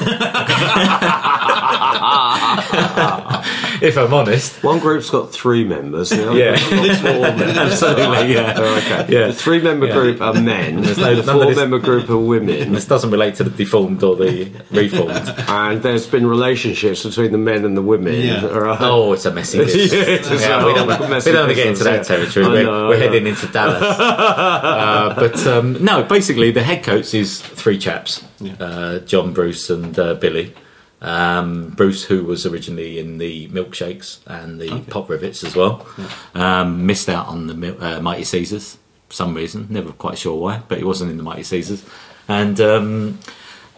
if 3.82 3.96
I'm 3.98 4.14
honest. 4.14 4.62
One 4.62 4.78
group's 4.78 5.10
got 5.10 5.32
three 5.32 5.64
members. 5.64 6.10
The 6.10 6.30
other 6.30 6.38
Yeah. 6.38 6.68
group's 6.68 6.86
got 7.02 7.12
four 7.12 7.20
members. 7.20 7.56
Absolutely, 7.58 8.32
yeah. 8.34 8.54
Oh, 8.56 8.76
okay. 8.78 9.06
Yeah. 9.12 9.26
The 9.28 9.32
three 9.34 9.60
member 9.60 9.86
Yeah. 9.86 9.92
group 9.94 10.20
are 10.22 10.32
men. 10.34 10.76
no- 10.76 10.82
the 10.94 11.00
none 11.02 11.18
of 11.18 11.24
four 11.26 11.44
this- 11.46 11.56
member 11.56 11.78
group 11.78 12.08
are 12.10 12.16
women. 12.18 12.72
This 12.72 12.86
doesn't 12.86 13.10
relate 13.10 13.34
to 13.36 13.44
the 13.44 13.50
deformed 13.50 14.02
or 14.02 14.16
the 14.16 14.50
reformed. 14.70 15.34
And 15.48 15.82
there's 15.82 16.06
been 16.06 16.26
relationships 16.26 17.02
between 17.04 17.32
the 17.32 17.38
men 17.38 17.64
and 17.64 17.76
the 17.76 17.82
women. 17.82 18.14
Yeah. 18.14 18.46
All 18.46 18.60
right. 18.60 18.78
Oh, 18.80 19.12
it's 19.12 19.24
a 19.26 19.32
messy 19.32 19.58
business. 19.58 19.92
Yeah, 19.92 20.00
it's 20.00 20.30
a 20.30 20.36
Yeah, 20.36 20.64
we 20.64 20.72
don't, 20.74 20.88
whole 20.90 21.06
we 21.06 21.10
messy 21.14 21.30
don't 21.32 21.40
want 21.46 21.50
to 21.50 21.54
get 21.56 21.66
into 21.66 21.84
that 21.84 21.98
business, 22.08 22.10
yeah. 22.10 22.42
territory. 22.42 22.46
I 22.46 22.48
We're, 22.48 22.62
know, 22.64 22.88
we're 22.88 22.94
know. 22.98 23.00
heading 23.00 23.26
into 23.26 23.46
Dallas. 23.48 23.82
uh, 23.82 25.14
but 25.16 25.46
um, 25.46 25.84
no, 25.84 26.02
basically, 26.04 26.50
the 26.52 26.62
Headcoats 26.62 27.12
is 27.14 27.40
three 27.40 27.78
chaps 27.78 28.22
uh, 28.60 28.98
John, 29.00 29.32
Bruce, 29.32 29.70
and 29.70 29.98
uh, 29.98 30.14
Billy. 30.14 30.54
Um, 31.00 31.70
Bruce, 31.70 32.04
who 32.04 32.24
was 32.24 32.46
originally 32.46 32.98
in 32.98 33.18
the 33.18 33.48
Milkshakes 33.48 34.20
and 34.26 34.58
the 34.58 34.80
Pop 34.90 35.10
Rivets 35.10 35.44
as 35.44 35.54
well, 35.54 35.86
um, 36.34 36.86
missed 36.86 37.10
out 37.10 37.26
on 37.26 37.46
the 37.46 37.76
uh, 37.78 38.00
Mighty 38.00 38.24
Caesars 38.24 38.78
for 39.08 39.14
some 39.14 39.34
reason. 39.34 39.66
Never 39.68 39.92
quite 39.92 40.16
sure 40.16 40.40
why, 40.40 40.62
but 40.66 40.78
he 40.78 40.84
wasn't 40.84 41.10
in 41.10 41.18
the 41.18 41.22
Mighty 41.22 41.42
Caesars. 41.42 41.84
And 42.26 42.58
um, 42.60 43.18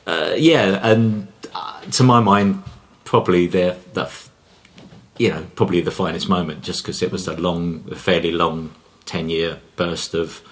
uh, 0.07 0.35
yeah, 0.37 0.79
and 0.89 1.27
uh, 1.53 1.81
to 1.81 2.05
my 2.05 2.21
mind, 2.21 2.63
probably 3.05 3.49
they're 3.49 3.77
the 3.95 4.09
you 5.19 5.31
know 5.31 5.47
probably 5.57 5.81
the 5.81 5.91
finest 5.91 6.29
moment, 6.29 6.63
just 6.63 6.83
because 6.83 7.03
it 7.03 7.11
was 7.11 7.27
a 7.27 7.35
long, 7.37 7.85
a 7.91 7.97
fairly 7.97 8.31
long 8.31 8.73
ten 9.05 9.29
year 9.29 9.59
burst 9.75 10.15
of 10.15 10.43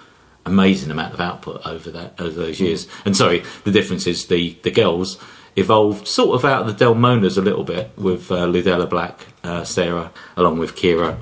amazing 0.45 0.91
amount 0.91 1.13
of 1.13 1.19
output 1.19 1.65
over 1.65 1.89
that 1.91 2.19
over 2.19 2.31
those 2.39 2.59
years. 2.59 2.87
And 3.05 3.15
sorry, 3.15 3.43
the 3.63 3.71
difference 3.71 4.07
is 4.07 4.27
the 4.27 4.57
the 4.63 4.71
girls 4.71 5.17
evolved 5.55 6.07
sort 6.07 6.35
of 6.35 6.45
out 6.45 6.67
of 6.67 6.77
the 6.77 6.85
Delmonas 6.85 7.37
a 7.37 7.41
little 7.41 7.63
bit 7.63 7.91
with 7.97 8.31
uh, 8.31 8.45
Ludella 8.45 8.89
Black, 8.89 9.25
uh, 9.43 9.63
Sarah, 9.63 10.11
along 10.35 10.59
with 10.59 10.75
Kyra, 10.75 11.17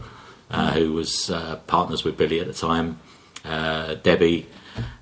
uh, 0.50 0.72
who 0.72 0.94
was 0.94 1.30
uh, 1.30 1.58
partners 1.68 2.04
with 2.04 2.18
Billy 2.18 2.40
at 2.40 2.48
the 2.48 2.54
time, 2.54 3.00
uh, 3.46 3.94
Debbie, 3.96 4.48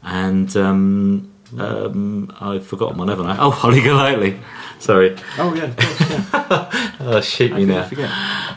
and 0.03 0.55
um, 0.57 1.31
um, 1.57 2.35
I've 2.41 2.65
forgotten 2.67 2.97
one, 2.97 3.07
haven't 3.07 3.27
I? 3.27 3.37
Oh, 3.39 3.51
Holly 3.51 3.81
Golightly. 3.81 4.39
Sorry. 4.79 5.15
Oh 5.37 5.53
yeah, 5.53 5.63
of 5.65 5.77
course, 5.77 5.99
yeah. 6.09 6.87
Oh, 7.03 7.21
shoot 7.21 7.51
me 7.53 7.65
now. 7.65 7.83
forget? 7.83 8.09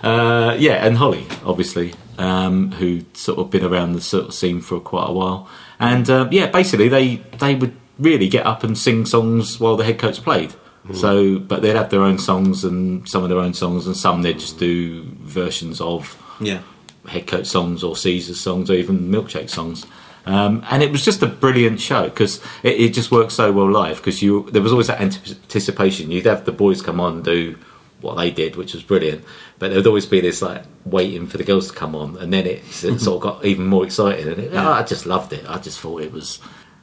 Uh, 0.02 0.56
yeah, 0.58 0.84
and 0.86 0.96
Holly, 0.96 1.26
obviously, 1.44 1.92
um, 2.18 2.72
who 2.72 3.02
sort 3.14 3.38
of 3.38 3.50
been 3.50 3.64
around 3.64 3.92
the 3.92 4.00
sort 4.00 4.26
of 4.26 4.34
scene 4.34 4.60
for 4.60 4.80
quite 4.80 5.08
a 5.08 5.12
while. 5.12 5.48
And 5.78 6.08
uh, 6.08 6.28
yeah, 6.30 6.46
basically, 6.46 6.88
they 6.88 7.16
they 7.38 7.54
would 7.54 7.74
really 7.98 8.28
get 8.28 8.46
up 8.46 8.64
and 8.64 8.76
sing 8.76 9.06
songs 9.06 9.60
while 9.60 9.76
the 9.76 9.84
Headcoats 9.84 10.18
played. 10.18 10.54
So, 10.92 11.38
but 11.38 11.62
they'd 11.62 11.76
have 11.76 11.88
their 11.88 12.02
own 12.02 12.18
songs 12.18 12.62
and 12.62 13.08
some 13.08 13.22
of 13.22 13.30
their 13.30 13.38
own 13.38 13.54
songs, 13.54 13.86
and 13.86 13.96
some 13.96 14.20
they'd 14.20 14.38
just 14.38 14.58
do 14.58 15.02
versions 15.22 15.80
of 15.80 16.14
Yeah. 16.40 16.60
Headcoats 17.08 17.50
songs 17.50 17.82
or 17.82 17.96
Caesar 17.96 18.34
songs 18.34 18.70
or 18.70 18.74
even 18.74 19.08
milkshake 19.10 19.48
songs. 19.48 19.86
Um, 20.26 20.62
and 20.70 20.82
it 20.82 20.90
was 20.90 21.02
just 21.02 21.22
a 21.22 21.26
brilliant 21.26 21.80
show 21.80 22.04
because 22.04 22.40
it, 22.62 22.80
it 22.80 22.94
just 22.94 23.10
worked 23.10 23.32
so 23.32 23.50
well 23.50 23.70
live 23.70 23.96
because 23.96 24.22
you 24.22 24.48
there 24.52 24.60
was 24.62 24.72
always 24.72 24.88
that 24.88 25.00
anticipation. 25.00 26.10
You'd 26.10 26.26
have 26.26 26.44
the 26.44 26.52
boys 26.52 26.82
come 26.82 27.00
on 27.00 27.14
and 27.14 27.24
do 27.24 27.56
what 28.01 28.16
they 28.16 28.30
did, 28.30 28.57
which 28.57 28.74
was 28.74 28.82
brilliant, 28.82 29.24
but 29.59 29.68
there 29.68 29.78
would 29.78 29.86
always 29.86 30.07
be 30.07 30.20
this 30.20 30.42
like 30.42 30.62
waiting 30.84 31.26
for 31.26 31.38
the 31.38 31.45
girls 31.45 31.68
to 31.70 31.74
come 31.76 31.95
on, 31.95 32.16
and 32.18 32.32
then 32.32 32.47
it, 32.47 32.59
it 32.84 32.99
sort 33.01 33.16
of 33.16 33.20
got 33.22 33.45
even 33.45 33.66
more 33.66 33.84
exciting. 33.84 34.28
And 34.28 34.38
it, 34.38 34.51
oh, 34.55 34.72
I 34.72 34.82
just 34.82 35.07
loved 35.07 35.32
it. 35.32 35.45
I 35.49 35.59
just 35.59 35.80
thought 35.80 36.03
it 36.03 36.12
was. 36.12 36.38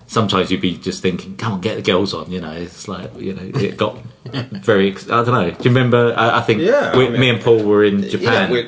Sometimes 0.08 0.52
you'd 0.52 0.60
be 0.62 0.78
just 0.78 1.02
thinking, 1.02 1.38
"Come 1.38 1.54
on, 1.54 1.62
get 1.62 1.76
the 1.76 1.82
girls 1.82 2.14
on." 2.14 2.32
You 2.32 2.42
know, 2.42 2.52
it's 2.52 2.88
like 2.88 3.16
you 3.18 3.34
know, 3.34 3.44
it 3.60 3.78
got 3.78 3.98
very. 4.26 4.92
ex- 4.92 5.10
I 5.10 5.24
don't 5.24 5.28
know. 5.34 5.52
Do 5.52 5.58
you 5.64 5.70
remember? 5.76 6.14
I, 6.18 6.40
I 6.40 6.42
think 6.42 6.62
Yeah, 6.62 6.98
we, 6.98 7.08
I 7.08 7.10
mean- 7.12 7.20
me 7.22 7.30
and 7.30 7.42
Paul 7.42 7.64
were 7.64 7.84
in 7.84 8.02
Japan 8.10 8.52
we- 8.52 8.68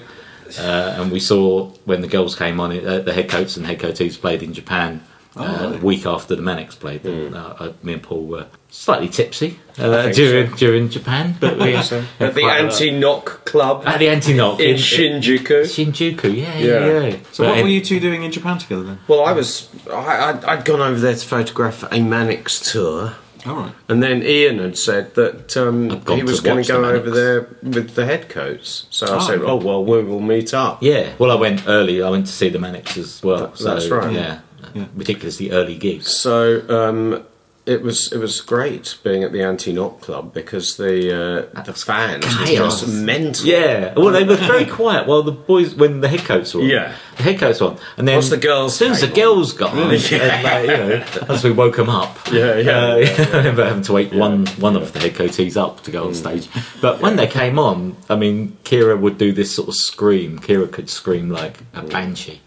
uh, 0.60 0.62
and 1.02 1.12
we 1.12 1.20
saw 1.20 1.70
when 1.86 2.02
the 2.02 2.08
girls 2.08 2.36
came 2.36 2.60
on, 2.60 2.72
uh, 2.86 3.00
the 3.00 3.12
Headcoats 3.12 3.58
and 3.58 3.66
Headcoatees 3.66 4.22
played 4.22 4.44
in 4.44 4.54
Japan. 4.54 5.02
Uh, 5.36 5.74
a 5.74 5.78
week 5.84 6.06
after 6.06 6.36
the 6.36 6.42
Manics 6.44 6.76
played, 6.76 7.02
Hmm. 7.02 7.34
uh, 7.34 7.40
uh, 7.60 7.72
me 7.82 7.94
and 7.94 8.04
Paul 8.04 8.26
were 8.28 8.46
slightly 8.70 9.08
tipsy 9.10 9.60
uh, 9.80 10.10
during 10.12 10.52
during 10.56 10.90
Japan, 10.90 11.36
but 11.40 11.58
we 11.58 11.74
At 12.20 12.36
the 12.36 12.44
anti-knock 12.46 13.44
club 13.46 13.84
at 13.88 13.98
the 14.00 14.10
anti 14.10 14.34
knock 14.34 14.60
in 14.60 14.76
Shinjuku. 14.76 15.64
Shinjuku, 15.64 16.36
yeah, 16.36 16.58
Yeah. 16.60 16.86
yeah. 16.86 17.00
yeah. 17.08 17.16
So 17.32 17.44
But 17.46 17.50
what 17.50 17.58
in- 17.60 17.64
were 17.66 17.70
you 17.72 17.82
two 17.82 18.00
doing 18.00 18.24
in 18.24 18.32
Japan 18.32 18.60
together 18.60 18.84
then? 18.84 19.00
Well, 19.08 19.26
I 19.26 19.32
was. 19.34 19.70
I, 19.92 20.30
I'd, 20.30 20.46
I'd 20.46 20.66
gone 20.66 20.82
over 20.82 21.00
there 21.00 21.16
to 21.16 21.26
photograph 21.28 21.84
a 21.92 22.02
Manics 22.02 22.72
tour. 22.72 23.16
All 23.46 23.56
right. 23.58 23.74
And 23.90 24.02
then 24.02 24.22
Ian 24.24 24.60
had 24.60 24.78
said 24.78 25.16
that 25.16 25.58
um, 25.58 25.90
he 26.16 26.24
was 26.24 26.40
going 26.40 26.58
watch 26.60 26.68
to 26.68 26.74
the 26.74 26.80
go 26.82 26.86
over 26.90 27.10
there 27.12 27.42
with 27.62 27.96
the 27.96 28.06
Headcoats. 28.06 28.86
So 28.90 29.06
I 29.08 29.16
Oh, 29.18 29.20
said, 29.20 29.42
right. 29.42 29.50
"Oh 29.50 29.56
well, 29.58 29.84
we 29.84 30.02
will 30.04 30.22
meet 30.22 30.54
up." 30.54 30.82
Yeah, 30.82 31.12
well, 31.18 31.32
I 31.32 31.36
went 31.36 31.64
early. 31.68 32.02
I 32.04 32.10
went 32.10 32.28
to 32.28 32.32
see 32.32 32.50
the 32.50 32.60
Manics 32.60 32.98
as 32.98 33.22
well. 33.24 33.48
That- 33.48 33.58
so, 33.58 33.64
that's 33.74 33.88
right. 33.90 34.14
Yeah, 34.14 34.40
Yeah. 34.74 34.86
ridiculously 34.96 35.52
early 35.52 35.76
gigs. 35.78 36.08
So 36.08 36.62
um, 36.70 37.24
it 37.66 37.82
was 37.82 38.12
it 38.12 38.18
was 38.18 38.42
great 38.42 38.98
being 39.04 39.24
at 39.24 39.32
the 39.32 39.42
Anti 39.42 39.72
Knock 39.72 40.02
Club 40.02 40.34
because 40.34 40.76
the 40.76 41.48
uh, 41.56 41.62
the 41.64 41.72
fans 41.74 42.26
were 42.38 42.46
just 42.46 42.86
mental. 42.90 43.46
Yeah, 43.46 43.94
well, 43.96 44.12
they 44.12 44.26
were 44.26 44.36
very 44.36 44.66
quiet 44.66 45.08
while 45.08 45.24
the 45.24 45.32
boys, 45.32 45.74
when 45.74 46.02
the 46.02 46.10
Headcoats 46.10 46.54
were 46.54 46.62
on. 46.62 46.68
Yeah. 46.68 46.94
the 47.16 47.24
Headcoats 47.24 47.62
was 47.62 47.72
on, 47.72 47.78
and 47.98 48.06
then 48.06 48.16
Once 48.18 48.30
the 48.32 48.36
girls 48.38 48.74
as 48.74 48.78
soon 48.80 48.92
as 48.92 49.00
the 49.00 49.08
girls 49.08 49.54
got 49.54 49.72
on, 49.78 49.92
Yeah. 50.12 50.18
and, 50.18 50.44
like, 50.44 50.62
you 50.64 51.22
know, 51.22 51.34
as 51.34 51.44
we 51.46 51.52
woke 51.54 51.78
them 51.78 51.90
up, 51.90 52.18
Yeah, 52.30 52.58
yeah. 52.58 52.80
uh, 52.80 52.96
I 53.34 53.38
remember 53.38 53.64
having 53.64 53.84
to 53.84 53.94
wake 53.94 54.12
one 54.12 54.46
one 54.60 54.76
of 54.76 54.92
the 54.92 55.00
head 55.00 55.16
coaches 55.16 55.56
up 55.56 55.84
to 55.84 55.92
go 55.92 56.04
Mm. 56.04 56.08
on 56.08 56.14
stage. 56.16 56.50
But 56.82 57.00
when 57.00 57.16
they 57.16 57.28
came 57.28 57.58
on, 57.60 57.96
I 58.10 58.18
mean, 58.18 58.58
Kyra 58.66 59.00
would 59.00 59.18
do 59.18 59.32
this 59.32 59.56
sort 59.56 59.70
of 59.70 59.76
scream. 59.76 60.38
Kyra 60.40 60.70
could 60.70 60.90
scream 60.90 61.30
like 61.30 61.60
a 61.74 61.82
Mm. 61.82 61.90
banshee. 61.92 62.42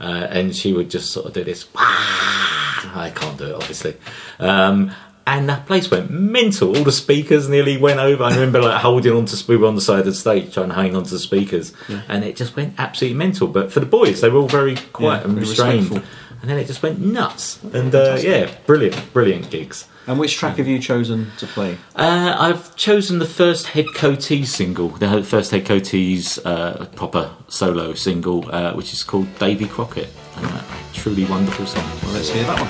Uh, 0.00 0.26
and 0.30 0.54
she 0.54 0.72
would 0.72 0.90
just 0.90 1.12
sort 1.12 1.26
of 1.26 1.32
do 1.32 1.44
this. 1.44 1.66
I 1.76 3.12
can't 3.14 3.38
do 3.38 3.46
it, 3.46 3.54
obviously. 3.54 3.96
Um, 4.38 4.92
and 5.26 5.48
that 5.48 5.66
place 5.66 5.90
went 5.90 6.10
mental. 6.10 6.76
All 6.76 6.84
the 6.84 6.92
speakers 6.92 7.48
nearly 7.48 7.78
went 7.78 7.98
over. 7.98 8.24
I 8.24 8.34
remember 8.34 8.60
like 8.60 8.80
holding 8.82 9.12
on 9.16 9.24
to 9.26 9.44
we 9.48 9.56
were 9.56 9.66
on 9.66 9.74
the 9.74 9.80
side 9.80 10.00
of 10.00 10.04
the 10.06 10.14
stage 10.14 10.52
trying 10.52 10.68
to 10.68 10.74
hang 10.74 10.94
on 10.94 11.04
to 11.04 11.10
the 11.10 11.18
speakers, 11.18 11.72
and 12.08 12.22
it 12.24 12.36
just 12.36 12.56
went 12.56 12.74
absolutely 12.78 13.16
mental. 13.16 13.48
But 13.48 13.72
for 13.72 13.80
the 13.80 13.86
boys, 13.86 14.20
they 14.20 14.28
were 14.28 14.40
all 14.40 14.48
very 14.48 14.76
quiet 14.92 15.20
Yeah, 15.22 15.28
and 15.30 15.38
restrained, 15.38 15.90
respectful. 15.90 16.10
and 16.42 16.50
then 16.50 16.58
it 16.58 16.66
just 16.66 16.82
went 16.82 17.00
nuts. 17.00 17.62
And 17.72 17.94
uh, 17.94 18.18
yeah, 18.20 18.54
brilliant, 18.66 19.12
brilliant 19.14 19.50
gigs. 19.50 19.88
And 20.06 20.18
which 20.18 20.36
track 20.36 20.56
have 20.58 20.68
you 20.68 20.78
chosen 20.78 21.30
to 21.38 21.46
play? 21.46 21.78
Uh, 21.96 22.36
I've 22.38 22.76
chosen 22.76 23.18
the 23.18 23.26
first 23.26 23.68
Head 23.68 23.86
Coatees 23.86 24.46
single, 24.46 24.88
the 24.88 25.24
first 25.24 25.50
Head 25.50 25.64
Coatees 25.64 26.38
uh, 26.44 26.84
proper 26.86 27.30
solo 27.48 27.94
single, 27.94 28.50
uh, 28.54 28.74
which 28.74 28.92
is 28.92 29.02
called 29.02 29.26
Davy 29.38 29.66
Crockett. 29.66 30.10
Uh, 30.36 30.62
a 30.62 30.94
truly 30.94 31.24
wonderful 31.24 31.64
song. 31.66 31.88
Well, 32.02 32.12
let's 32.12 32.28
hear 32.28 32.44
that 32.44 32.60
one. 32.60 32.68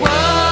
Whoa, 0.00 0.49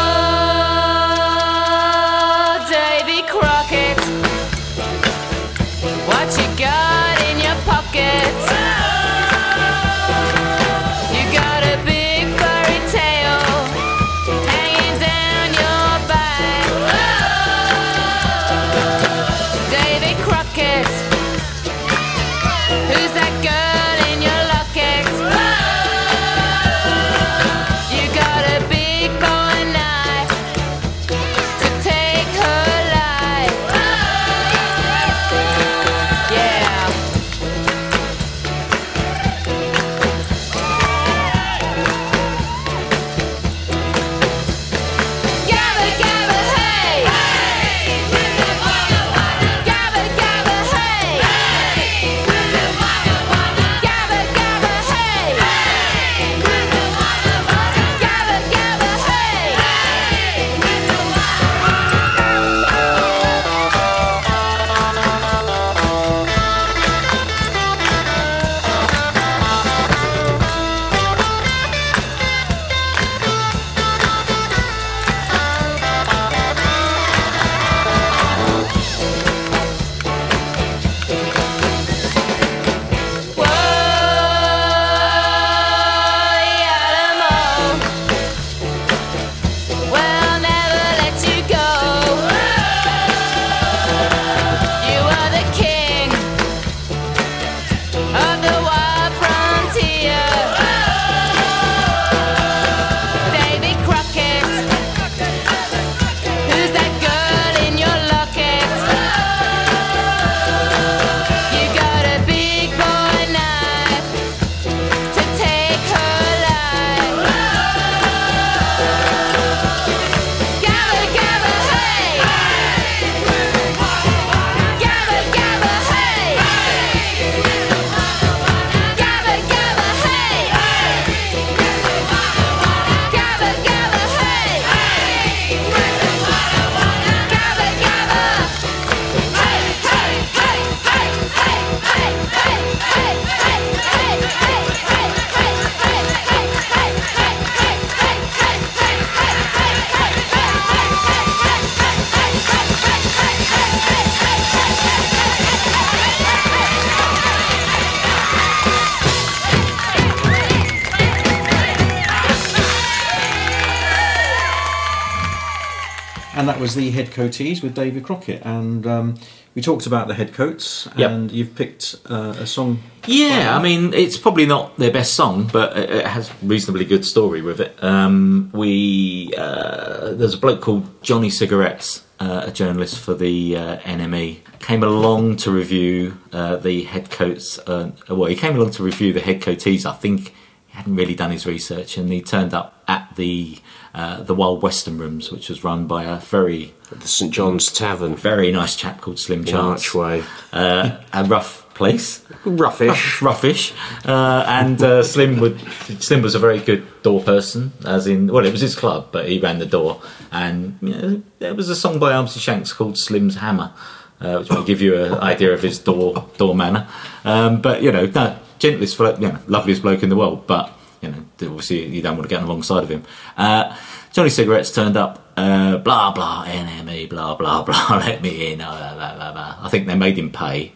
was 166.68 166.74
the 166.74 166.90
head 166.90 167.06
coatees 167.06 167.62
with 167.62 167.74
David 167.74 168.04
Crockett. 168.04 168.42
And 168.44 168.86
um, 168.86 169.14
we 169.54 169.62
talked 169.62 169.86
about 169.86 170.06
the 170.06 170.14
head 170.14 170.34
coats, 170.34 170.86
Yep. 170.96 171.10
and 171.10 171.32
you've 171.32 171.54
picked 171.54 171.96
uh, 172.10 172.34
a 172.38 172.46
song. 172.46 172.82
Yeah, 173.06 173.56
I 173.56 173.62
mean, 173.62 173.94
it's 173.94 174.18
probably 174.18 174.44
not 174.44 174.76
their 174.76 174.90
best 174.90 175.14
song, 175.14 175.48
but 175.52 175.76
it 175.76 175.88
it 175.90 176.06
has 176.06 176.30
reasonably 176.42 176.84
good 176.84 177.04
story 177.04 177.40
with 177.42 177.60
it. 177.60 177.72
Um, 177.82 178.50
we 178.52 179.32
uh, 179.38 180.12
there's 180.12 180.34
a 180.34 180.38
bloke 180.38 180.60
called 180.60 180.84
Johnny 181.02 181.30
Cigarettes, 181.30 182.04
uh, 182.20 182.44
a 182.46 182.52
journalist 182.52 182.98
for 182.98 183.14
the 183.14 183.56
uh, 183.56 183.78
NME, 183.78 184.40
came 184.60 184.82
along 184.82 185.36
to 185.38 185.50
review 185.50 186.18
uh, 186.32 186.56
the 186.56 186.84
head 186.84 187.10
coats. 187.10 187.58
Uh, 187.60 187.92
well, 188.10 188.26
he 188.28 188.36
came 188.36 188.54
along 188.56 188.72
to 188.72 188.82
review 188.82 189.12
the 189.14 189.20
head 189.20 189.40
coatees. 189.40 189.86
I 189.86 189.94
think 189.94 190.34
he 190.66 190.76
hadn't 190.76 190.94
really 190.96 191.14
done 191.14 191.30
his 191.30 191.46
research, 191.46 191.96
and 191.96 192.12
he 192.12 192.20
turned 192.20 192.52
up 192.52 192.82
at 192.86 193.16
the 193.16 193.58
uh, 193.94 194.22
the 194.22 194.34
Wild 194.34 194.62
Western 194.62 194.98
Rooms, 194.98 195.30
which 195.30 195.48
was 195.48 195.64
run 195.64 195.86
by 195.86 196.04
a 196.04 196.16
very 196.18 196.74
The 196.90 197.08
St 197.08 197.32
John's 197.32 197.70
Tavern. 197.72 198.14
very 198.16 198.52
nice 198.52 198.76
chap 198.76 199.00
called 199.00 199.18
Slim 199.18 199.44
Chance. 199.44 199.94
Archway. 199.94 200.22
Uh, 200.52 200.98
a 201.12 201.24
rough 201.24 201.64
place 201.74 202.24
Roughish. 202.44 203.20
roughish, 203.20 203.72
uh, 204.04 204.44
and 204.48 204.82
uh, 204.82 205.02
Slim 205.02 205.38
would 205.40 205.60
Slim 206.02 206.22
was 206.22 206.34
a 206.34 206.38
very 206.38 206.58
good 206.58 206.86
door 207.02 207.22
person, 207.22 207.72
as 207.84 208.06
in 208.06 208.26
well, 208.26 208.44
it 208.44 208.50
was 208.50 208.60
his 208.60 208.74
club, 208.74 209.08
but 209.12 209.28
he 209.28 209.38
ran 209.38 209.58
the 209.58 209.66
door, 209.66 210.00
and 210.32 210.76
you 210.82 210.88
know, 210.94 211.22
there 211.38 211.54
was 211.54 211.68
a 211.68 211.76
song 211.76 211.98
by 211.98 212.12
Armitage 212.12 212.42
Shanks 212.42 212.72
called 212.72 212.98
Slim's 212.98 213.36
Hammer, 213.36 213.72
uh, 214.20 214.38
which 214.38 214.50
will 214.50 214.64
give 214.64 214.80
you 214.80 214.96
an 214.96 215.14
idea 215.14 215.52
of 215.52 215.62
his 215.62 215.78
door 215.78 216.28
door 216.36 216.54
manner. 216.54 216.88
Um, 217.24 217.60
but 217.60 217.82
you 217.82 217.92
know, 217.92 218.06
no, 218.06 218.36
gentlest, 218.58 218.98
you 218.98 219.28
know, 219.28 219.38
loveliest 219.46 219.82
bloke 219.82 220.02
in 220.02 220.08
the 220.08 220.16
world, 220.16 220.46
but 220.46 220.77
you 221.00 221.08
know, 221.10 221.24
obviously 221.42 221.86
you 221.86 222.02
don't 222.02 222.16
want 222.16 222.28
to 222.28 222.28
get 222.28 222.40
on 222.40 222.46
the 222.46 222.52
wrong 222.52 222.62
side 222.62 222.82
of 222.82 222.88
him. 222.88 223.04
Uh, 223.36 223.76
Johnny 224.12 224.30
Cigarettes 224.30 224.72
turned 224.72 224.96
up, 224.96 225.32
uh, 225.36 225.78
blah 225.78 226.12
blah 226.12 226.44
NME, 226.46 227.08
blah 227.08 227.34
blah 227.36 227.62
blah. 227.66 227.96
Let 227.98 228.22
me 228.22 228.52
in, 228.52 228.58
blah 228.58 228.94
blah 228.94 229.14
blah. 229.14 229.32
blah. 229.32 229.58
I 229.60 229.68
think 229.68 229.86
they 229.86 229.94
made 229.94 230.18
him 230.18 230.30
pay. 230.30 230.72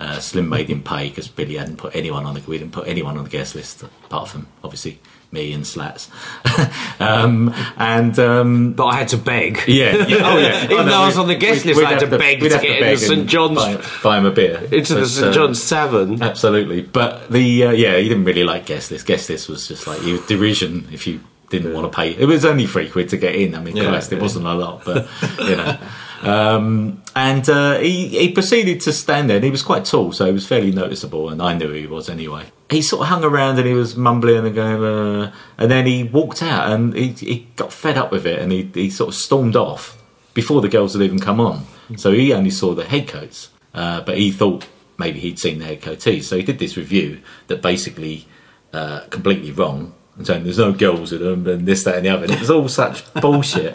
Uh, 0.00 0.20
Slim 0.20 0.48
made 0.48 0.70
him 0.70 0.82
pay 0.82 1.08
because 1.08 1.26
Billy 1.26 1.56
hadn't 1.56 1.78
put 1.78 1.94
anyone 1.96 2.24
on 2.24 2.34
the 2.34 2.40
we 2.46 2.56
didn't 2.58 2.72
put 2.72 2.86
anyone 2.86 3.18
on 3.18 3.24
the 3.24 3.30
guest 3.30 3.56
list 3.56 3.82
apart 3.82 4.28
from 4.28 4.46
obviously 4.62 5.00
me 5.30 5.52
and 5.52 5.66
Slats. 5.66 6.10
um, 7.00 7.54
and 7.76 8.18
um, 8.18 8.72
But 8.72 8.86
I 8.86 8.96
had 8.96 9.08
to 9.08 9.18
beg. 9.18 9.60
yeah, 9.66 10.06
yeah, 10.06 10.16
oh 10.22 10.38
yeah. 10.38 10.64
Even 10.64 10.78
Oh, 10.78 10.82
no, 10.84 10.90
though 10.90 10.96
I 11.02 11.06
was 11.06 11.18
on 11.18 11.28
the 11.28 11.34
guest 11.34 11.64
list, 11.64 11.80
I 11.80 11.90
had 11.90 12.00
have 12.00 12.10
to 12.10 12.18
beg 12.18 12.40
to 12.40 12.48
have 12.50 12.62
get 12.62 12.82
into 12.82 12.98
St. 12.98 13.28
John's- 13.28 13.56
buy, 13.58 13.82
buy 14.02 14.18
him 14.18 14.26
a 14.26 14.30
beer 14.30 14.58
Into 14.72 14.94
the 14.94 15.06
St 15.06 15.28
uh, 15.28 15.32
John's 15.32 15.68
Tavern. 15.68 16.22
Absolutely, 16.22 16.82
but 16.82 17.30
the 17.30 17.64
uh, 17.64 17.70
yeah, 17.72 17.96
he 17.96 18.08
didn't 18.08 18.24
really 18.24 18.44
like 18.44 18.66
guest 18.66 18.90
list. 18.90 19.06
Guest 19.06 19.28
list 19.28 19.48
was 19.48 19.68
just 19.68 19.86
like 19.86 20.02
you 20.02 20.20
derision 20.26 20.88
if 20.92 21.06
you 21.06 21.20
didn't 21.50 21.72
want 21.72 21.90
to 21.90 21.96
pay. 21.96 22.10
It 22.10 22.26
was 22.26 22.44
only 22.44 22.66
three 22.66 22.88
quid 22.90 23.08
to 23.10 23.16
get 23.16 23.34
in. 23.34 23.54
I 23.54 23.60
mean, 23.60 23.76
Yeah, 23.76 23.88
Christ, 23.88 24.12
it 24.12 24.20
wasn't 24.20 24.46
a 24.46 24.54
lot, 24.54 24.84
but 24.84 25.08
you 25.38 25.56
know. 25.56 25.78
Um, 26.20 27.00
and 27.14 27.48
uh, 27.48 27.78
he, 27.78 28.08
he 28.08 28.32
proceeded 28.32 28.80
to 28.80 28.92
stand 28.92 29.30
there, 29.30 29.36
and 29.36 29.44
he 29.44 29.52
was 29.52 29.62
quite 29.62 29.84
tall, 29.84 30.10
so 30.10 30.26
he 30.26 30.32
was 30.32 30.44
fairly 30.44 30.72
noticeable, 30.72 31.28
and 31.28 31.40
I 31.40 31.54
knew 31.54 31.68
who 31.68 31.74
he 31.74 31.86
was 31.86 32.08
anyway. 32.08 32.42
He 32.70 32.82
sort 32.82 33.02
of 33.02 33.08
hung 33.08 33.24
around 33.24 33.58
and 33.58 33.66
he 33.66 33.72
was 33.72 33.96
mumbling 33.96 34.44
and 34.44 34.54
going, 34.54 34.84
uh, 34.84 35.32
and 35.56 35.70
then 35.70 35.86
he 35.86 36.04
walked 36.04 36.42
out 36.42 36.70
and 36.70 36.94
he, 36.94 37.08
he 37.12 37.48
got 37.56 37.72
fed 37.72 37.96
up 37.96 38.12
with 38.12 38.26
it, 38.26 38.38
and 38.40 38.52
he, 38.52 38.70
he 38.74 38.90
sort 38.90 39.08
of 39.08 39.14
stormed 39.14 39.56
off 39.56 39.96
before 40.34 40.60
the 40.60 40.68
girls 40.68 40.92
had 40.92 41.02
even 41.02 41.18
come 41.18 41.40
on. 41.40 41.64
So 41.96 42.12
he 42.12 42.32
only 42.32 42.50
saw 42.50 42.74
the 42.74 42.84
head 42.84 43.08
coats, 43.08 43.50
uh, 43.72 44.02
but 44.02 44.18
he 44.18 44.30
thought 44.30 44.66
maybe 44.98 45.20
he'd 45.20 45.38
seen 45.38 45.60
the 45.60 45.64
head 45.64 45.80
coatees. 45.80 46.24
So 46.24 46.36
he 46.36 46.42
did 46.42 46.58
this 46.58 46.76
review 46.76 47.20
that 47.46 47.62
basically 47.62 48.26
uh, 48.72 49.00
completely 49.08 49.52
wrong 49.52 49.94
and 50.16 50.26
saying 50.26 50.44
there's 50.44 50.58
no 50.58 50.72
girls 50.72 51.12
in 51.12 51.22
them 51.22 51.46
and 51.46 51.66
this, 51.66 51.84
that, 51.84 51.96
and 51.96 52.04
the 52.04 52.10
other. 52.10 52.24
And 52.24 52.32
it 52.32 52.40
was 52.40 52.50
all 52.50 52.68
such 52.68 53.12
bullshit. 53.20 53.74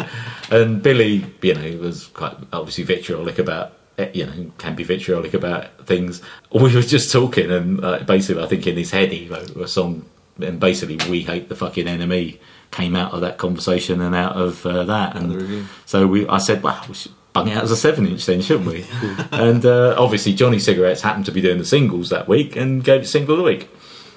And 0.52 0.84
Billy, 0.84 1.26
you 1.42 1.56
know, 1.56 1.78
was 1.78 2.08
quite 2.08 2.36
obviously 2.52 2.84
vitriolic 2.84 3.40
about. 3.40 3.78
Eh, 3.98 4.10
You 4.14 4.26
know, 4.26 4.52
can 4.58 4.76
be 4.76 4.84
vitriolic 4.84 5.34
about 5.34 5.86
things. 5.86 6.22
We 6.52 6.74
were 6.74 6.82
just 6.82 7.12
talking, 7.12 7.52
and 7.52 7.84
uh, 7.84 8.00
basically, 8.00 8.44
I 8.44 8.48
think 8.48 8.66
in 8.68 8.76
his 8.78 8.92
head 8.92 9.12
he 9.12 9.28
wrote 9.28 9.56
a 9.56 9.68
song, 9.68 10.06
and 10.40 10.60
basically, 10.60 10.98
"We 11.10 11.22
hate 11.22 11.50
the 11.50 11.56
fucking 11.56 11.86
NME" 11.88 12.40
came 12.72 12.96
out 12.96 13.14
of 13.14 13.22
that 13.22 13.38
conversation 13.38 14.02
and 14.02 14.16
out 14.16 14.36
of 14.36 14.66
uh, 14.66 14.84
that. 14.86 15.16
And 15.16 15.68
so 15.86 16.08
we, 16.08 16.28
I 16.28 16.40
said, 16.40 16.64
"Well, 16.64 16.84
we 16.88 16.96
should 16.96 17.12
bung 17.34 17.48
it 17.48 17.58
out 17.58 17.64
as 17.64 17.72
a 17.72 17.76
seven-inch 17.76 18.26
then, 18.26 18.42
shouldn't 18.42 18.68
we?" 18.68 18.86
and 19.32 19.66
uh, 19.66 19.96
obviously, 19.98 20.34
Johnny 20.34 20.60
Cigarettes 20.60 21.02
happened 21.02 21.26
to 21.26 21.32
be 21.32 21.42
doing 21.42 21.60
the 21.60 21.66
singles 21.66 22.10
that 22.10 22.28
week 22.28 22.56
and 22.56 22.84
gave 22.84 23.02
it 23.02 23.08
single 23.08 23.36
of 23.36 23.40
the 23.40 23.44
week 23.44 23.70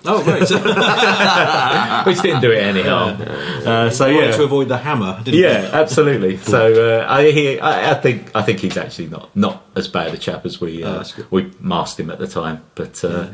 Oh, 0.06 0.22
great. 0.22 0.40
which 2.06 2.22
didn't 2.22 2.40
do 2.42 2.52
it 2.52 2.62
any 2.62 2.82
harm. 2.82 3.20
Uh, 3.20 3.90
so 3.90 4.06
yeah, 4.06 4.30
to 4.32 4.42
avoid 4.44 4.68
the 4.68 4.78
hammer, 4.78 5.20
didn't 5.24 5.40
yeah, 5.40 5.70
absolutely. 5.72 6.36
So 6.46 7.00
uh, 7.00 7.06
I, 7.08 7.30
he, 7.30 7.58
I, 7.60 7.92
I 7.92 7.94
think 7.94 8.30
I 8.34 8.42
think 8.42 8.60
he's 8.60 8.76
actually 8.76 9.08
not 9.08 9.34
not 9.36 9.64
as 9.74 9.88
bad 9.88 10.14
a 10.14 10.18
chap 10.18 10.46
as 10.46 10.60
we 10.60 10.84
Oh, 10.84 10.88
uh, 10.88 11.04
good. 11.16 11.30
we 11.30 11.52
masked 11.60 11.98
him 12.00 12.10
at 12.10 12.18
the 12.18 12.26
time. 12.26 12.62
But 12.74 13.02
uh, 13.04 13.28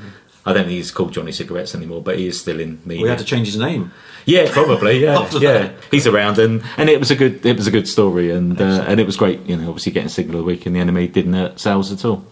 I 0.46 0.52
don't 0.52 0.64
think 0.64 0.76
he's 0.76 0.90
called 0.90 1.12
Johnny 1.12 1.32
Cigarettes 1.32 1.74
anymore. 1.74 2.02
But 2.02 2.18
he 2.18 2.26
is 2.26 2.40
still 2.40 2.58
in 2.60 2.80
media. 2.84 3.02
We 3.02 3.08
had 3.08 3.18
to 3.18 3.24
change 3.24 3.46
his 3.46 3.56
name. 3.58 3.92
Yeah, 4.24 4.50
probably. 4.50 4.98
Yeah, 5.02 5.28
yeah. 5.32 5.52
that. 5.52 5.74
He's 5.90 6.06
around, 6.06 6.38
and, 6.38 6.62
and 6.76 6.88
it 6.88 6.98
was 6.98 7.10
a 7.10 7.16
good 7.16 7.44
it 7.44 7.56
was 7.56 7.66
a 7.66 7.70
good 7.70 7.88
story, 7.88 8.30
and 8.30 8.60
uh, 8.60 8.84
and 8.86 8.98
it 9.00 9.06
was 9.06 9.16
great. 9.16 9.40
You 9.46 9.56
know, 9.56 9.68
obviously 9.68 9.92
getting 9.92 10.08
single 10.08 10.36
of 10.36 10.40
the 10.40 10.46
week 10.46 10.66
and 10.66 10.74
the 10.74 10.80
NME 10.80 11.12
didn't 11.12 11.34
hurt 11.34 11.58
sales 11.60 11.92
at 11.92 12.04
all. 12.04 12.24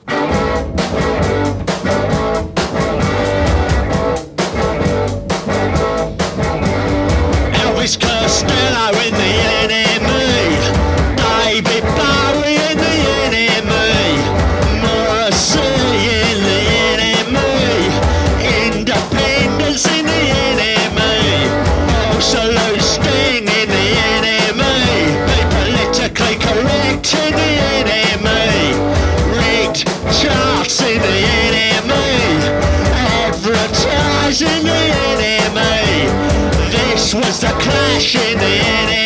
Clash 38.01 38.14
in 38.14 38.38
the 38.38 38.99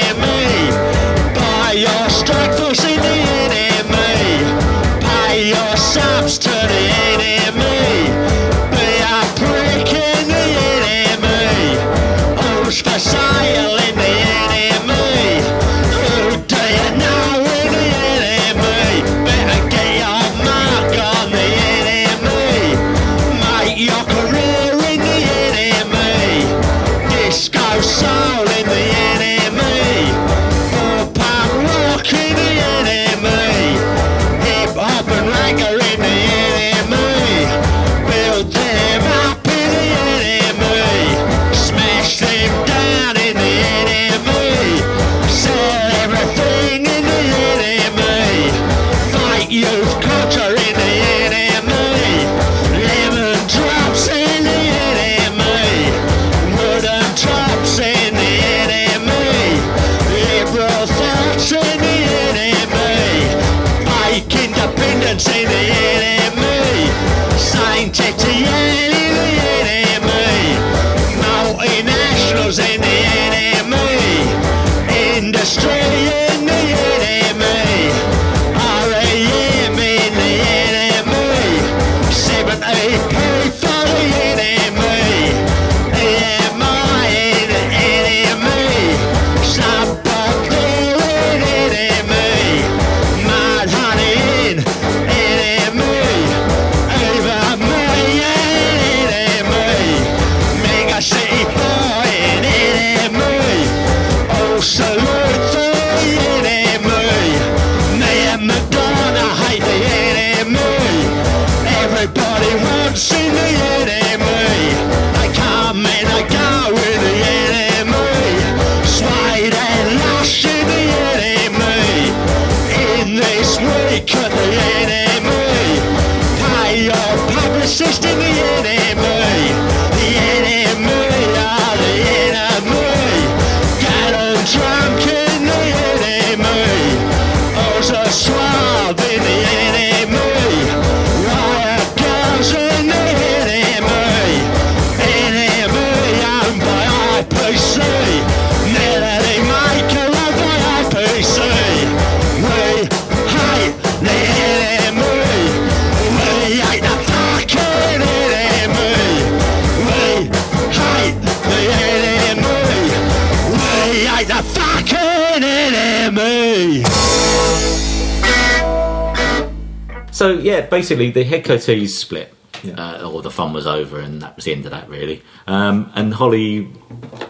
basically 170.74 171.10
the 171.12 171.22
head 171.22 171.44
coatees 171.44 171.90
split, 171.90 172.34
uh, 172.76 173.08
or 173.08 173.22
the 173.22 173.30
fun 173.30 173.52
was 173.52 173.64
over, 173.66 174.00
and 174.00 174.22
that 174.22 174.34
was 174.34 174.44
the 174.44 174.52
end 174.52 174.64
of 174.64 174.72
that 174.72 174.88
really. 174.88 175.22
Um, 175.46 175.92
and 175.94 176.12
Holly 176.12 176.68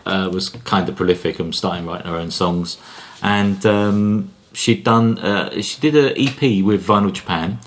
uh, 0.06 0.30
was 0.32 0.48
kind 0.48 0.88
of 0.88 0.96
prolific 0.96 1.38
and 1.38 1.54
starting 1.54 1.84
writing 1.86 2.06
her 2.06 2.16
own 2.16 2.30
songs, 2.30 2.78
and 3.22 3.64
um, 3.66 4.32
she'd 4.54 4.82
done 4.82 5.18
uh, 5.18 5.60
she 5.60 5.78
did 5.78 5.94
an 5.94 6.14
EP 6.16 6.64
with 6.64 6.86
Vinyl 6.86 7.12
Japan, 7.12 7.58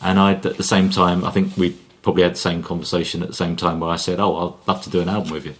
and 0.00 0.18
I 0.18 0.32
at 0.32 0.42
the 0.56 0.62
same 0.74 0.88
time 0.88 1.22
I 1.24 1.30
think 1.30 1.54
we 1.58 1.76
probably 2.00 2.22
had 2.22 2.32
the 2.32 2.46
same 2.48 2.62
conversation 2.62 3.22
at 3.22 3.28
the 3.28 3.40
same 3.44 3.56
time 3.56 3.80
where 3.80 3.90
I 3.90 3.96
said, 3.96 4.20
"Oh, 4.20 4.32
I'd 4.36 4.68
love 4.68 4.82
to 4.84 4.90
do 4.90 5.00
an 5.02 5.10
album 5.10 5.32
with 5.32 5.44
you." 5.44 5.54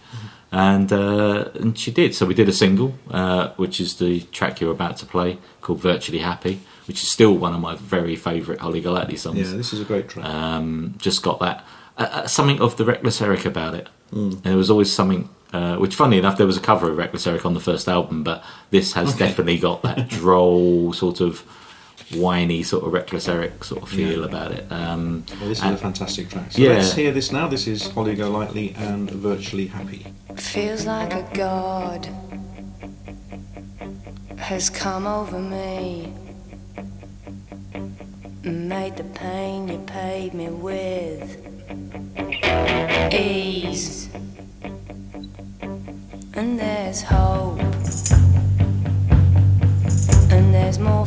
And 0.51 0.91
uh, 0.91 1.49
and 1.53 1.77
she 1.77 1.91
did. 1.91 2.15
So 2.15 2.25
we 2.25 2.33
did 2.33 2.49
a 2.49 2.53
single, 2.65 2.95
uh, 3.11 3.49
which 3.57 3.79
is 3.79 3.97
the 3.97 4.21
track 4.37 4.59
you're 4.59 4.71
about 4.71 4.97
to 4.97 5.05
play, 5.05 5.37
called 5.61 5.79
"Virtually 5.79 6.19
Happy," 6.19 6.61
which 6.87 7.03
is 7.03 7.11
still 7.11 7.33
one 7.37 7.53
of 7.53 7.59
my 7.61 7.75
very 7.75 8.15
favourite 8.15 8.59
Holly 8.61 8.81
Golightly 8.81 9.17
songs. 9.17 9.37
Yeah, 9.51 9.57
this 9.57 9.73
is 9.73 9.81
a 9.81 9.85
great 9.85 10.09
track. 10.09 10.25
Um, 10.25 10.95
just 10.97 11.23
got 11.23 11.39
that 11.39 11.65
uh, 11.97 12.01
uh, 12.11 12.27
something 12.27 12.59
of 12.61 12.77
the 12.77 12.85
Reckless 12.85 13.21
Eric 13.21 13.45
about 13.45 13.73
it. 13.75 13.87
Mm. 14.11 14.33
And 14.33 14.43
there 14.43 14.57
was 14.57 14.69
always 14.69 14.91
something. 14.91 15.29
Uh, 15.53 15.75
which, 15.75 15.95
funny 15.95 16.17
enough, 16.17 16.37
there 16.37 16.47
was 16.47 16.55
a 16.55 16.61
cover 16.61 16.89
of 16.89 16.97
Reckless 16.97 17.27
Eric 17.27 17.45
on 17.45 17.53
the 17.53 17.59
first 17.59 17.89
album, 17.89 18.23
but 18.23 18.41
this 18.69 18.93
has 18.93 19.09
Okay. 19.15 19.27
definitely 19.27 19.57
got 19.59 19.81
that 19.81 20.07
droll 20.17 20.93
sort 20.93 21.19
of 21.19 21.41
whiny 22.15 22.63
sort 22.63 22.85
of 22.85 22.93
Reckless 22.93 23.27
Eric 23.27 23.61
sort 23.65 23.83
of 23.83 23.89
feel 23.89 24.19
Yeah. 24.21 24.25
about 24.25 24.51
it. 24.53 24.65
Um, 24.71 25.25
Well, 25.39 25.49
this 25.49 25.57
is 25.57 25.63
and- 25.65 25.73
a 25.75 25.77
fantastic 25.77 26.29
track. 26.29 26.53
So 26.53 26.61
Yeah. 26.61 26.69
let's 26.69 26.93
hear 26.93 27.11
this 27.11 27.33
now. 27.33 27.47
This 27.49 27.67
is 27.67 27.87
Holly 27.89 28.15
Golightly 28.15 28.73
and 28.77 29.09
Virtually 29.11 29.67
Happy. 29.67 30.05
Feels 30.37 30.85
like 30.85 31.13
a 31.13 31.27
god 31.33 32.07
has 34.37 34.69
come 34.69 35.05
over 35.05 35.39
me. 35.39 36.13
Made 38.43 38.97
the 38.97 39.03
pain 39.03 39.67
you 39.67 39.77
paid 39.85 40.33
me 40.33 40.49
with 40.49 41.37
ease. 43.13 44.09
And 46.33 46.59
there's 46.59 47.03
hope. 47.03 47.59
And 50.31 50.51
there's 50.51 50.79
more 50.79 51.05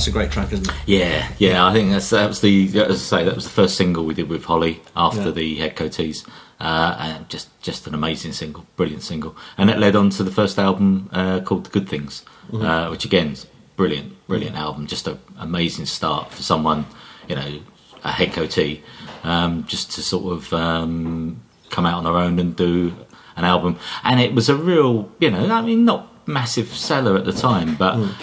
that's 0.00 0.08
a 0.08 0.12
great 0.12 0.30
track, 0.30 0.50
isn't 0.50 0.66
it? 0.66 0.74
Yeah, 0.86 1.28
yeah. 1.36 1.66
I 1.66 1.74
think 1.74 1.90
that's 1.90 2.08
that 2.10 2.26
was 2.26 2.40
the 2.40 2.68
as 2.80 3.12
I 3.12 3.18
say 3.18 3.24
that 3.24 3.34
was 3.34 3.44
the 3.44 3.50
first 3.50 3.76
single 3.76 4.06
we 4.06 4.14
did 4.14 4.30
with 4.30 4.44
Holly 4.44 4.80
after 4.96 5.24
Yeah. 5.26 5.30
the 5.32 5.54
Head 5.56 5.76
Coatees, 5.76 6.26
uh, 6.58 6.96
and 6.98 7.28
just 7.28 7.48
just 7.60 7.86
an 7.86 7.92
amazing 7.94 8.32
single, 8.32 8.64
brilliant 8.76 9.02
single, 9.02 9.36
and 9.58 9.68
it 9.68 9.78
led 9.78 9.94
on 9.96 10.08
to 10.10 10.22
the 10.24 10.30
first 10.30 10.58
album 10.58 11.10
uh, 11.12 11.40
called 11.40 11.64
The 11.66 11.70
Good 11.70 11.86
Things, 11.88 12.24
Mm-hmm. 12.50 12.64
uh, 12.64 12.90
which 12.90 13.04
again, 13.04 13.28
is 13.32 13.46
brilliant, 13.76 14.14
brilliant 14.26 14.56
album. 14.56 14.86
Just 14.86 15.06
an 15.06 15.18
amazing 15.38 15.84
start 15.86 16.32
for 16.32 16.42
someone, 16.42 16.86
you 17.28 17.36
know, 17.36 17.60
a 18.02 18.10
Head 18.10 18.32
Coatee, 18.32 18.82
um, 19.22 19.64
just 19.66 19.92
to 19.92 20.02
sort 20.02 20.32
of 20.32 20.52
um, 20.54 21.42
come 21.68 21.84
out 21.84 21.98
on 21.98 22.04
their 22.04 22.16
own 22.16 22.38
and 22.38 22.56
do 22.56 22.94
an 23.36 23.44
album, 23.44 23.78
and 24.02 24.18
it 24.18 24.34
was 24.34 24.48
a 24.48 24.56
real, 24.56 25.10
you 25.20 25.30
know, 25.30 25.44
I 25.54 25.60
mean, 25.60 25.84
not 25.84 26.26
massive 26.26 26.68
seller 26.74 27.16
at 27.18 27.26
the 27.26 27.32
time, 27.34 27.74
but 27.76 27.96
Mm. 27.96 28.14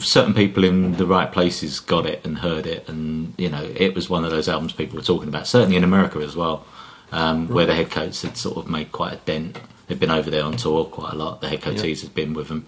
Certain 0.00 0.34
people 0.34 0.62
in 0.62 0.92
the 0.92 1.06
right 1.06 1.32
places 1.32 1.80
got 1.80 2.06
it 2.06 2.24
and 2.24 2.38
heard 2.38 2.66
it, 2.66 2.88
and 2.88 3.34
you 3.36 3.48
know, 3.48 3.62
it 3.74 3.94
was 3.94 4.08
one 4.08 4.24
of 4.24 4.30
those 4.30 4.48
albums 4.48 4.72
people 4.72 4.96
were 4.96 5.04
talking 5.04 5.28
about. 5.28 5.48
Certainly 5.48 5.76
in 5.76 5.84
America 5.84 6.20
as 6.20 6.36
well, 6.36 6.64
um, 7.10 7.48
where 7.48 7.66
the 7.66 7.74
Headcoats 7.74 8.22
had 8.22 8.36
sort 8.36 8.56
of 8.56 8.68
made 8.68 8.92
quite 8.92 9.14
a 9.14 9.16
dent. 9.16 9.58
They'd 9.86 9.98
been 9.98 10.10
over 10.10 10.30
there 10.30 10.44
on 10.44 10.56
tour 10.56 10.84
quite 10.84 11.12
a 11.12 11.16
lot. 11.16 11.40
The 11.40 11.48
Headcoatees 11.48 12.02
had 12.02 12.14
been 12.14 12.34
with 12.34 12.48
them. 12.48 12.66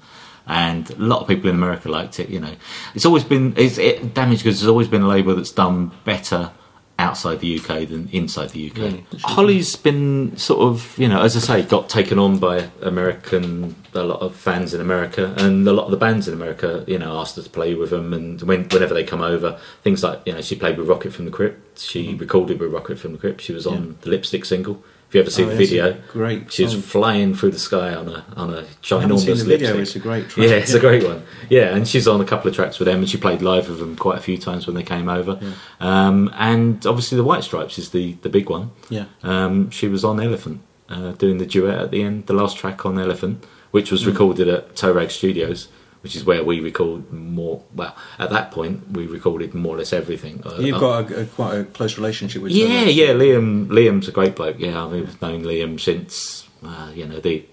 And 0.48 0.88
a 0.90 0.96
lot 0.96 1.22
of 1.22 1.28
people 1.28 1.48
in 1.48 1.56
America 1.56 1.88
liked 1.88 2.20
it. 2.20 2.28
You 2.28 2.40
know, 2.40 2.54
it's 2.94 3.06
always 3.06 3.24
been 3.24 3.54
it's, 3.56 3.78
it, 3.78 4.14
Damaged 4.14 4.44
Goods 4.44 4.60
has 4.60 4.68
always 4.68 4.86
been 4.86 5.02
a 5.02 5.08
label 5.08 5.34
that's 5.34 5.50
done 5.50 5.92
better 6.04 6.50
outside 6.98 7.40
the 7.40 7.58
UK 7.58 7.88
than 7.88 8.08
inside 8.10 8.50
the 8.50 8.70
UK. 8.70 8.76
Mm. 8.76 8.82
Really? 8.82 9.06
Holly's 9.22 9.76
been 9.76 10.36
sort 10.36 10.60
of, 10.60 10.98
you 10.98 11.08
know, 11.08 11.22
as 11.22 11.36
I 11.36 11.40
say, 11.40 11.62
got 11.62 11.88
taken 11.88 12.18
on 12.18 12.38
by 12.38 12.70
American, 12.80 13.74
a 13.94 14.02
lot 14.02 14.20
of 14.20 14.34
fans 14.34 14.72
in 14.72 14.80
America, 14.80 15.34
and 15.36 15.66
a 15.68 15.72
lot 15.72 15.84
of 15.84 15.90
the 15.90 15.96
bands 15.98 16.26
in 16.26 16.34
America, 16.34 16.84
you 16.86 16.98
know, 16.98 17.18
asked 17.18 17.36
her 17.36 17.42
to 17.42 17.50
play 17.50 17.74
with 17.74 17.90
them, 17.90 18.12
and 18.14 18.40
when, 18.42 18.64
whenever 18.68 18.94
they 18.94 19.04
come 19.04 19.20
over, 19.20 19.60
things 19.82 20.02
like, 20.02 20.22
you 20.24 20.32
know, 20.32 20.40
she 20.40 20.56
played 20.56 20.78
with 20.78 20.88
Rocket 20.88 21.12
from 21.12 21.26
the 21.26 21.30
Crypt, 21.30 21.78
she 21.78 22.08
mm-hmm. 22.08 22.18
recorded 22.18 22.60
with 22.60 22.72
Rocket 22.72 22.98
from 22.98 23.12
the 23.12 23.18
Crypt, 23.18 23.42
she 23.42 23.52
was 23.52 23.66
on 23.66 23.98
the 24.00 24.10
Lipstick 24.10 24.44
single. 24.44 24.82
If 25.08 25.14
you 25.14 25.20
ever 25.20 25.30
see 25.30 25.44
Oh, 25.44 25.46
the 25.46 25.52
yeah, 25.52 25.58
video, 25.58 25.96
great 26.12 26.52
She's 26.52 26.72
song. 26.72 26.80
flying 26.80 27.34
through 27.34 27.52
the 27.52 27.60
sky 27.60 27.94
on 27.94 28.08
a 28.08 28.24
on 28.36 28.52
a 28.52 28.62
ginormous 28.82 29.36
seen 29.38 29.46
video. 29.46 29.78
It's 29.78 29.94
a 29.94 30.00
great 30.00 30.28
track. 30.28 30.48
Yeah, 30.48 30.56
it's 30.56 30.74
a 30.74 30.80
great 30.80 31.04
one. 31.04 31.22
Yeah, 31.48 31.74
and 31.76 31.86
she's 31.86 32.08
on 32.08 32.20
a 32.20 32.24
couple 32.24 32.48
of 32.50 32.56
tracks 32.56 32.80
with 32.80 32.86
them, 32.86 32.98
and 32.98 33.08
she 33.08 33.16
played 33.16 33.40
live 33.40 33.68
with 33.68 33.78
them 33.78 33.94
quite 33.96 34.18
a 34.18 34.20
few 34.20 34.36
times 34.36 34.66
when 34.66 34.74
they 34.74 34.82
came 34.82 35.08
over. 35.08 35.38
Um, 35.80 36.30
and 36.34 36.84
obviously, 36.86 37.16
the 37.16 37.24
White 37.24 37.44
Stripes 37.44 37.78
is 37.78 37.90
the 37.90 38.16
the 38.22 38.28
big 38.28 38.50
one. 38.50 38.72
Yeah. 38.88 39.04
Um, 39.22 39.70
she 39.70 39.86
was 39.86 40.04
on 40.04 40.18
Elephant, 40.20 40.60
uh, 40.88 41.12
doing 41.12 41.38
the 41.38 41.46
duet 41.46 41.78
at 41.78 41.90
the 41.92 42.02
end, 42.02 42.26
the 42.26 42.34
last 42.34 42.56
track 42.56 42.84
on 42.84 42.98
Elephant, 42.98 43.44
which 43.70 43.88
Mm. 43.88 43.92
was 43.92 44.06
recorded 44.06 44.48
at 44.48 44.74
Toe 44.74 44.92
Rag 44.92 45.12
Studios, 45.12 45.68
which 46.06 46.14
is 46.14 46.24
where 46.24 46.44
we 46.44 46.60
record 46.60 47.12
more. 47.12 47.64
Well, 47.74 47.96
at 48.20 48.30
that 48.30 48.52
point, 48.52 48.92
we 48.92 49.08
recorded 49.08 49.54
more 49.54 49.74
or 49.74 49.78
less 49.78 49.92
everything. 49.92 50.40
Uh, 50.46 50.58
You've 50.60 50.76
uh, 50.76 50.78
got 50.78 51.10
a, 51.10 51.22
a, 51.22 51.26
quite 51.26 51.54
a 51.58 51.64
close 51.64 51.96
relationship 51.98 52.42
with. 52.42 52.52
yeah, 52.52 52.84
Tom, 52.84 52.88
yeah. 52.90 53.08
Liam, 53.08 53.66
Liam's 53.66 54.06
a 54.06 54.12
great 54.12 54.36
bloke. 54.36 54.60
Yeah, 54.60 54.84
I 54.84 54.88
mean, 54.88 55.00
we've 55.00 55.20
known 55.20 55.42
Liam 55.42 55.80
since 55.80 56.46
uh, 56.64 56.92
you 56.94 57.06
know 57.06 57.18
the 57.18 57.44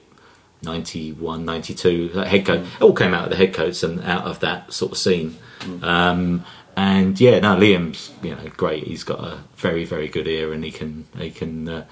91, 0.61 1.45
92. 1.45 2.09
That 2.09 2.27
head 2.27 2.45
coat 2.45 2.59
it 2.59 2.79
all 2.79 2.93
came 2.93 3.15
out 3.15 3.23
of 3.23 3.31
the 3.31 3.37
head 3.37 3.55
coats 3.55 3.81
and 3.81 3.99
out 4.01 4.25
of 4.25 4.39
that 4.41 4.71
sort 4.71 4.91
of 4.91 4.99
scene. 4.99 5.35
Um, 5.81 6.45
and 6.77 7.19
yeah, 7.19 7.39
no, 7.39 7.55
Liam's 7.55 8.11
you 8.21 8.35
know 8.35 8.51
great. 8.55 8.83
He's 8.83 9.03
got 9.03 9.19
a 9.19 9.39
very, 9.55 9.83
very 9.83 10.09
good 10.09 10.27
ear, 10.27 10.53
and 10.53 10.63
he 10.63 10.69
can 10.69 11.05
he 11.17 11.31
can. 11.31 11.67
Uh, 11.67 11.85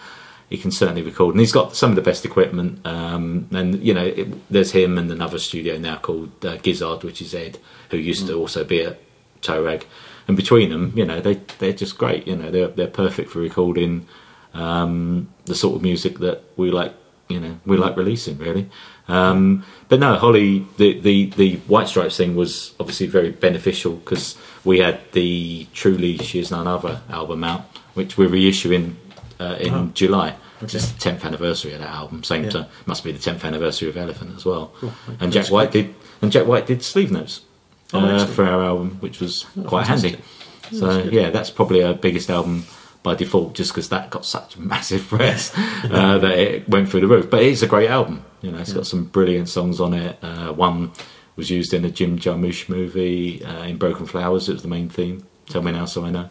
he 0.52 0.58
can 0.58 0.70
certainly 0.70 1.02
record, 1.02 1.34
and 1.34 1.40
he's 1.40 1.54
got 1.54 1.78
some 1.78 1.92
of 1.92 1.96
the 1.96 2.02
best 2.02 2.26
equipment. 2.26 2.86
Um, 2.86 3.48
and 3.52 3.82
you 3.82 3.94
know, 3.94 4.06
it, 4.06 4.50
there's 4.52 4.74
him 4.74 4.98
and 4.98 5.10
another 5.10 5.40
studio 5.40 5.78
now 5.78 5.96
called 5.96 6.46
uh, 6.46 6.58
Gizzard, 6.58 7.04
which 7.04 7.22
is 7.22 7.34
Ed, 7.34 7.58
who 7.90 7.98
used 7.98 8.28
to 8.28 8.34
also 8.34 8.66
be 8.66 8.84
at 8.84 9.00
Toerag. 9.42 9.86
And 10.28 10.36
between 10.36 10.70
them, 10.70 10.92
you 10.94 11.06
know, 11.06 11.22
they 11.22 11.36
they're 11.60 11.72
just 11.72 11.98
great. 11.98 12.28
You 12.28 12.36
know, 12.36 12.52
they're 12.52 12.68
they're 12.68 12.88
perfect 12.88 13.30
for 13.30 13.40
recording 13.40 14.08
um, 14.54 15.30
the 15.46 15.56
sort 15.56 15.78
of 15.78 15.82
music 15.82 16.20
that 16.20 16.44
we 16.58 16.70
like. 16.70 16.94
You 17.30 17.40
know, 17.40 17.58
we 17.66 17.78
like 17.78 17.96
releasing 17.96 18.38
really. 18.38 18.70
Um, 19.08 19.64
but 19.88 20.02
no, 20.02 20.16
Holly, 20.16 20.66
the, 20.76 21.00
the 21.00 21.30
the 21.30 21.56
White 21.68 21.88
Stripes 21.88 22.18
thing 22.18 22.36
was 22.36 22.76
obviously 22.78 23.08
very 23.08 23.32
beneficial 23.32 23.96
because 23.96 24.38
we 24.66 24.80
had 24.80 25.00
the 25.14 25.66
Truly 25.74 26.18
She 26.18 26.40
Is 26.40 26.52
None 26.52 26.68
Other 26.68 27.02
album 27.10 27.46
out, 27.46 27.62
which 27.94 28.18
we're 28.18 28.28
reissuing 28.28 28.96
uh, 29.40 29.56
in 29.62 29.94
July. 29.94 30.36
Which 30.62 30.76
is 30.76 30.92
the 30.94 31.00
tenth 31.00 31.26
anniversary 31.26 31.74
of 31.74 31.80
that 31.80 31.90
album. 31.90 32.24
Same 32.24 32.44
Yeah. 32.46 32.50
time, 32.52 32.66
must 32.86 33.04
be 33.04 33.12
the 33.12 33.20
tenth 33.20 33.44
anniversary 33.44 33.90
of 33.90 33.98
Elephant 33.98 34.36
as 34.36 34.46
well. 34.46 34.72
Cool. 34.80 34.94
And 35.20 35.32
Jack 35.32 35.44
That's 35.44 35.52
White 35.52 35.72
did, 35.72 35.94
and 36.22 36.32
Jack 36.32 36.46
White 36.48 36.68
did 36.68 36.84
sleeve 36.84 37.12
notes 37.12 37.42
Oh, 37.94 38.00
uh, 38.00 38.26
for 38.26 38.46
our 38.46 38.64
album, 38.64 38.98
which 39.02 39.20
was 39.20 39.46
quite 39.68 39.88
fantastic. 39.88 40.20
handy. 40.72 40.78
So 40.80 41.10
yeah, 41.12 41.30
that's 41.32 41.50
probably 41.50 41.84
our 41.84 41.94
biggest 41.94 42.30
album 42.30 42.66
by 43.04 43.16
default, 43.16 43.56
just 43.56 43.72
because 43.72 43.90
that 43.90 44.10
got 44.12 44.26
such 44.26 44.58
massive 44.74 45.08
press 45.08 45.52
uh, 45.90 46.18
that 46.20 46.38
it 46.38 46.70
went 46.70 46.90
through 46.90 47.02
the 47.02 47.08
roof. 47.08 47.30
But 47.30 47.42
it's 47.44 47.62
a 47.64 47.68
great 47.68 47.90
album. 47.90 48.24
You 48.42 48.52
know, 48.52 48.60
it's 48.60 48.74
got 48.74 48.88
some 48.88 49.06
brilliant 49.06 49.50
songs 49.50 49.80
on 49.82 49.94
it. 49.94 50.18
Uh, 50.22 50.54
one 50.54 50.92
was 51.36 51.50
used 51.50 51.74
in 51.74 51.84
a 51.86 51.90
Jim 51.90 52.18
Jarmusch 52.20 52.70
movie 52.70 53.44
uh, 53.44 53.64
in 53.64 53.78
Broken 53.78 54.06
Flowers. 54.06 54.48
It 54.50 54.54
was 54.54 54.62
the 54.62 54.68
main 54.68 54.88
theme. 54.90 55.26
Tell 55.50 55.62
me 55.62 55.72
now, 55.72 55.86
so 55.86 56.06
I 56.06 56.12
know. 56.12 56.30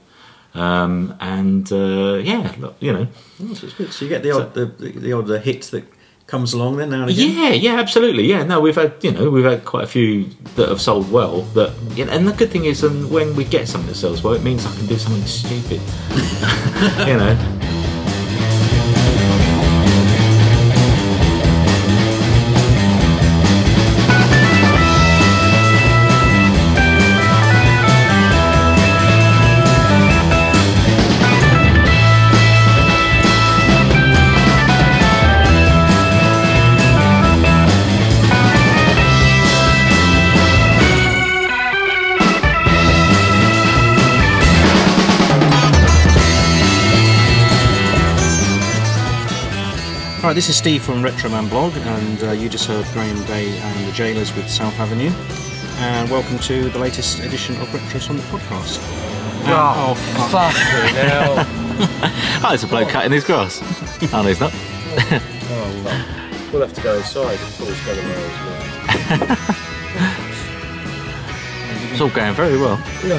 Um, 0.55 1.15
and 1.21 1.71
uh, 1.73 2.15
yeah, 2.23 2.53
look, 2.59 2.77
you 2.81 2.93
know, 2.93 3.07
Oh, 3.43 3.55
so 3.55 3.67
it's 3.67 3.77
good. 3.77 3.93
So 3.93 4.05
you 4.05 4.09
get 4.09 4.23
the 4.23 4.33
odd 4.33 4.55
the, 4.55 4.67
the, 4.67 4.91
the 4.91 5.13
odd 5.13 5.29
hit 5.43 5.63
that 5.71 5.85
comes 6.27 6.53
along 6.53 6.77
then 6.77 6.91
now 6.91 7.03
and 7.03 7.11
again. 7.11 7.37
Yeah, 7.37 7.51
yeah, 7.51 7.81
absolutely. 7.81 8.25
Yeah, 8.25 8.45
no, 8.45 8.61
we've 8.61 8.77
had 8.77 8.95
you 9.03 9.13
know 9.13 9.31
we've 9.31 9.45
had 9.45 9.65
quite 9.65 9.85
a 9.85 9.87
few 9.87 10.27
that 10.57 10.69
have 10.69 10.81
sold 10.81 11.11
well. 11.11 11.43
That 11.55 11.73
you 11.97 12.05
know, 12.05 12.13
and 12.13 12.27
the 12.27 12.33
good 12.33 12.51
thing 12.51 12.65
is, 12.65 12.83
and 12.83 13.11
when 13.11 13.35
we 13.37 13.45
get 13.45 13.69
something 13.69 13.89
that 13.89 13.97
sells 13.97 14.23
well, 14.23 14.35
it 14.35 14.43
means 14.43 14.67
I 14.67 14.75
can 14.77 14.87
do 14.87 14.97
something 14.99 15.25
stupid. 15.25 15.81
you 17.09 17.17
know. 17.17 17.70
Right, 50.31 50.35
this 50.37 50.49
is 50.49 50.57
Steve 50.57 50.81
from 50.85 51.03
Retroman 51.03 51.51
Blog, 51.51 51.77
and 51.77 52.23
uh, 52.23 52.31
you 52.31 52.49
just 52.49 52.67
heard 52.67 52.87
Graham 52.93 53.21
Day 53.25 53.49
and 53.59 53.89
the 53.89 53.91
Gaolers 53.91 54.33
with 54.37 54.49
South 54.49 54.79
Avenue. 54.79 55.11
And 55.79 56.09
welcome 56.09 56.39
to 56.39 56.69
the 56.71 56.79
latest 56.79 57.19
edition 57.19 57.61
of 57.61 57.67
Retros 57.71 58.09
on 58.09 58.17
the 58.17 58.23
podcast. 58.23 58.79
And- 58.79 59.49
Oh, 59.51 59.95
fuck. 60.31 60.53
fucking 60.53 60.95
hell. 60.95 61.35
Oh, 62.45 62.47
there's 62.49 62.63
a 62.63 62.69
bloke 62.69 62.91
cutting 62.91 63.11
his 63.11 63.25
grass. 63.25 63.59
oh, 64.15 64.23
no, 64.23 64.29
he's 64.29 64.39
not. 64.39 64.53
Oh, 64.55 65.83
well. 65.85 66.07
We'll 66.53 66.63
have 66.63 66.75
to 66.75 66.81
go 66.81 66.95
inside. 66.97 67.37
Paul's 67.59 67.85
got 67.85 67.97
him 67.97 68.09
there 68.09 68.31
as 68.31 69.27
well. 69.27 69.57
It's 71.91 72.01
all 72.01 72.09
going 72.09 72.35
very 72.35 72.57
well. 72.57 72.81
Yeah. 73.05 73.19